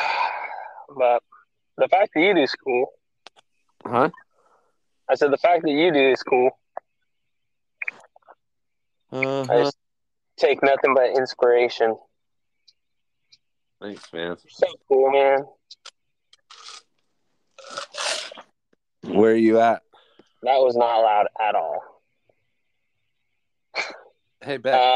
But 0.95 1.23
the 1.77 1.87
fact 1.87 2.11
that 2.13 2.21
you 2.21 2.35
do 2.35 2.41
is 2.41 2.53
cool. 2.63 2.85
Huh? 3.85 4.09
I 5.09 5.15
said 5.15 5.31
the 5.31 5.37
fact 5.37 5.63
that 5.63 5.71
you 5.71 5.91
do 5.93 6.11
is 6.11 6.23
cool. 6.23 6.49
I 9.11 9.15
Uh-huh. 9.17 9.63
just 9.63 9.77
take 10.37 10.61
nothing 10.63 10.93
but 10.93 11.11
inspiration. 11.15 11.95
Thanks, 13.81 14.11
man. 14.11 14.37
So 14.49 14.67
cool, 14.87 15.11
man. 15.11 15.45
Where 19.03 19.33
are 19.33 19.35
you 19.35 19.59
at? 19.59 19.83
That 20.41 20.57
was 20.59 20.75
not 20.75 20.97
loud 20.99 21.27
at 21.39 21.55
all. 21.55 21.79
Hey, 24.43 24.57
Beck. 24.57 24.79
Uh, 24.81 24.95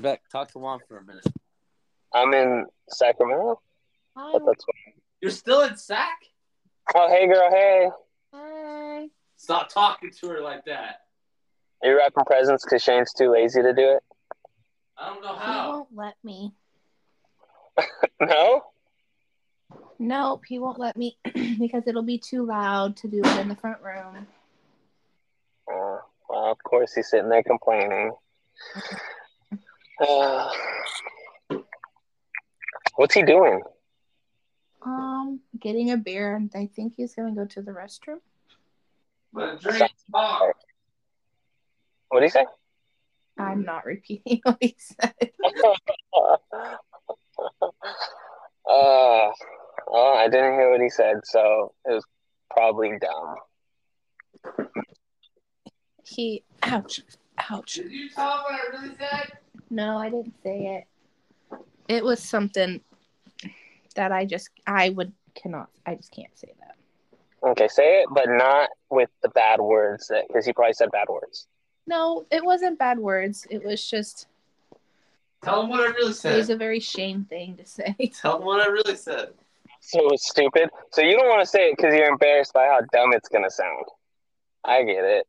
Beck, 0.00 0.22
talk 0.30 0.50
to 0.52 0.58
Juan 0.58 0.80
for 0.88 0.98
a 0.98 1.04
minute. 1.04 1.26
I'm 2.12 2.32
in 2.34 2.66
Sacramento, 2.88 3.60
Hi. 4.16 4.32
but 4.32 4.42
that's 4.46 4.64
You're 5.20 5.30
still 5.30 5.62
in 5.62 5.76
Sac? 5.76 6.16
Oh, 6.94 7.08
hey, 7.08 7.26
girl, 7.26 7.50
hey. 7.50 7.88
Hi. 8.36 9.08
Stop 9.36 9.68
talking 9.68 10.10
to 10.10 10.28
her 10.28 10.40
like 10.40 10.64
that. 10.66 11.02
Are 11.82 11.88
You're 11.88 11.98
wrapping 11.98 12.24
presents 12.24 12.64
because 12.64 12.82
Shane's 12.82 13.12
too 13.12 13.30
lazy 13.30 13.62
to 13.62 13.72
do 13.72 13.90
it? 13.90 14.02
I 14.98 15.08
don't 15.08 15.22
know 15.22 15.34
how. 15.34 15.62
He 15.62 15.68
won't 15.68 15.88
let 15.94 16.14
me. 16.22 16.52
No? 18.20 18.62
Nope, 19.98 20.44
he 20.46 20.58
won't 20.58 20.78
let 20.78 20.96
me 20.96 21.18
because 21.58 21.82
it'll 21.86 22.02
be 22.02 22.18
too 22.18 22.46
loud 22.46 22.96
to 22.98 23.08
do 23.08 23.20
it 23.22 23.40
in 23.40 23.48
the 23.48 23.56
front 23.56 23.78
room. 23.82 24.26
Uh, 25.70 25.98
well, 26.28 26.50
of 26.50 26.58
course, 26.64 26.94
he's 26.94 27.10
sitting 27.10 27.28
there 27.28 27.42
complaining. 27.42 28.12
Uh, 29.98 30.52
what's 32.96 33.14
he 33.14 33.22
doing? 33.22 33.62
Um, 34.86 35.40
getting 35.58 35.90
a 35.90 35.96
beer, 35.96 36.36
and 36.36 36.48
I 36.54 36.70
think 36.76 36.94
he's 36.96 37.16
gonna 37.16 37.34
go 37.34 37.44
to 37.44 37.60
the 37.60 37.72
restroom. 37.72 38.20
But 39.32 39.60
drink 39.60 39.90
talk. 40.12 40.54
What 42.08 42.20
did 42.20 42.26
he 42.26 42.30
say? 42.30 42.46
I'm 43.36 43.64
not 43.64 43.84
repeating 43.84 44.40
what 44.44 44.58
he 44.60 44.76
said. 44.78 45.12
uh, 45.20 45.98
well, 48.64 50.14
I 50.16 50.28
didn't 50.30 50.54
hear 50.54 50.70
what 50.70 50.80
he 50.80 50.88
said, 50.88 51.16
so 51.24 51.74
it 51.84 51.92
was 51.94 52.04
probably 52.50 52.92
dumb. 53.00 53.34
He, 56.04 56.44
ouch, 56.62 57.00
ouch. 57.50 57.74
Did 57.74 57.90
you 57.90 58.08
tell 58.08 58.36
him 58.36 58.38
what 58.44 58.54
I 58.54 58.78
really 58.78 58.94
said? 58.96 59.32
No, 59.68 59.98
I 59.98 60.10
didn't 60.10 60.34
say 60.44 60.76
it. 60.76 61.58
It 61.88 62.04
was 62.04 62.22
something 62.22 62.80
that 63.96 64.12
I 64.12 64.24
just, 64.24 64.50
I 64.66 64.90
would 64.90 65.12
cannot, 65.34 65.68
I 65.84 65.96
just 65.96 66.12
can't 66.12 66.36
say 66.38 66.52
that. 66.60 66.76
Okay, 67.50 67.68
say 67.68 68.00
it, 68.02 68.08
but 68.12 68.28
not 68.28 68.70
with 68.90 69.10
the 69.22 69.28
bad 69.28 69.60
words, 69.60 70.10
because 70.28 70.46
he 70.46 70.52
probably 70.52 70.72
said 70.72 70.90
bad 70.90 71.08
words. 71.08 71.46
No, 71.86 72.26
it 72.30 72.44
wasn't 72.44 72.78
bad 72.78 72.98
words. 72.98 73.46
It 73.50 73.64
was 73.64 73.88
just, 73.88 74.26
Tell 75.42 75.62
him 75.62 75.68
what 75.68 75.80
I 75.80 75.92
really 75.92 76.12
said. 76.12 76.34
it 76.34 76.38
was 76.38 76.50
a 76.50 76.56
very 76.56 76.80
shame 76.80 77.24
thing 77.28 77.56
to 77.56 77.64
say. 77.66 77.94
Tell 78.20 78.38
him 78.38 78.46
what 78.46 78.60
I 78.60 78.66
really 78.66 78.96
said. 78.96 79.30
So 79.80 80.00
it 80.00 80.10
was 80.10 80.26
stupid. 80.26 80.70
So 80.92 81.02
you 81.02 81.16
don't 81.16 81.28
want 81.28 81.42
to 81.42 81.46
say 81.46 81.68
it 81.68 81.76
because 81.76 81.94
you're 81.94 82.08
embarrassed 82.08 82.52
by 82.52 82.64
how 82.64 82.80
dumb 82.92 83.12
it's 83.12 83.28
gonna 83.28 83.50
sound. 83.50 83.84
I 84.64 84.82
get 84.82 85.04
it. 85.04 85.26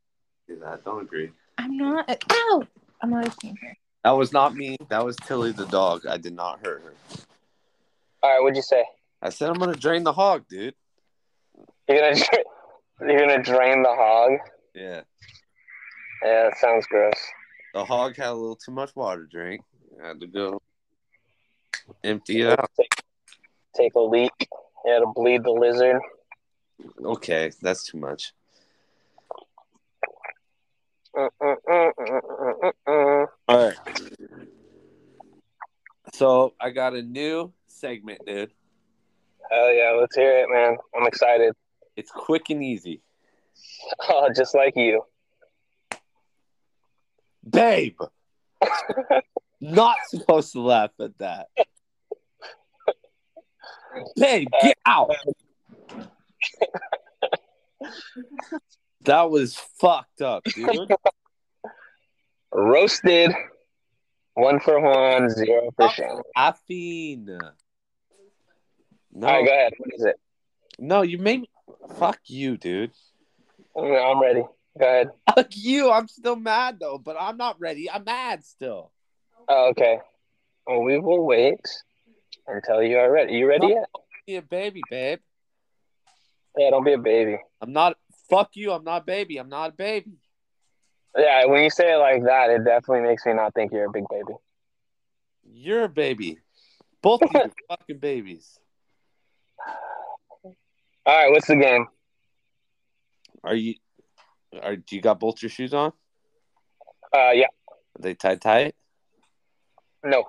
Do 0.47 0.57
that. 0.63 0.83
Don't 0.83 1.01
agree. 1.01 1.31
I'm 1.59 1.77
not, 1.77 2.23
ow! 2.31 2.63
I'm 3.01 3.11
not 3.11 3.27
a 3.27 3.45
here. 3.45 3.77
That 4.03 4.11
was 4.11 4.31
not 4.33 4.55
me. 4.55 4.77
That 4.89 5.05
was 5.05 5.15
Tilly 5.17 5.51
the 5.51 5.65
dog. 5.65 6.07
I 6.07 6.17
did 6.17 6.33
not 6.33 6.65
hurt 6.65 6.81
her. 6.83 6.93
All 8.23 8.31
right, 8.31 8.41
what'd 8.41 8.55
you 8.55 8.63
say? 8.63 8.83
I 9.21 9.29
said 9.29 9.49
I'm 9.49 9.59
gonna 9.59 9.75
drain 9.75 10.03
the 10.03 10.13
hog, 10.13 10.45
dude. 10.49 10.73
You're 11.87 11.99
gonna 11.99 12.25
you're 13.01 13.19
gonna 13.19 13.43
drain 13.43 13.83
the 13.83 13.89
hog? 13.89 14.31
Yeah. 14.73 15.01
Yeah, 16.23 16.49
that 16.49 16.57
sounds 16.57 16.87
gross. 16.87 17.13
The 17.73 17.85
hog 17.85 18.15
had 18.17 18.29
a 18.29 18.33
little 18.33 18.55
too 18.55 18.71
much 18.71 18.95
water 18.95 19.23
to 19.23 19.27
drink. 19.29 19.61
I 20.03 20.07
had 20.07 20.19
to 20.21 20.27
go 20.27 20.61
empty 22.03 22.41
it 22.41 22.59
out. 22.59 22.69
Take, 22.75 23.03
take 23.75 23.95
a 23.95 23.99
leak. 23.99 24.31
You 24.85 24.93
had 24.93 24.99
to 24.99 25.11
bleed 25.15 25.43
the 25.43 25.51
lizard. 25.51 26.01
Okay, 27.03 27.51
that's 27.61 27.85
too 27.85 27.99
much. 27.99 28.33
Mm, 31.15 31.29
mm, 31.41 31.55
mm, 31.67 31.91
mm, 31.99 32.21
mm, 32.21 32.53
mm, 32.63 32.71
mm. 32.87 33.27
All 33.47 33.67
right. 33.67 33.77
So 36.13 36.53
I 36.59 36.69
got 36.69 36.95
a 36.95 37.01
new 37.01 37.53
segment, 37.77 38.19
dude. 38.25 38.51
Hell 39.51 39.73
yeah, 39.73 39.95
let's 39.99 40.15
hear 40.15 40.39
it, 40.39 40.49
man. 40.49 40.77
I'm 40.95 41.07
excited. 41.07 41.53
It's 41.95 42.11
quick 42.11 42.49
and 42.49 42.63
easy. 42.63 43.01
Oh, 44.09 44.29
just 44.35 44.53
like 44.53 44.75
you. 44.75 45.01
Babe! 47.47 47.97
Not 49.59 49.95
supposed 50.07 50.51
to 50.53 50.61
laugh 50.61 50.91
at 50.99 51.17
that. 51.17 51.47
Babe, 54.15 54.47
get 54.61 54.77
out! 54.85 55.15
That 59.01 59.31
was 59.31 59.55
fucked 59.79 60.21
up, 60.21 60.43
dude. 60.43 60.91
Roasted. 62.51 63.33
One 64.33 64.59
for 64.59 64.79
one, 64.79 65.29
zero 65.29 65.71
for 65.75 65.89
Shane. 65.89 66.21
Caffeine. 66.35 67.39
No, 69.19 69.27
All 69.27 69.33
right, 69.33 69.45
go 69.47 69.51
ahead. 69.51 69.73
What 69.79 69.89
is 69.95 70.05
it? 70.05 70.15
no, 70.77 71.01
you 71.01 71.17
made 71.17 71.41
me. 71.41 71.49
Fuck 71.97 72.19
you, 72.27 72.55
dude. 72.55 72.91
I'm 73.75 74.21
ready. 74.21 74.43
Go 74.79 74.85
ahead. 74.85 75.09
Fuck 75.35 75.47
you. 75.55 75.89
I'm 75.91 76.07
still 76.07 76.35
mad 76.35 76.77
though, 76.79 76.99
but 76.99 77.15
I'm 77.19 77.35
not 77.37 77.59
ready. 77.59 77.89
I'm 77.89 78.03
mad 78.03 78.43
still. 78.45 78.91
Oh, 79.49 79.69
okay. 79.71 79.97
Well, 80.67 80.81
we 80.83 80.99
will 80.99 81.25
wait 81.25 81.61
until 82.45 82.83
you 82.83 82.97
are 82.99 83.11
ready. 83.11 83.33
You 83.33 83.47
ready 83.47 83.67
No. 83.69 83.73
yet? 83.73 83.89
Be 84.27 84.35
a 84.35 84.41
baby, 84.43 84.81
babe. 84.87 85.19
Yeah, 86.55 86.69
don't 86.69 86.83
be 86.83 86.93
a 86.93 86.97
baby. 86.99 87.39
I'm 87.61 87.73
not. 87.73 87.97
Fuck 88.29 88.51
you. 88.55 88.71
I'm 88.71 88.83
not 88.83 89.01
a 89.01 89.05
baby. 89.05 89.37
I'm 89.37 89.49
not 89.49 89.69
a 89.71 89.73
baby. 89.73 90.17
Yeah, 91.17 91.45
when 91.45 91.63
you 91.63 91.71
say 91.71 91.91
it 91.93 91.97
like 91.97 92.23
that, 92.25 92.51
it 92.51 92.63
definitely 92.65 93.01
makes 93.09 93.25
me 93.25 93.33
not 93.33 93.55
think 93.55 93.71
you're 93.71 93.85
a 93.85 93.91
big 93.91 94.03
baby. 94.11 94.37
You're 95.43 95.85
a 95.85 95.89
baby. 95.89 96.37
Both 97.01 97.23
of 97.23 97.29
you 97.33 97.39
are 97.45 97.51
fucking 97.69 97.97
babies. 97.97 98.59
All 101.07 101.15
right, 101.15 101.31
what's 101.31 101.47
the 101.47 101.55
game? 101.55 101.87
Are 103.41 103.55
you? 103.55 103.75
Are 104.61 104.75
do 104.75 104.93
you 104.97 105.01
got 105.01 105.21
both 105.21 105.41
your 105.41 105.49
shoes 105.49 105.73
on? 105.73 105.93
Uh, 107.15 107.31
yeah, 107.31 107.45
Are 107.69 108.01
they 108.01 108.13
tied 108.13 108.41
tight? 108.41 108.75
No. 110.03 110.25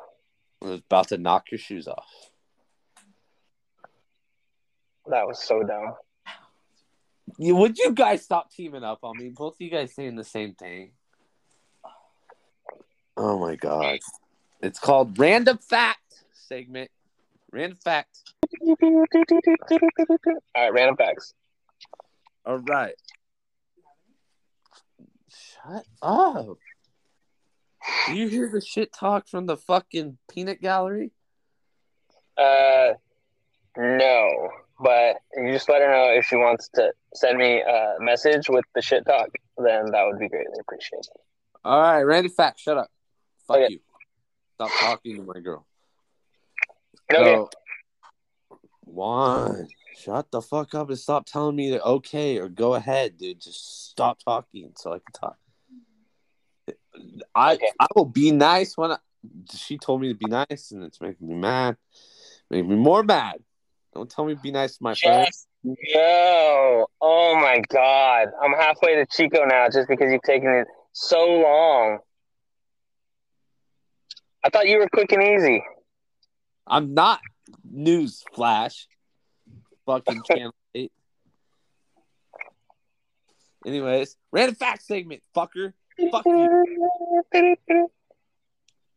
I 0.62 0.66
was 0.66 0.80
about 0.80 1.08
to 1.08 1.18
knock 1.18 1.50
your 1.50 1.58
shoes 1.58 1.88
off. 1.88 2.06
That 5.08 5.26
was 5.26 5.42
so 5.42 5.64
dumb. 5.64 5.94
You, 7.38 7.56
would 7.56 7.76
you 7.76 7.92
guys 7.92 8.22
stop 8.22 8.52
teaming 8.52 8.84
up 8.84 9.00
on 9.02 9.18
me? 9.18 9.30
Both 9.30 9.54
of 9.54 9.60
you 9.60 9.70
guys 9.70 9.92
saying 9.92 10.14
the 10.14 10.22
same 10.22 10.54
thing. 10.54 10.92
Oh 13.16 13.36
my 13.40 13.56
god. 13.56 13.98
It's 14.62 14.78
called 14.78 15.18
Random 15.18 15.58
Fact 15.58 16.22
segment. 16.32 16.92
Random 17.52 17.78
Fact. 17.82 18.18
All 18.70 18.96
right, 20.56 20.72
random 20.72 20.96
facts. 20.96 21.34
All 22.44 22.58
right. 22.58 22.94
Shut 25.30 25.84
up. 26.02 26.56
Do 28.06 28.14
you 28.14 28.28
hear 28.28 28.48
the 28.52 28.60
shit 28.60 28.92
talk 28.92 29.28
from 29.28 29.46
the 29.46 29.56
fucking 29.56 30.18
peanut 30.30 30.60
gallery? 30.60 31.12
Uh, 32.36 32.94
no, 33.76 34.48
but 34.80 35.16
you 35.36 35.52
just 35.52 35.68
let 35.68 35.82
her 35.82 35.90
know 35.90 36.12
if 36.12 36.24
she 36.26 36.36
wants 36.36 36.68
to 36.74 36.92
send 37.14 37.38
me 37.38 37.60
a 37.62 37.96
message 38.00 38.48
with 38.48 38.64
the 38.74 38.82
shit 38.82 39.04
talk. 39.06 39.28
Then 39.56 39.90
that 39.90 40.04
would 40.06 40.18
be 40.18 40.28
greatly 40.28 40.58
appreciated. 40.60 41.10
All 41.64 41.80
right, 41.80 42.02
Randy 42.02 42.28
Fact, 42.28 42.60
shut 42.60 42.78
up. 42.78 42.90
Fuck 43.46 43.58
Okay. 43.58 43.74
you. 43.74 43.80
Stop 44.54 44.70
talking 44.80 45.16
to 45.16 45.22
my 45.22 45.40
girl. 45.40 45.66
Okay. 47.10 47.24
So, 47.24 47.50
Juan, 48.84 49.68
shut 49.96 50.30
the 50.30 50.42
fuck 50.42 50.74
up 50.74 50.88
and 50.88 50.98
stop 50.98 51.26
telling 51.26 51.56
me 51.56 51.70
to 51.70 51.82
okay 51.82 52.38
or 52.38 52.48
go 52.48 52.74
ahead, 52.74 53.18
dude. 53.18 53.40
Just 53.40 53.90
stop 53.90 54.18
talking 54.22 54.72
so 54.76 54.92
I 54.92 54.98
can 54.98 55.12
talk. 55.12 55.36
I 57.34 57.54
Okay. 57.54 57.70
I 57.80 57.86
will 57.94 58.04
be 58.04 58.32
nice 58.32 58.76
when 58.76 58.92
I, 58.92 58.98
she 59.54 59.78
told 59.78 60.00
me 60.00 60.08
to 60.08 60.14
be 60.14 60.26
nice, 60.26 60.70
and 60.72 60.84
it's 60.84 61.00
making 61.00 61.28
me 61.28 61.34
mad, 61.34 61.76
making 62.50 62.68
me 62.68 62.76
more 62.76 63.02
mad. 63.02 63.42
Don't 63.94 64.10
tell 64.10 64.24
me 64.24 64.34
to 64.34 64.40
be 64.40 64.50
nice 64.50 64.76
to 64.76 64.82
my 64.82 64.94
friend. 64.94 65.26
Just 65.26 65.48
go. 65.94 66.86
Oh 67.00 67.34
my 67.36 67.62
god. 67.68 68.28
I'm 68.42 68.52
halfway 68.52 68.96
to 68.96 69.06
Chico 69.06 69.44
now 69.44 69.68
just 69.68 69.88
because 69.88 70.12
you've 70.12 70.22
taken 70.22 70.50
it 70.50 70.66
so 70.92 71.24
long. 71.24 71.98
I 74.44 74.50
thought 74.50 74.68
you 74.68 74.78
were 74.78 74.88
quick 74.92 75.10
and 75.12 75.22
easy. 75.22 75.62
I'm 76.68 76.94
not 76.94 77.20
news 77.68 78.24
flash. 78.34 78.88
Fucking 79.86 80.22
channel 80.30 80.54
eight. 80.74 80.92
Anyways, 83.66 84.16
random 84.32 84.54
fact 84.54 84.82
segment, 84.82 85.22
fucker. 85.34 85.72
Fuck 86.10 86.24
you. 86.26 87.88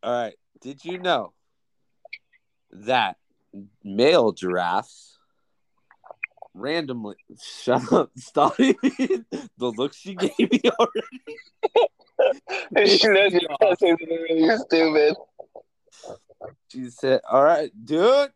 All 0.02 0.12
right. 0.12 0.34
Did 0.60 0.84
you 0.84 0.98
know 0.98 1.32
that 2.70 3.16
male 3.82 4.32
giraffes 4.32 5.18
randomly 6.54 7.16
shut 7.42 7.92
up, 7.92 8.10
stop 8.16 8.56
the 8.56 9.24
look 9.58 9.94
she 9.94 10.14
gave 10.14 10.38
me 10.38 10.60
already? 10.78 11.22
she 12.98 13.08
knows 13.08 13.32
you're 13.32 13.40
gonna 13.60 13.76
say 13.76 13.88
something 13.90 14.08
really 14.08 14.56
stupid. 14.58 15.16
She 16.68 16.88
said, 16.90 17.20
"All 17.30 17.42
right, 17.44 17.70
dude." 17.84 18.32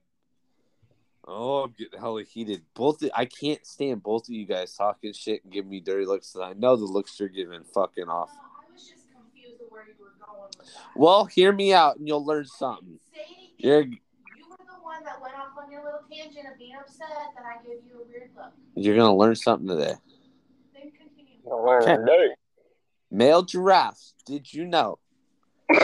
Oh, 1.29 1.65
I'm 1.65 1.75
getting 1.77 1.99
hella 1.99 2.23
heated. 2.23 2.63
Both 2.75 3.03
I 3.15 3.25
can't 3.25 3.65
stand 3.67 4.03
both 4.03 4.29
of 4.29 4.35
you 4.35 4.47
guys 4.47 4.75
talking 4.75 5.13
shit 5.13 5.43
and 5.43 5.53
giving 5.53 5.71
me 5.71 5.81
dirty 5.81 6.07
looks. 6.07 6.35
And 6.37 6.45
I 6.45 6.53
know 6.53 6.77
the 6.77 6.85
looks 6.85 7.19
you're 7.19 7.29
giving 7.29 7.65
fucking 7.65 8.09
off. 8.09 8.31
I 8.31 8.73
was 8.73 8.83
just 8.89 9.07
confused 9.13 9.61
where 9.69 9.85
you 9.87 9.95
were 9.99 10.15
going 10.25 10.43
with 10.49 10.59
that. 10.59 10.67
Well, 10.95 11.25
hear 11.25 11.53
me 11.53 11.75
out 11.75 11.97
and 11.97 12.07
you'll 12.07 12.25
learn 12.25 12.45
something. 12.47 13.01
You're 13.59 13.81
You 13.81 13.89
were 14.51 14.57
the 14.59 14.83
one 14.85 15.03
that 15.05 15.21
went 15.21 15.35
off 15.35 15.49
on 15.61 15.69
your 15.73 15.83
little 15.85 16.01
tangent 16.09 16.47
of 16.53 16.57
being 16.59 16.77
upset 16.81 17.09
that 17.35 17.45
I 17.45 17.61
gave 17.67 17.83
you 17.85 18.01
a 18.01 18.07
weird 18.07 18.31
look. 18.37 18.53
you're 18.77 18.97
gonna 18.97 19.17
learn 19.17 19.35
something 19.35 19.67
today. 19.67 19.95
Then 20.75 20.93
continue. 20.93 21.41
You'll 21.45 21.65
learn 21.67 21.83
Okay. 21.83 21.97
today. 21.97 22.35
Male 23.11 23.43
giraffes. 23.43 24.15
Did 24.27 24.53
you 24.53 24.65
know 24.67 24.99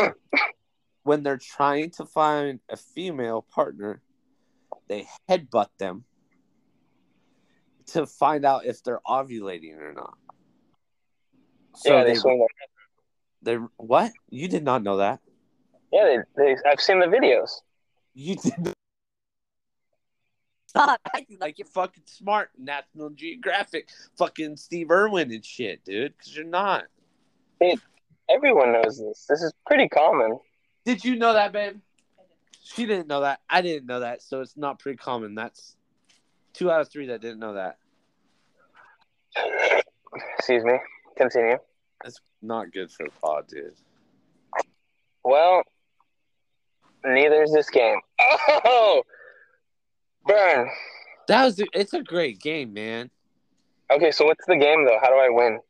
when 1.03 1.23
they're 1.23 1.39
trying 1.39 1.91
to 1.91 2.07
find 2.07 2.61
a 2.69 2.77
female 2.77 3.43
partner, 3.43 4.01
they 4.89 5.07
headbutt 5.29 5.69
them 5.79 6.05
to 7.87 8.07
find 8.07 8.45
out 8.45 8.65
if 8.65 8.83
they're 8.83 9.01
ovulating 9.07 9.79
or 9.79 9.93
not. 9.93 10.17
So 11.77 11.93
yeah, 11.93 12.05
they, 12.05 12.13
they, 12.13 12.19
swing 12.19 12.39
their 12.39 12.49
they 13.43 13.65
what? 13.77 14.13
You 14.31 14.49
did 14.49 14.63
not 14.63 14.83
know 14.83 14.99
that. 14.99 15.21
Yeah, 15.93 16.05
they, 16.37 16.55
they 16.55 16.57
I've 16.71 16.81
seen 16.81 17.01
the 17.01 17.07
videos. 17.07 17.51
You 18.15 18.37
did 18.37 18.59
not. 18.59 18.75
Stop 20.67 21.01
acting 21.15 21.39
like 21.41 21.59
you're 21.59 21.67
fucking 21.67 22.05
smart. 22.07 22.51
National 22.59 23.11
Geographic, 23.11 23.89
fucking 24.17 24.57
Steve 24.57 24.91
Irwin 24.91 25.33
and 25.33 25.45
shit, 25.45 25.85
dude. 25.85 26.15
Because 26.17 26.35
you're 26.37 26.45
not. 26.47 26.85
Everyone 28.31 28.73
knows 28.73 28.99
this. 28.99 29.27
This 29.29 29.43
is 29.43 29.53
pretty 29.67 29.89
common. 29.89 30.39
Did 30.85 31.05
you 31.05 31.16
know 31.16 31.35
that, 31.35 31.53
babe? 31.53 31.80
She 32.62 32.87
didn't 32.87 33.09
know 33.09 33.20
that. 33.20 33.41
I 33.49 33.61
didn't 33.61 33.87
know 33.87 34.01
that. 34.01 34.22
So 34.22 34.41
it's 34.41 34.57
not 34.57 34.78
pretty 34.78 34.99
common. 34.99 35.35
That's 35.35 35.76
two 36.53 36.70
out 36.70 36.80
of 36.80 36.89
three 36.91 37.07
that 37.07 37.20
didn't 37.20 37.41
know 37.41 37.55
that. 37.55 37.78
Excuse 40.39 40.64
me. 40.64 40.78
Continue. 41.16 41.59
That's 42.03 42.20
not 42.41 42.72
good 42.72 42.91
for 42.91 43.05
the 43.05 43.12
pod, 43.20 43.47
dude. 43.49 43.74
Well, 45.24 45.62
neither 47.05 47.43
is 47.43 47.53
this 47.53 47.70
game. 47.70 48.01
Oh, 48.64 49.03
burn. 50.26 50.68
That 51.28 51.45
was. 51.45 51.62
It's 51.72 51.95
a 51.95 52.03
great 52.03 52.41
game, 52.41 52.72
man. 52.72 53.11
Okay, 53.91 54.11
so 54.11 54.24
what's 54.24 54.45
the 54.47 54.57
game 54.57 54.85
though? 54.85 54.99
How 55.01 55.09
do 55.09 55.14
I 55.14 55.28
win? 55.30 55.61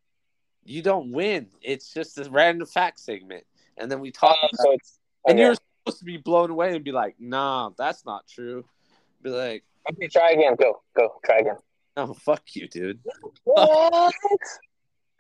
You 0.65 0.81
don't 0.81 1.13
win. 1.13 1.49
It's 1.61 1.93
just 1.93 2.19
a 2.19 2.31
random 2.31 2.67
fact 2.67 3.01
segment, 3.01 3.45
and 3.77 3.91
then 3.91 4.01
we 4.01 4.11
talk. 4.11 4.37
Oh, 4.41 4.47
about 4.47 4.63
so 4.63 4.73
it's 4.73 4.99
And 5.27 5.35
okay. 5.39 5.43
you're 5.43 5.55
supposed 5.55 5.99
to 6.01 6.05
be 6.05 6.17
blown 6.17 6.51
away 6.51 6.75
and 6.75 6.85
be 6.85 6.93
like, 6.93 7.17
nah, 7.19 7.71
that's 7.77 8.05
not 8.05 8.27
true. 8.29 8.65
Be 9.23 9.31
like, 9.31 9.65
okay. 9.91 10.09
Try 10.09 10.31
again. 10.33 10.57
Go, 10.57 10.83
go. 10.97 11.15
Try 11.25 11.39
again. 11.39 11.57
oh, 11.97 12.15
fuck 12.15 12.43
you, 12.55 12.69
dude. 12.69 13.01
What? 13.45 14.15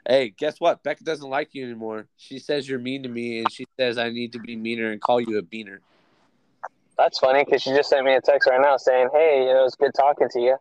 Hey, 0.08 0.34
guess 0.36 0.60
what? 0.60 0.82
Becca 0.82 1.04
doesn't 1.04 1.28
like 1.30 1.50
you 1.52 1.64
anymore. 1.64 2.08
She 2.16 2.40
says 2.40 2.68
you're 2.68 2.80
mean 2.80 3.04
to 3.04 3.08
me, 3.08 3.38
and 3.38 3.52
she 3.52 3.64
says 3.78 3.98
I 3.98 4.10
need 4.10 4.32
to 4.32 4.40
be 4.40 4.56
meaner 4.56 4.90
and 4.90 5.00
call 5.00 5.20
you 5.20 5.38
a 5.38 5.42
beaner. 5.42 5.78
That's 6.98 7.20
funny 7.20 7.44
because 7.44 7.62
she 7.62 7.70
just 7.70 7.88
sent 7.88 8.04
me 8.04 8.14
a 8.14 8.20
text 8.20 8.48
right 8.50 8.60
now 8.60 8.76
saying, 8.76 9.10
"Hey, 9.12 9.44
you 9.46 9.52
know, 9.52 9.60
it 9.60 9.64
was 9.64 9.76
good 9.76 9.94
talking 9.94 10.28
to 10.30 10.40
you." 10.40 10.56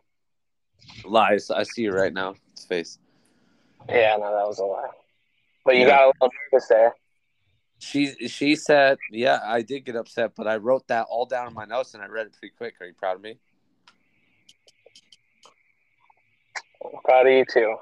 Lies. 1.04 1.50
I 1.50 1.64
see 1.64 1.82
you 1.82 1.92
right 1.92 2.12
now. 2.12 2.34
His 2.56 2.64
face. 2.66 2.98
Yeah, 3.88 4.16
no, 4.16 4.32
that 4.32 4.46
was 4.46 4.60
a 4.60 4.64
lie. 4.64 4.90
But 5.64 5.76
you 5.76 5.82
Yeah. 5.82 5.88
got 5.88 6.04
a 6.04 6.06
little 6.06 6.30
nervous 6.52 6.68
there. 6.68 6.94
She 7.82 8.28
she 8.28 8.54
said, 8.54 8.96
yeah, 9.10 9.40
I 9.44 9.62
did 9.62 9.84
get 9.84 9.96
upset, 9.96 10.34
but 10.36 10.46
I 10.46 10.56
wrote 10.56 10.86
that 10.86 11.06
all 11.10 11.26
down 11.26 11.48
in 11.48 11.52
my 11.54 11.64
notes 11.64 11.94
and 11.94 12.02
I 12.02 12.06
read 12.06 12.26
it 12.28 12.36
pretty 12.38 12.54
quick. 12.56 12.74
Are 12.80 12.86
you 12.86 12.94
proud 12.94 13.16
of 13.16 13.22
me? 13.22 13.38
Proud 17.04 17.26
of 17.26 17.32
you 17.32 17.44
too. 17.44 17.74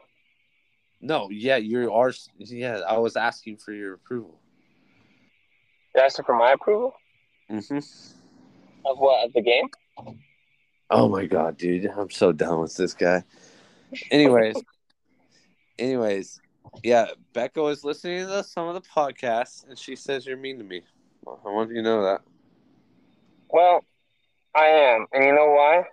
No, 1.02 1.28
yeah, 1.30 1.56
you 1.56 1.92
are. 1.92 2.12
Yeah, 2.38 2.80
I 2.88 2.96
was 2.96 3.14
asking 3.14 3.58
for 3.58 3.72
your 3.72 3.92
approval. 3.92 4.40
You 5.94 6.00
asked 6.00 6.16
her 6.16 6.22
for 6.22 6.36
my 6.36 6.52
approval 6.52 6.94
Mm-hmm. 7.50 7.76
of 8.86 8.98
what 8.98 9.26
of 9.26 9.32
the 9.34 9.42
game. 9.42 9.68
Oh 10.88 11.08
my 11.10 11.26
god, 11.26 11.58
dude, 11.58 11.84
I'm 11.94 12.08
so 12.10 12.32
done 12.32 12.60
with 12.60 12.74
this 12.74 12.94
guy. 12.94 13.22
Anyways, 14.10 14.62
anyways, 15.78 16.40
yeah, 16.82 17.08
Becca 17.32 17.60
was 17.60 17.84
listening 17.84 18.26
to 18.26 18.42
some 18.44 18.68
of 18.68 18.74
the 18.74 18.80
podcasts, 18.80 19.66
and 19.68 19.78
she 19.78 19.96
says 19.96 20.26
you're 20.26 20.36
mean 20.36 20.58
to 20.58 20.64
me. 20.64 20.82
I 21.26 21.48
want 21.50 21.70
you 21.70 21.76
to 21.76 21.82
know 21.82 22.02
that. 22.02 22.22
Well, 23.50 23.84
I 24.54 24.66
am, 24.66 25.06
and 25.12 25.24
you 25.24 25.34
know 25.34 25.50
why? 25.50 25.84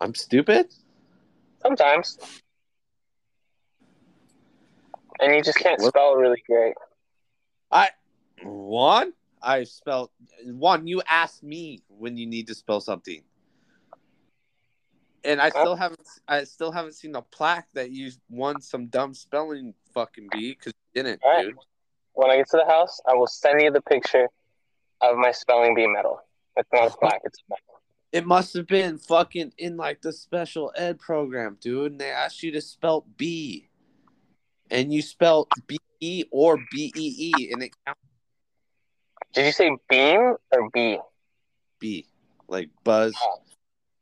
I'm 0.00 0.14
stupid. 0.14 0.72
Sometimes. 1.62 2.18
And 5.20 5.34
you 5.34 5.42
just 5.42 5.58
can't 5.58 5.80
What? 5.80 5.90
spell 5.90 6.14
really 6.14 6.42
great. 6.46 6.74
I 7.70 7.90
one. 8.42 9.12
I 9.42 9.64
spelled 9.64 10.10
one. 10.44 10.86
You 10.86 11.02
asked 11.08 11.42
me 11.42 11.82
when 11.88 12.16
you 12.16 12.26
need 12.26 12.46
to 12.48 12.54
spell 12.54 12.80
something, 12.80 13.22
and 15.24 15.40
I 15.40 15.50
still 15.50 15.76
haven't. 15.76 16.06
I 16.26 16.44
still 16.44 16.72
haven't 16.72 16.94
seen 16.94 17.12
the 17.12 17.22
plaque 17.22 17.68
that 17.74 17.90
you 17.90 18.10
won 18.28 18.60
some 18.60 18.86
dumb 18.86 19.14
spelling 19.14 19.74
fucking 19.94 20.28
bee 20.32 20.52
because 20.52 20.72
you 20.94 21.02
didn't, 21.02 21.20
right. 21.24 21.46
dude. 21.46 21.56
When 22.14 22.30
I 22.30 22.36
get 22.36 22.48
to 22.50 22.56
the 22.58 22.70
house, 22.70 23.00
I 23.08 23.14
will 23.14 23.26
send 23.26 23.60
you 23.60 23.70
the 23.70 23.82
picture 23.82 24.28
of 25.00 25.16
my 25.16 25.32
spelling 25.32 25.74
bee 25.74 25.86
medal. 25.86 26.20
It's 26.56 26.68
not 26.72 26.92
a 26.92 26.96
plaque, 26.96 27.20
it's 27.24 27.38
a 27.38 27.50
medal. 27.50 27.80
It 28.10 28.26
must 28.26 28.54
have 28.54 28.66
been 28.66 28.98
fucking 28.98 29.52
in 29.58 29.76
like 29.76 30.00
the 30.00 30.12
special 30.12 30.72
ed 30.74 30.98
program, 30.98 31.58
dude. 31.60 31.92
And 31.92 32.00
they 32.00 32.10
asked 32.10 32.42
you 32.42 32.50
to 32.52 32.60
spell 32.60 33.06
B, 33.16 33.68
and 34.70 34.92
you 34.92 35.02
spelled 35.02 35.48
B 35.66 35.78
E 36.00 36.24
or 36.30 36.58
B 36.72 36.92
E 36.96 37.32
E, 37.36 37.50
and 37.52 37.62
it 37.62 37.72
counts 37.86 38.00
Did 39.34 39.46
you 39.46 39.52
say 39.52 39.76
beam 39.88 40.34
or 40.52 40.70
B? 40.72 40.98
B, 41.78 42.06
like 42.48 42.70
buzz. 42.82 43.14
Oh. 43.22 43.42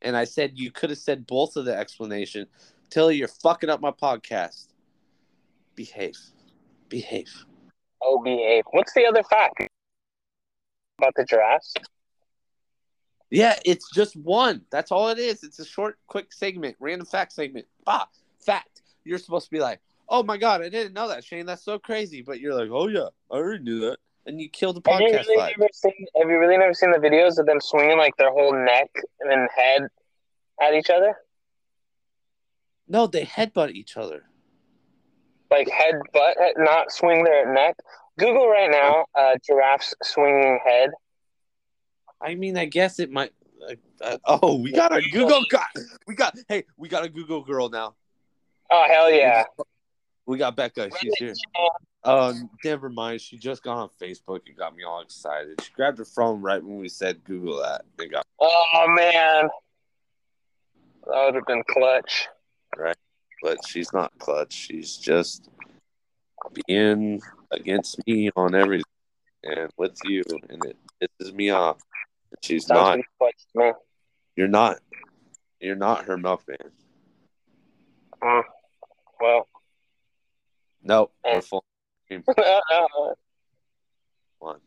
And 0.02 0.16
I 0.16 0.24
said 0.24 0.58
you 0.58 0.70
could 0.70 0.90
have 0.90 0.98
said 0.98 1.26
both 1.26 1.56
of 1.56 1.64
the 1.64 1.76
explanation. 1.76 2.46
Tilly, 2.90 3.16
you're 3.16 3.28
fucking 3.28 3.70
up 3.70 3.80
my 3.80 3.90
podcast. 3.90 4.68
Behave. 5.74 6.18
Behave. 6.88 7.44
Oh, 8.02 8.22
behave. 8.22 8.64
What's 8.70 8.92
the 8.94 9.06
other 9.06 9.22
fact 9.22 9.68
about 10.98 11.12
the 11.16 11.24
giraffes? 11.24 11.74
Yeah, 13.30 13.58
it's 13.64 13.90
just 13.90 14.16
one. 14.16 14.62
That's 14.70 14.92
all 14.92 15.08
it 15.08 15.18
is. 15.18 15.42
It's 15.42 15.58
a 15.58 15.64
short, 15.64 15.98
quick 16.06 16.32
segment, 16.32 16.76
random 16.78 17.06
fact 17.06 17.32
segment. 17.32 17.66
Ah, 17.86 18.08
fact. 18.44 18.82
You're 19.04 19.18
supposed 19.18 19.46
to 19.46 19.50
be 19.50 19.60
like, 19.60 19.80
oh 20.08 20.22
my 20.22 20.36
god, 20.36 20.62
I 20.62 20.68
didn't 20.68 20.94
know 20.94 21.08
that, 21.08 21.24
Shane. 21.24 21.46
That's 21.46 21.64
so 21.64 21.78
crazy. 21.78 22.22
But 22.22 22.40
you're 22.40 22.54
like, 22.54 22.70
oh 22.70 22.88
yeah, 22.88 23.08
I 23.30 23.34
already 23.34 23.64
knew 23.64 23.80
that. 23.80 23.98
And 24.26 24.40
you 24.40 24.48
kill 24.48 24.72
the 24.72 24.82
Have 24.90 25.00
you, 25.00 25.06
really 25.06 25.36
vibe. 25.36 25.58
never 25.58 25.68
seen, 25.72 26.06
have 26.16 26.28
you 26.28 26.38
really 26.38 26.58
never 26.58 26.74
seen 26.74 26.90
the 26.90 26.98
videos 26.98 27.38
of 27.38 27.46
them 27.46 27.60
swinging 27.60 27.96
like 27.96 28.16
their 28.16 28.30
whole 28.30 28.52
neck 28.52 28.90
and 29.20 29.48
head 29.56 29.88
at 30.60 30.74
each 30.74 30.90
other? 30.90 31.16
No, 32.88 33.06
they 33.06 33.24
headbutt 33.24 33.70
each 33.70 33.96
other. 33.96 34.24
Like 35.50 35.70
head 35.70 35.94
butt, 36.12 36.36
not 36.56 36.90
swing 36.90 37.22
their 37.22 37.52
neck. 37.52 37.76
Google 38.18 38.48
right 38.48 38.70
now, 38.70 39.06
uh, 39.14 39.36
giraffes 39.46 39.94
swinging 40.02 40.58
head. 40.64 40.90
I 42.20 42.34
mean, 42.34 42.56
I 42.56 42.64
guess 42.64 42.98
it 42.98 43.10
might. 43.10 43.32
Like, 43.60 43.78
uh, 44.00 44.18
oh, 44.24 44.56
we 44.56 44.72
got 44.72 44.96
a 44.96 45.02
Google. 45.12 45.42
Got, 45.50 45.68
we 46.06 46.14
got. 46.14 46.36
Hey, 46.48 46.64
we 46.76 46.88
got 46.88 47.04
a 47.04 47.08
Google 47.08 47.44
girl 47.44 47.68
now. 47.68 47.94
Oh 48.70 48.86
hell 48.88 49.10
yeah! 49.10 49.44
We 50.24 50.38
got 50.38 50.56
Becca. 50.56 50.90
She's 50.98 51.14
here. 51.18 51.34
Um, 52.06 52.48
never 52.64 52.88
mind. 52.88 53.20
She 53.20 53.36
just 53.36 53.62
got 53.62 53.76
on 53.76 53.88
Facebook 54.00 54.40
and 54.46 54.56
got 54.56 54.76
me 54.76 54.84
all 54.84 55.00
excited. 55.00 55.60
She 55.60 55.72
grabbed 55.72 55.98
her 55.98 56.04
phone 56.04 56.40
right 56.40 56.62
when 56.62 56.78
we 56.78 56.88
said 56.88 57.24
Google 57.24 57.60
that 57.60 57.84
and 57.98 58.10
got. 58.10 58.24
Oh 58.40 58.86
man, 58.88 59.48
that 61.06 61.24
would 61.24 61.34
have 61.34 61.46
been 61.46 61.64
clutch. 61.68 62.28
Right, 62.76 62.96
but 63.42 63.58
she's 63.66 63.92
not 63.92 64.12
clutch. 64.18 64.52
She's 64.52 64.96
just 64.96 65.48
being 66.66 67.20
against 67.50 67.98
me 68.06 68.30
on 68.36 68.54
everything 68.54 68.84
and 69.42 69.70
with 69.76 69.98
you, 70.04 70.22
and 70.48 70.64
it 70.64 70.76
pisses 71.02 71.34
me 71.34 71.50
off. 71.50 71.78
She's 72.42 72.66
Sounds 72.66 72.98
not. 73.18 73.32
clutch. 73.54 73.76
You're 74.36 74.48
not. 74.48 74.78
You're 75.60 75.76
not 75.76 76.04
her 76.04 76.16
milkman. 76.16 76.58
Mm. 78.22 78.42
Well, 79.20 79.48
No, 80.82 81.10
we're 81.24 81.40
One. 84.38 84.60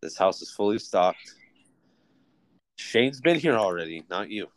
This 0.00 0.16
house 0.16 0.42
is 0.42 0.50
fully 0.50 0.78
stocked. 0.78 1.34
Shane's 2.76 3.20
been 3.20 3.38
here 3.38 3.54
already, 3.54 4.04
not 4.10 4.30
you. 4.30 4.48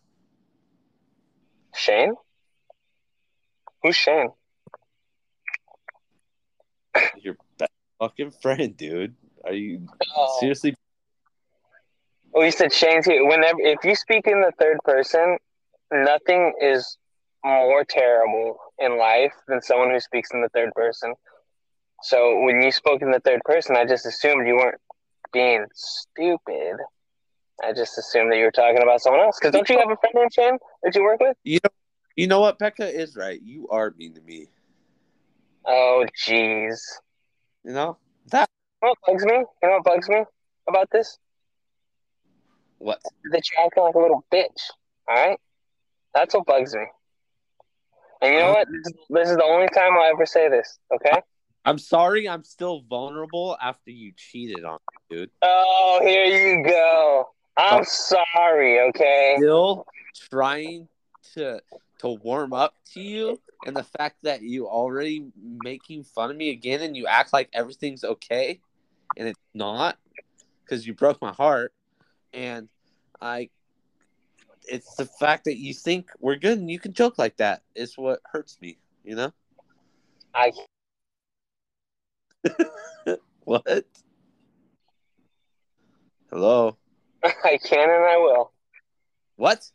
Shane? 1.75 2.15
Who's 3.83 3.95
Shane? 3.95 4.29
Your 7.21 7.35
best 7.57 7.71
fucking 7.99 8.31
friend, 8.41 8.75
dude. 8.75 9.15
Are 9.43 9.53
you 9.53 9.87
Oh. 10.15 10.37
seriously? 10.39 10.75
Oh, 12.33 12.41
you 12.43 12.51
said 12.51 12.73
Shane's 12.73 13.05
here. 13.05 13.25
Whenever, 13.25 13.59
if 13.59 13.83
you 13.83 13.95
speak 13.95 14.27
in 14.27 14.41
the 14.41 14.51
third 14.59 14.77
person, 14.83 15.37
nothing 15.91 16.53
is 16.61 16.97
more 17.43 17.83
terrible 17.85 18.57
in 18.79 18.97
life 18.97 19.33
than 19.47 19.61
someone 19.61 19.91
who 19.91 19.99
speaks 19.99 20.31
in 20.33 20.41
the 20.41 20.49
third 20.49 20.73
person. 20.73 21.13
So 22.01 22.39
when 22.41 22.61
you 22.61 22.71
spoke 22.71 23.01
in 23.01 23.11
the 23.11 23.19
third 23.19 23.41
person, 23.45 23.75
I 23.75 23.85
just 23.85 24.05
assumed 24.05 24.47
you 24.47 24.55
weren't 24.55 24.79
being 25.33 25.65
stupid. 25.73 26.77
I 27.63 27.73
just 27.73 27.97
assumed 27.97 28.31
that 28.31 28.37
you 28.37 28.43
were 28.43 28.51
talking 28.51 28.81
about 28.81 29.01
someone 29.01 29.21
else. 29.21 29.37
Because 29.39 29.53
don't 29.53 29.67
you 29.69 29.79
have 29.79 29.89
a 29.89 29.95
friend 29.97 30.13
named 30.15 30.33
Shane 30.33 30.57
that 30.83 30.95
you 30.95 31.03
work 31.03 31.19
with? 31.19 31.37
You 31.43 31.59
know, 31.63 31.69
you 32.15 32.27
know 32.27 32.41
what? 32.41 32.59
Becca 32.59 32.87
is 32.87 33.15
right. 33.15 33.41
You 33.41 33.67
are 33.69 33.93
mean 33.97 34.13
to 34.15 34.21
me. 34.21 34.47
Oh, 35.65 36.05
jeez. 36.27 36.79
You 37.63 37.73
know 37.73 37.97
that 38.27 38.49
You 38.83 38.89
know 38.89 38.89
what 38.89 38.97
bugs 39.07 39.25
me? 39.25 39.33
You 39.33 39.69
know 39.69 39.75
what 39.75 39.83
bugs 39.83 40.09
me 40.09 40.23
about 40.67 40.89
this? 40.91 41.17
what? 42.77 43.01
that 43.31 43.41
you're 43.49 43.65
acting 43.65 43.83
like 43.83 43.95
a 43.95 43.99
little 43.99 44.23
bitch. 44.31 44.69
All 45.07 45.15
right, 45.15 45.39
that's 46.13 46.33
what 46.33 46.45
bugs 46.45 46.73
me. 46.75 46.85
And 48.21 48.33
you 48.33 48.39
know 48.39 48.51
what? 48.51 48.67
This 49.09 49.29
is, 49.29 49.35
the 49.35 49.43
only 49.43 49.67
time 49.67 49.93
I'll 49.93 50.11
ever 50.11 50.25
say 50.25 50.49
this. 50.49 50.79
Okay. 50.93 51.21
I'm 51.65 51.79
sorry. 51.79 52.29
I'm 52.29 52.43
still 52.43 52.81
vulnerable 52.81 53.57
after 53.61 53.89
you 53.91 54.13
cheated 54.15 54.63
on 54.63 54.77
me, 54.91 55.17
dude. 55.17 55.31
Oh, 55.41 55.99
here 56.03 56.25
you 56.25 56.63
go. 56.63 57.29
I'm 57.57 57.81
oh. 57.81 57.83
sorry. 57.83 58.79
Okay. 58.89 59.35
Still 59.37 59.85
trying 60.29 60.87
to 61.33 61.61
to 61.99 62.09
warm 62.09 62.53
up 62.53 62.75
to 62.93 63.01
you, 63.01 63.41
and 63.65 63.75
the 63.75 63.83
fact 63.83 64.17
that 64.23 64.41
you 64.41 64.67
already 64.67 65.25
making 65.63 66.03
fun 66.03 66.29
of 66.29 66.37
me 66.37 66.51
again, 66.51 66.81
and 66.81 66.95
you 66.95 67.07
act 67.07 67.33
like 67.33 67.49
everything's 67.53 68.03
okay, 68.03 68.59
and 69.17 69.27
it's 69.27 69.39
not, 69.53 69.97
because 70.63 70.85
you 70.85 70.93
broke 70.93 71.21
my 71.21 71.31
heart, 71.31 71.73
and 72.33 72.69
I. 73.21 73.49
It's 74.67 74.95
the 74.95 75.05
fact 75.05 75.45
that 75.45 75.57
you 75.57 75.75
think 75.75 76.09
we're 76.19 76.37
good 76.37 76.57
and 76.57 76.71
you 76.71 76.79
can 76.79 76.91
joke 76.91 77.19
like 77.19 77.37
that 77.37 77.61
is 77.75 77.99
what 77.99 78.19
hurts 78.25 78.57
me, 78.59 78.79
you 79.03 79.15
know? 79.15 79.31
I 80.33 80.51
What? 83.45 83.85
Hello? 86.31 86.77
I 87.23 87.59
can 87.63 87.89
and 87.89 88.03
I 88.03 88.17
will. 88.17 88.51
What? 89.35 89.69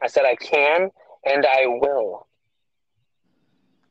I 0.00 0.06
said 0.06 0.24
I 0.24 0.36
can 0.36 0.90
and 1.24 1.44
I 1.44 1.66
will. 1.66 2.28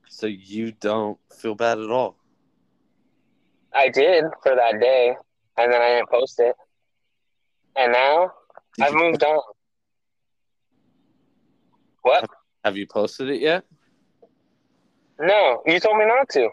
So 0.08 0.28
you 0.28 0.72
don't 0.72 1.20
feel 1.36 1.56
bad 1.56 1.80
at 1.80 1.90
all? 1.90 2.16
I 3.74 3.90
did 3.90 4.24
for 4.44 4.56
that 4.56 4.80
day, 4.80 5.16
and 5.58 5.74
then 5.74 5.82
I 5.82 5.90
didn't 5.96 6.10
post 6.10 6.40
it. 6.40 6.56
And 7.76 7.92
now 7.92 8.32
Did 8.78 8.86
I've 8.86 8.94
moved 8.94 9.24
on. 9.24 9.42
What? 12.04 12.30
Have 12.64 12.78
you 12.78 12.88
posted 12.88 13.30
it 13.30 13.42
yet? 13.42 13.66
No, 15.20 15.62
you 15.66 15.80
told 15.80 15.98
me 15.98 16.06
not 16.06 16.30
to. 16.30 16.50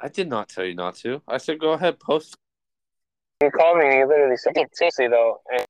I 0.00 0.08
did 0.08 0.28
not 0.28 0.48
tell 0.48 0.64
you 0.64 0.74
not 0.74 0.94
to. 0.96 1.22
I 1.26 1.38
said 1.38 1.58
go 1.58 1.72
ahead, 1.72 1.98
post. 1.98 2.34
You 3.42 3.50
called 3.50 3.78
me 3.78 3.86
and 3.86 3.98
you 3.98 4.06
literally 4.08 4.36
said, 4.36 4.54
seriously 4.72 5.08
though, 5.08 5.40
and 5.52 5.64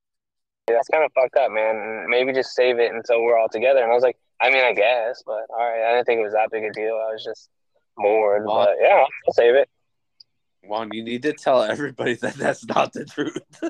that's 0.67 0.87
kind 0.87 1.03
of 1.03 1.11
fucked 1.13 1.35
up, 1.37 1.51
man. 1.51 2.05
Maybe 2.09 2.33
just 2.33 2.55
save 2.55 2.79
it 2.79 2.91
until 2.93 3.21
we're 3.23 3.37
all 3.37 3.49
together. 3.49 3.81
And 3.81 3.91
I 3.91 3.95
was 3.95 4.03
like, 4.03 4.17
I 4.41 4.49
mean, 4.49 4.63
I 4.63 4.73
guess, 4.73 5.21
but 5.25 5.45
all 5.49 5.57
right. 5.59 5.83
I 5.83 5.95
didn't 5.95 6.05
think 6.05 6.19
it 6.19 6.23
was 6.23 6.33
that 6.33 6.49
big 6.51 6.63
a 6.63 6.71
deal. 6.71 6.93
I 6.95 7.11
was 7.13 7.23
just 7.23 7.49
bored, 7.97 8.45
Wow. 8.45 8.65
but 8.65 8.75
yeah, 8.81 9.03
I'll 9.27 9.33
save 9.33 9.55
it. 9.55 9.69
Juan, 10.63 10.89
you 10.93 11.03
need 11.03 11.23
to 11.23 11.33
tell 11.33 11.63
everybody 11.63 12.15
that 12.15 12.35
that's 12.35 12.65
not 12.65 12.93
the 12.93 13.05
truth. 13.05 13.37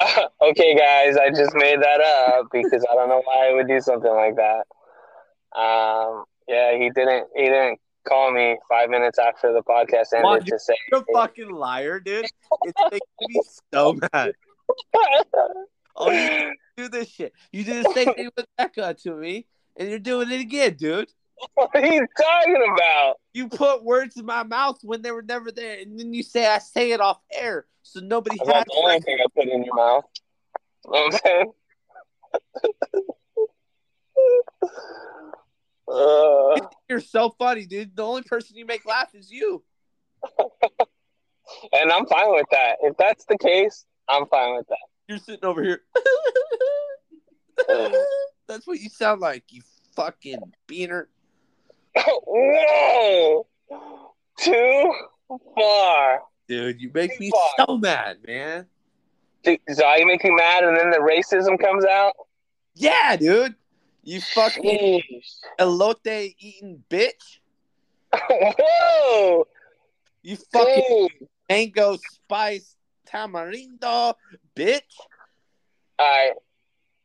okay, 0.42 0.74
guys, 0.76 1.16
I 1.16 1.30
just 1.30 1.54
made 1.54 1.80
that 1.80 2.00
up 2.00 2.46
because 2.52 2.84
I 2.90 2.94
don't 2.94 3.08
know 3.08 3.22
why 3.24 3.48
I 3.48 3.54
would 3.54 3.68
do 3.68 3.80
something 3.80 4.10
like 4.10 4.36
that. 4.36 4.66
Um, 5.58 6.24
yeah, 6.48 6.76
he 6.76 6.90
didn't. 6.90 7.28
He 7.34 7.44
didn't 7.44 7.78
call 8.04 8.32
me 8.32 8.56
five 8.68 8.90
minutes 8.90 9.18
after 9.18 9.52
the 9.52 9.62
podcast 9.62 10.12
ended 10.16 10.46
to 10.46 10.58
say. 10.58 10.74
You're 10.90 11.02
a 11.02 11.12
fucking 11.12 11.50
liar, 11.50 12.00
dude. 12.00 12.26
It's 12.62 12.80
making 12.90 13.00
me 13.20 13.42
so 13.72 13.98
mad. 14.12 14.34
Oh, 15.96 16.10
you 16.10 16.54
do 16.76 16.88
this 16.88 17.08
shit. 17.08 17.32
You 17.52 17.64
did 17.64 17.84
the 17.84 17.92
same 17.92 18.14
thing 18.14 18.30
with 18.36 18.46
Becca 18.58 18.94
to 19.04 19.14
me, 19.14 19.46
and 19.76 19.88
you're 19.88 19.98
doing 19.98 20.30
it 20.30 20.40
again, 20.40 20.74
dude. 20.74 21.08
what 21.54 21.70
are 21.74 21.84
you 21.84 22.06
talking 22.16 22.74
about? 22.74 23.16
You 23.32 23.48
put 23.48 23.84
words 23.84 24.16
in 24.16 24.24
my 24.24 24.42
mouth 24.42 24.78
when 24.82 25.02
they 25.02 25.10
were 25.10 25.22
never 25.22 25.50
there, 25.50 25.80
and 25.80 25.98
then 25.98 26.12
you 26.12 26.22
say 26.22 26.46
I 26.46 26.58
say 26.58 26.92
it 26.92 27.00
off 27.00 27.18
air, 27.32 27.66
so 27.82 28.00
nobody 28.00 28.36
That's 28.38 28.48
has. 28.50 28.54
not 28.54 28.66
the 28.66 28.80
only 28.82 29.00
thing 29.00 29.18
I 29.20 29.26
put 29.34 29.48
in 29.48 29.64
your 29.64 29.74
mouth. 29.74 30.04
You 30.84 30.92
know 30.92 31.00
what 31.00 31.14
I'm 31.14 31.20
saying? 31.24 31.52
uh, 35.88 36.60
You're 36.88 37.00
so 37.00 37.30
funny, 37.38 37.66
dude. 37.66 37.96
The 37.96 38.04
only 38.04 38.22
person 38.22 38.56
you 38.56 38.66
make 38.66 38.84
laugh 38.86 39.14
is 39.14 39.30
you. 39.30 39.62
and 41.72 41.92
I'm 41.92 42.06
fine 42.06 42.32
with 42.32 42.46
that. 42.50 42.76
If 42.82 42.96
that's 42.96 43.24
the 43.26 43.38
case, 43.38 43.84
I'm 44.08 44.26
fine 44.26 44.56
with 44.56 44.66
that. 44.68 44.78
You're 45.08 45.18
sitting 45.18 45.44
over 45.44 45.62
here. 45.62 45.82
That's 48.46 48.66
what 48.66 48.80
you 48.80 48.88
sound 48.88 49.20
like, 49.20 49.44
you 49.50 49.62
fucking 49.94 50.40
beaner. 50.68 51.06
Whoa! 51.96 53.46
Too 54.38 54.94
far. 55.54 56.22
Dude, 56.48 56.80
you 56.80 56.90
make 56.92 57.18
me 57.20 57.30
Fuck. 57.30 57.68
so 57.68 57.78
mad, 57.78 58.18
man. 58.26 58.66
Dude, 59.42 59.60
So 59.72 59.86
I 59.86 60.04
make 60.04 60.24
you 60.24 60.34
mad 60.34 60.64
and 60.64 60.76
then 60.76 60.90
the 60.90 60.98
racism 60.98 61.58
comes 61.58 61.84
out? 61.84 62.14
Yeah, 62.74 63.16
dude. 63.16 63.54
You 64.06 64.20
fucking 64.20 65.00
elote 65.58 66.34
eating 66.38 66.84
bitch. 66.90 67.38
Whoa! 68.12 69.46
You 70.22 70.36
fucking 70.52 71.08
Dude. 71.20 71.28
mango 71.48 71.96
spice 71.96 72.76
tamarindo, 73.08 74.14
bitch. 74.54 74.80
Alright. 75.98 76.34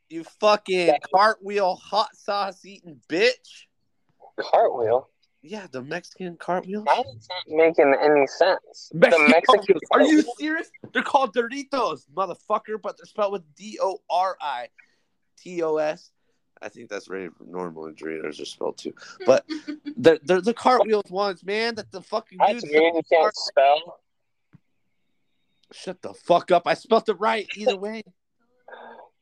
You 0.10 0.26
fucking 0.42 0.94
cartwheel 1.14 1.76
hot 1.76 2.16
sauce 2.18 2.66
eating 2.66 3.00
bitch. 3.08 3.68
Cartwheel. 4.38 5.10
Yeah, 5.42 5.68
the 5.72 5.82
Mexican 5.82 6.36
cartwheels. 6.36 6.84
That 6.86 7.06
is 7.16 7.30
not 7.30 7.58
making 7.66 7.96
any 8.04 8.28
sense. 8.28 8.92
Mexican 8.94 9.26
the 9.26 9.32
Mexican. 9.32 9.80
Are 9.92 10.02
you 10.02 10.22
serious? 10.38 10.70
They're 10.94 11.02
called 11.02 11.34
Doritos, 11.34 12.02
motherfucker, 12.14 12.82
but 12.82 12.98
they're 12.98 13.06
spelled 13.06 13.32
with 13.32 13.56
D 13.56 13.80
O 13.82 14.02
R 14.10 14.36
I 14.42 14.68
T 15.38 15.64
O 15.64 15.78
S. 15.78 16.12
I 16.62 16.70
think 16.70 16.90
that's 16.90 17.08
very 17.08 17.30
normal 17.46 17.86
in 17.88 17.96
Doritos 17.96 18.42
are 18.42 18.46
spelled 18.46 18.78
too. 18.78 18.94
But 19.26 19.46
they're, 19.98 20.20
they're 20.24 20.42
the 20.42 20.54
cartwheels 20.54 21.10
ones, 21.10 21.44
man. 21.44 21.76
That 21.76 21.92
the 21.92 22.02
fucking 22.02 22.38
That's 22.40 22.64
dude. 22.64 22.74
You 22.74 23.02
can't 23.12 23.36
spell. 23.36 24.00
Shut 25.72 26.02
the 26.02 26.14
fuck 26.14 26.52
up. 26.52 26.64
I 26.66 26.74
spelled 26.74 27.08
it 27.10 27.20
right 27.20 27.48
either 27.56 27.78
way. 27.88 28.04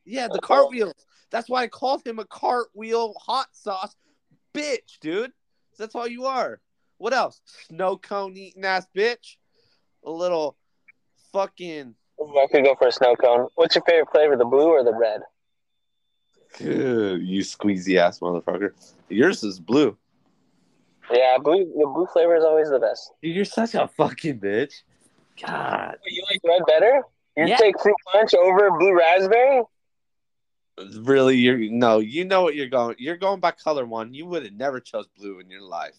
Yeah, 0.06 0.28
the 0.32 0.40
cartwheels. 0.40 1.06
That's 1.30 1.50
why 1.50 1.64
I 1.64 1.68
called 1.68 2.08
him 2.08 2.20
a 2.20 2.26
cartwheel 2.26 3.14
hot 3.20 3.48
sauce 3.52 3.96
bitch, 4.54 5.00
dude. 5.02 5.34
That's 5.78 5.94
all 5.94 6.08
you 6.08 6.26
are. 6.26 6.62
What 6.98 7.14
else? 7.14 7.42
Snow 7.68 7.98
cone 7.98 8.36
eating 8.36 8.66
ass 8.66 8.88
bitch. 8.96 9.36
A 10.06 10.10
little 10.10 10.58
fucking 11.34 11.96
I 12.20 12.48
could 12.52 12.64
go 12.64 12.76
for 12.76 12.88
a 12.88 12.92
snow 12.92 13.16
cone. 13.16 13.48
What's 13.56 13.76
your 13.76 13.84
favorite 13.88 14.10
flavor, 14.12 14.36
the 14.36 14.46
blue 14.46 14.68
or 14.68 14.84
the 14.84 14.94
red? 14.94 15.22
You 16.60 17.42
squeezy 17.42 17.98
ass 17.98 18.20
motherfucker. 18.20 18.72
Yours 19.10 19.44
is 19.44 19.60
blue. 19.60 19.98
Yeah, 21.12 21.38
blue. 21.42 21.66
The 21.66 21.88
blue 21.88 22.08
flavor 22.12 22.36
is 22.36 22.44
always 22.44 22.70
the 22.70 22.80
best. 22.80 23.12
Dude, 23.22 23.36
you're 23.36 23.46
such 23.46 23.76
a 23.76 23.88
fucking 23.88 24.40
bitch. 24.40 24.74
God. 25.42 25.98
You 26.06 26.24
like 26.30 26.42
red 26.44 26.62
better? 26.68 27.04
You 27.36 27.48
Yeah. 27.48 27.58
take 27.58 27.80
fruit 27.80 27.96
punch 28.12 28.34
over 28.34 28.72
blue 28.72 28.98
raspberry? 28.98 29.64
Really, 31.00 31.38
you're 31.38 31.58
no, 31.58 32.00
you 32.00 32.26
know 32.26 32.44
what 32.44 32.56
you're 32.56 32.68
going. 32.68 32.96
You're 33.00 33.18
going 33.18 33.40
by 33.40 33.52
color 33.52 33.86
one. 33.86 34.14
You 34.14 34.26
would 34.28 34.44
have 34.44 34.54
never 34.54 34.80
chose 34.80 35.08
blue 35.18 35.40
in 35.40 35.50
your 35.50 35.62
life. 35.62 35.96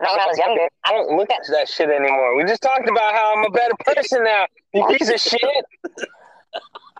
No, 0.00 0.10
when 0.10 0.20
I 0.20 0.26
was 0.26 0.38
younger, 0.38 0.68
I 0.84 0.90
don't 0.90 1.16
look 1.16 1.30
at 1.30 1.42
that 1.52 1.68
shit 1.68 1.88
anymore. 1.88 2.36
We 2.36 2.44
just 2.44 2.62
talked 2.62 2.88
about 2.88 3.14
how 3.14 3.36
I'm 3.36 3.44
a 3.44 3.50
better 3.50 3.74
person 3.86 4.24
now. 4.24 4.46
You 4.72 4.84
piece 4.86 5.08
of 5.08 5.20
shit. 5.20 5.40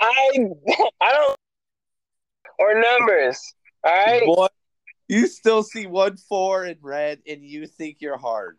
I 0.00 0.30
I 1.00 1.12
don't 1.12 1.36
or 2.58 2.74
numbers. 2.74 3.54
All 3.84 3.92
right. 3.92 4.24
Boy, 4.24 4.46
you 5.08 5.26
still 5.26 5.62
see 5.62 5.86
one 5.86 6.16
four 6.16 6.64
in 6.64 6.78
red, 6.80 7.20
and 7.26 7.44
you 7.44 7.66
think 7.66 7.98
you're 8.00 8.16
hard. 8.16 8.56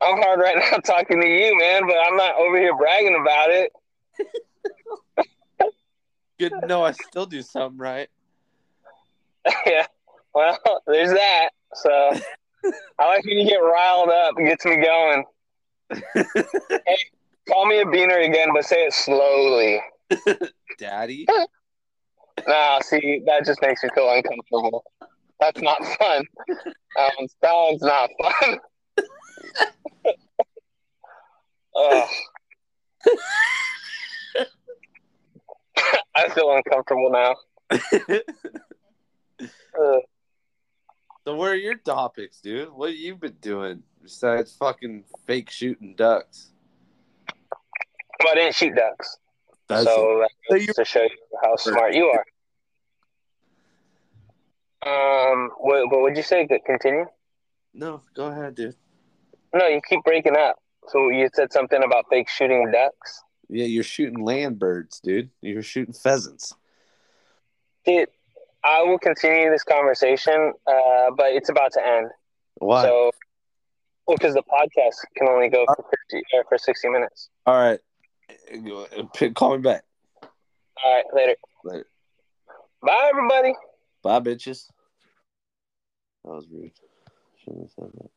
I'm 0.00 0.16
hard 0.18 0.40
right 0.40 0.56
now 0.70 0.78
talking 0.78 1.20
to 1.20 1.26
you, 1.26 1.56
man, 1.58 1.86
but 1.86 1.96
I'm 1.96 2.16
not 2.16 2.36
over 2.36 2.58
here 2.58 2.76
bragging 2.76 3.18
about 3.20 3.50
it. 3.50 3.72
Good 6.38 6.52
to 6.58 6.66
know 6.66 6.82
I 6.84 6.92
still 6.92 7.26
do 7.26 7.42
something 7.42 7.78
right. 7.78 8.08
yeah. 9.66 9.86
Well, 10.34 10.58
there's 10.86 11.10
that. 11.10 11.50
So 11.74 11.90
I 12.98 13.06
like 13.06 13.24
when 13.24 13.38
you 13.38 13.48
get 13.48 13.56
riled 13.56 14.08
up. 14.08 14.34
It 14.38 14.46
gets 14.46 14.64
me 14.64 14.76
going. 14.82 15.24
Call 17.48 17.66
me 17.66 17.80
a 17.80 17.84
beaner 17.84 18.24
again, 18.26 18.48
but 18.54 18.64
say 18.64 18.84
it 18.84 18.94
slowly. 18.94 19.80
Daddy. 20.78 21.26
No, 22.46 22.78
see, 22.82 23.22
that 23.26 23.44
just 23.44 23.60
makes 23.62 23.82
me 23.82 23.90
feel 23.94 24.08
uncomfortable. 24.10 24.84
That's 25.40 25.60
not 25.60 25.78
fun. 25.98 26.24
That 26.96 27.12
one's, 27.18 27.36
that 27.40 27.52
one's 27.52 27.82
not 27.82 28.10
fun. 28.20 28.58
I 36.16 36.28
feel 36.34 36.54
uncomfortable 36.54 37.10
now. 37.10 37.36
So 41.26 41.36
what 41.36 41.50
are 41.50 41.56
your 41.56 41.76
topics, 41.76 42.40
dude? 42.40 42.70
What 42.70 42.90
have 42.90 42.98
you 42.98 43.14
been 43.14 43.36
doing 43.42 43.82
besides 44.02 44.56
fucking 44.56 45.04
fake 45.26 45.50
shooting 45.50 45.94
ducks? 45.94 46.50
But 48.18 48.28
I 48.30 48.34
didn't 48.34 48.54
shoot 48.54 48.74
ducks. 48.74 49.18
That's 49.70 49.84
so 49.84 50.18
that 50.20 50.30
So 50.48 50.54
goes 50.56 50.66
you- 50.66 50.74
to 50.74 50.84
show 50.84 51.02
you 51.02 51.16
how 51.42 51.56
smart 51.56 51.94
you 51.94 52.06
are. 52.06 52.24
Um, 54.82 55.50
what, 55.58 55.90
what 55.90 56.02
would 56.02 56.16
you 56.16 56.22
say? 56.22 56.46
Good, 56.46 56.64
Continue. 56.64 57.06
no, 57.74 58.02
go 58.14 58.26
ahead, 58.26 58.54
dude. 58.54 58.76
No, 59.54 59.66
you 59.66 59.80
keep 59.86 60.02
breaking 60.04 60.36
up. 60.36 60.56
So 60.88 61.08
you 61.10 61.28
said 61.34 61.52
something 61.52 61.82
about 61.84 62.06
fake 62.08 62.28
shooting 62.28 62.70
ducks. 62.72 63.22
Yeah, 63.48 63.66
you're 63.66 63.84
shooting 63.84 64.24
land 64.24 64.58
birds, 64.58 65.00
dude. 65.00 65.28
You're 65.42 65.62
shooting 65.62 65.92
pheasants. 65.92 66.54
Dude, 67.84 68.08
I 68.64 68.82
will 68.82 68.98
continue 68.98 69.50
this 69.50 69.64
conversation, 69.64 70.52
uh, 70.66 71.10
but 71.16 71.32
it's 71.32 71.48
about 71.48 71.72
to 71.72 71.84
end. 71.86 72.10
Why? 72.56 72.84
So, 72.84 73.10
well, 74.06 74.16
because 74.16 74.34
the 74.34 74.42
podcast 74.42 74.96
can 75.16 75.28
only 75.28 75.48
go 75.48 75.64
for 75.66 75.84
50, 76.10 76.24
uh, 76.38 76.42
for 76.48 76.58
sixty 76.58 76.88
minutes. 76.88 77.28
All 77.46 77.54
right. 77.56 77.80
Uh, 78.52 79.28
call 79.34 79.56
me 79.56 79.62
back. 79.62 79.82
All 80.22 80.94
right, 80.94 81.04
later. 81.14 81.36
Later. 81.64 81.86
Bye, 82.82 83.10
everybody. 83.10 83.54
Bye, 84.02 84.20
bitches. 84.20 84.68
That 86.24 86.32
was 86.32 86.46
rude. 86.50 86.72
Shouldn't 87.44 87.62
have 87.62 87.70
said 87.70 87.90
that. 87.94 88.10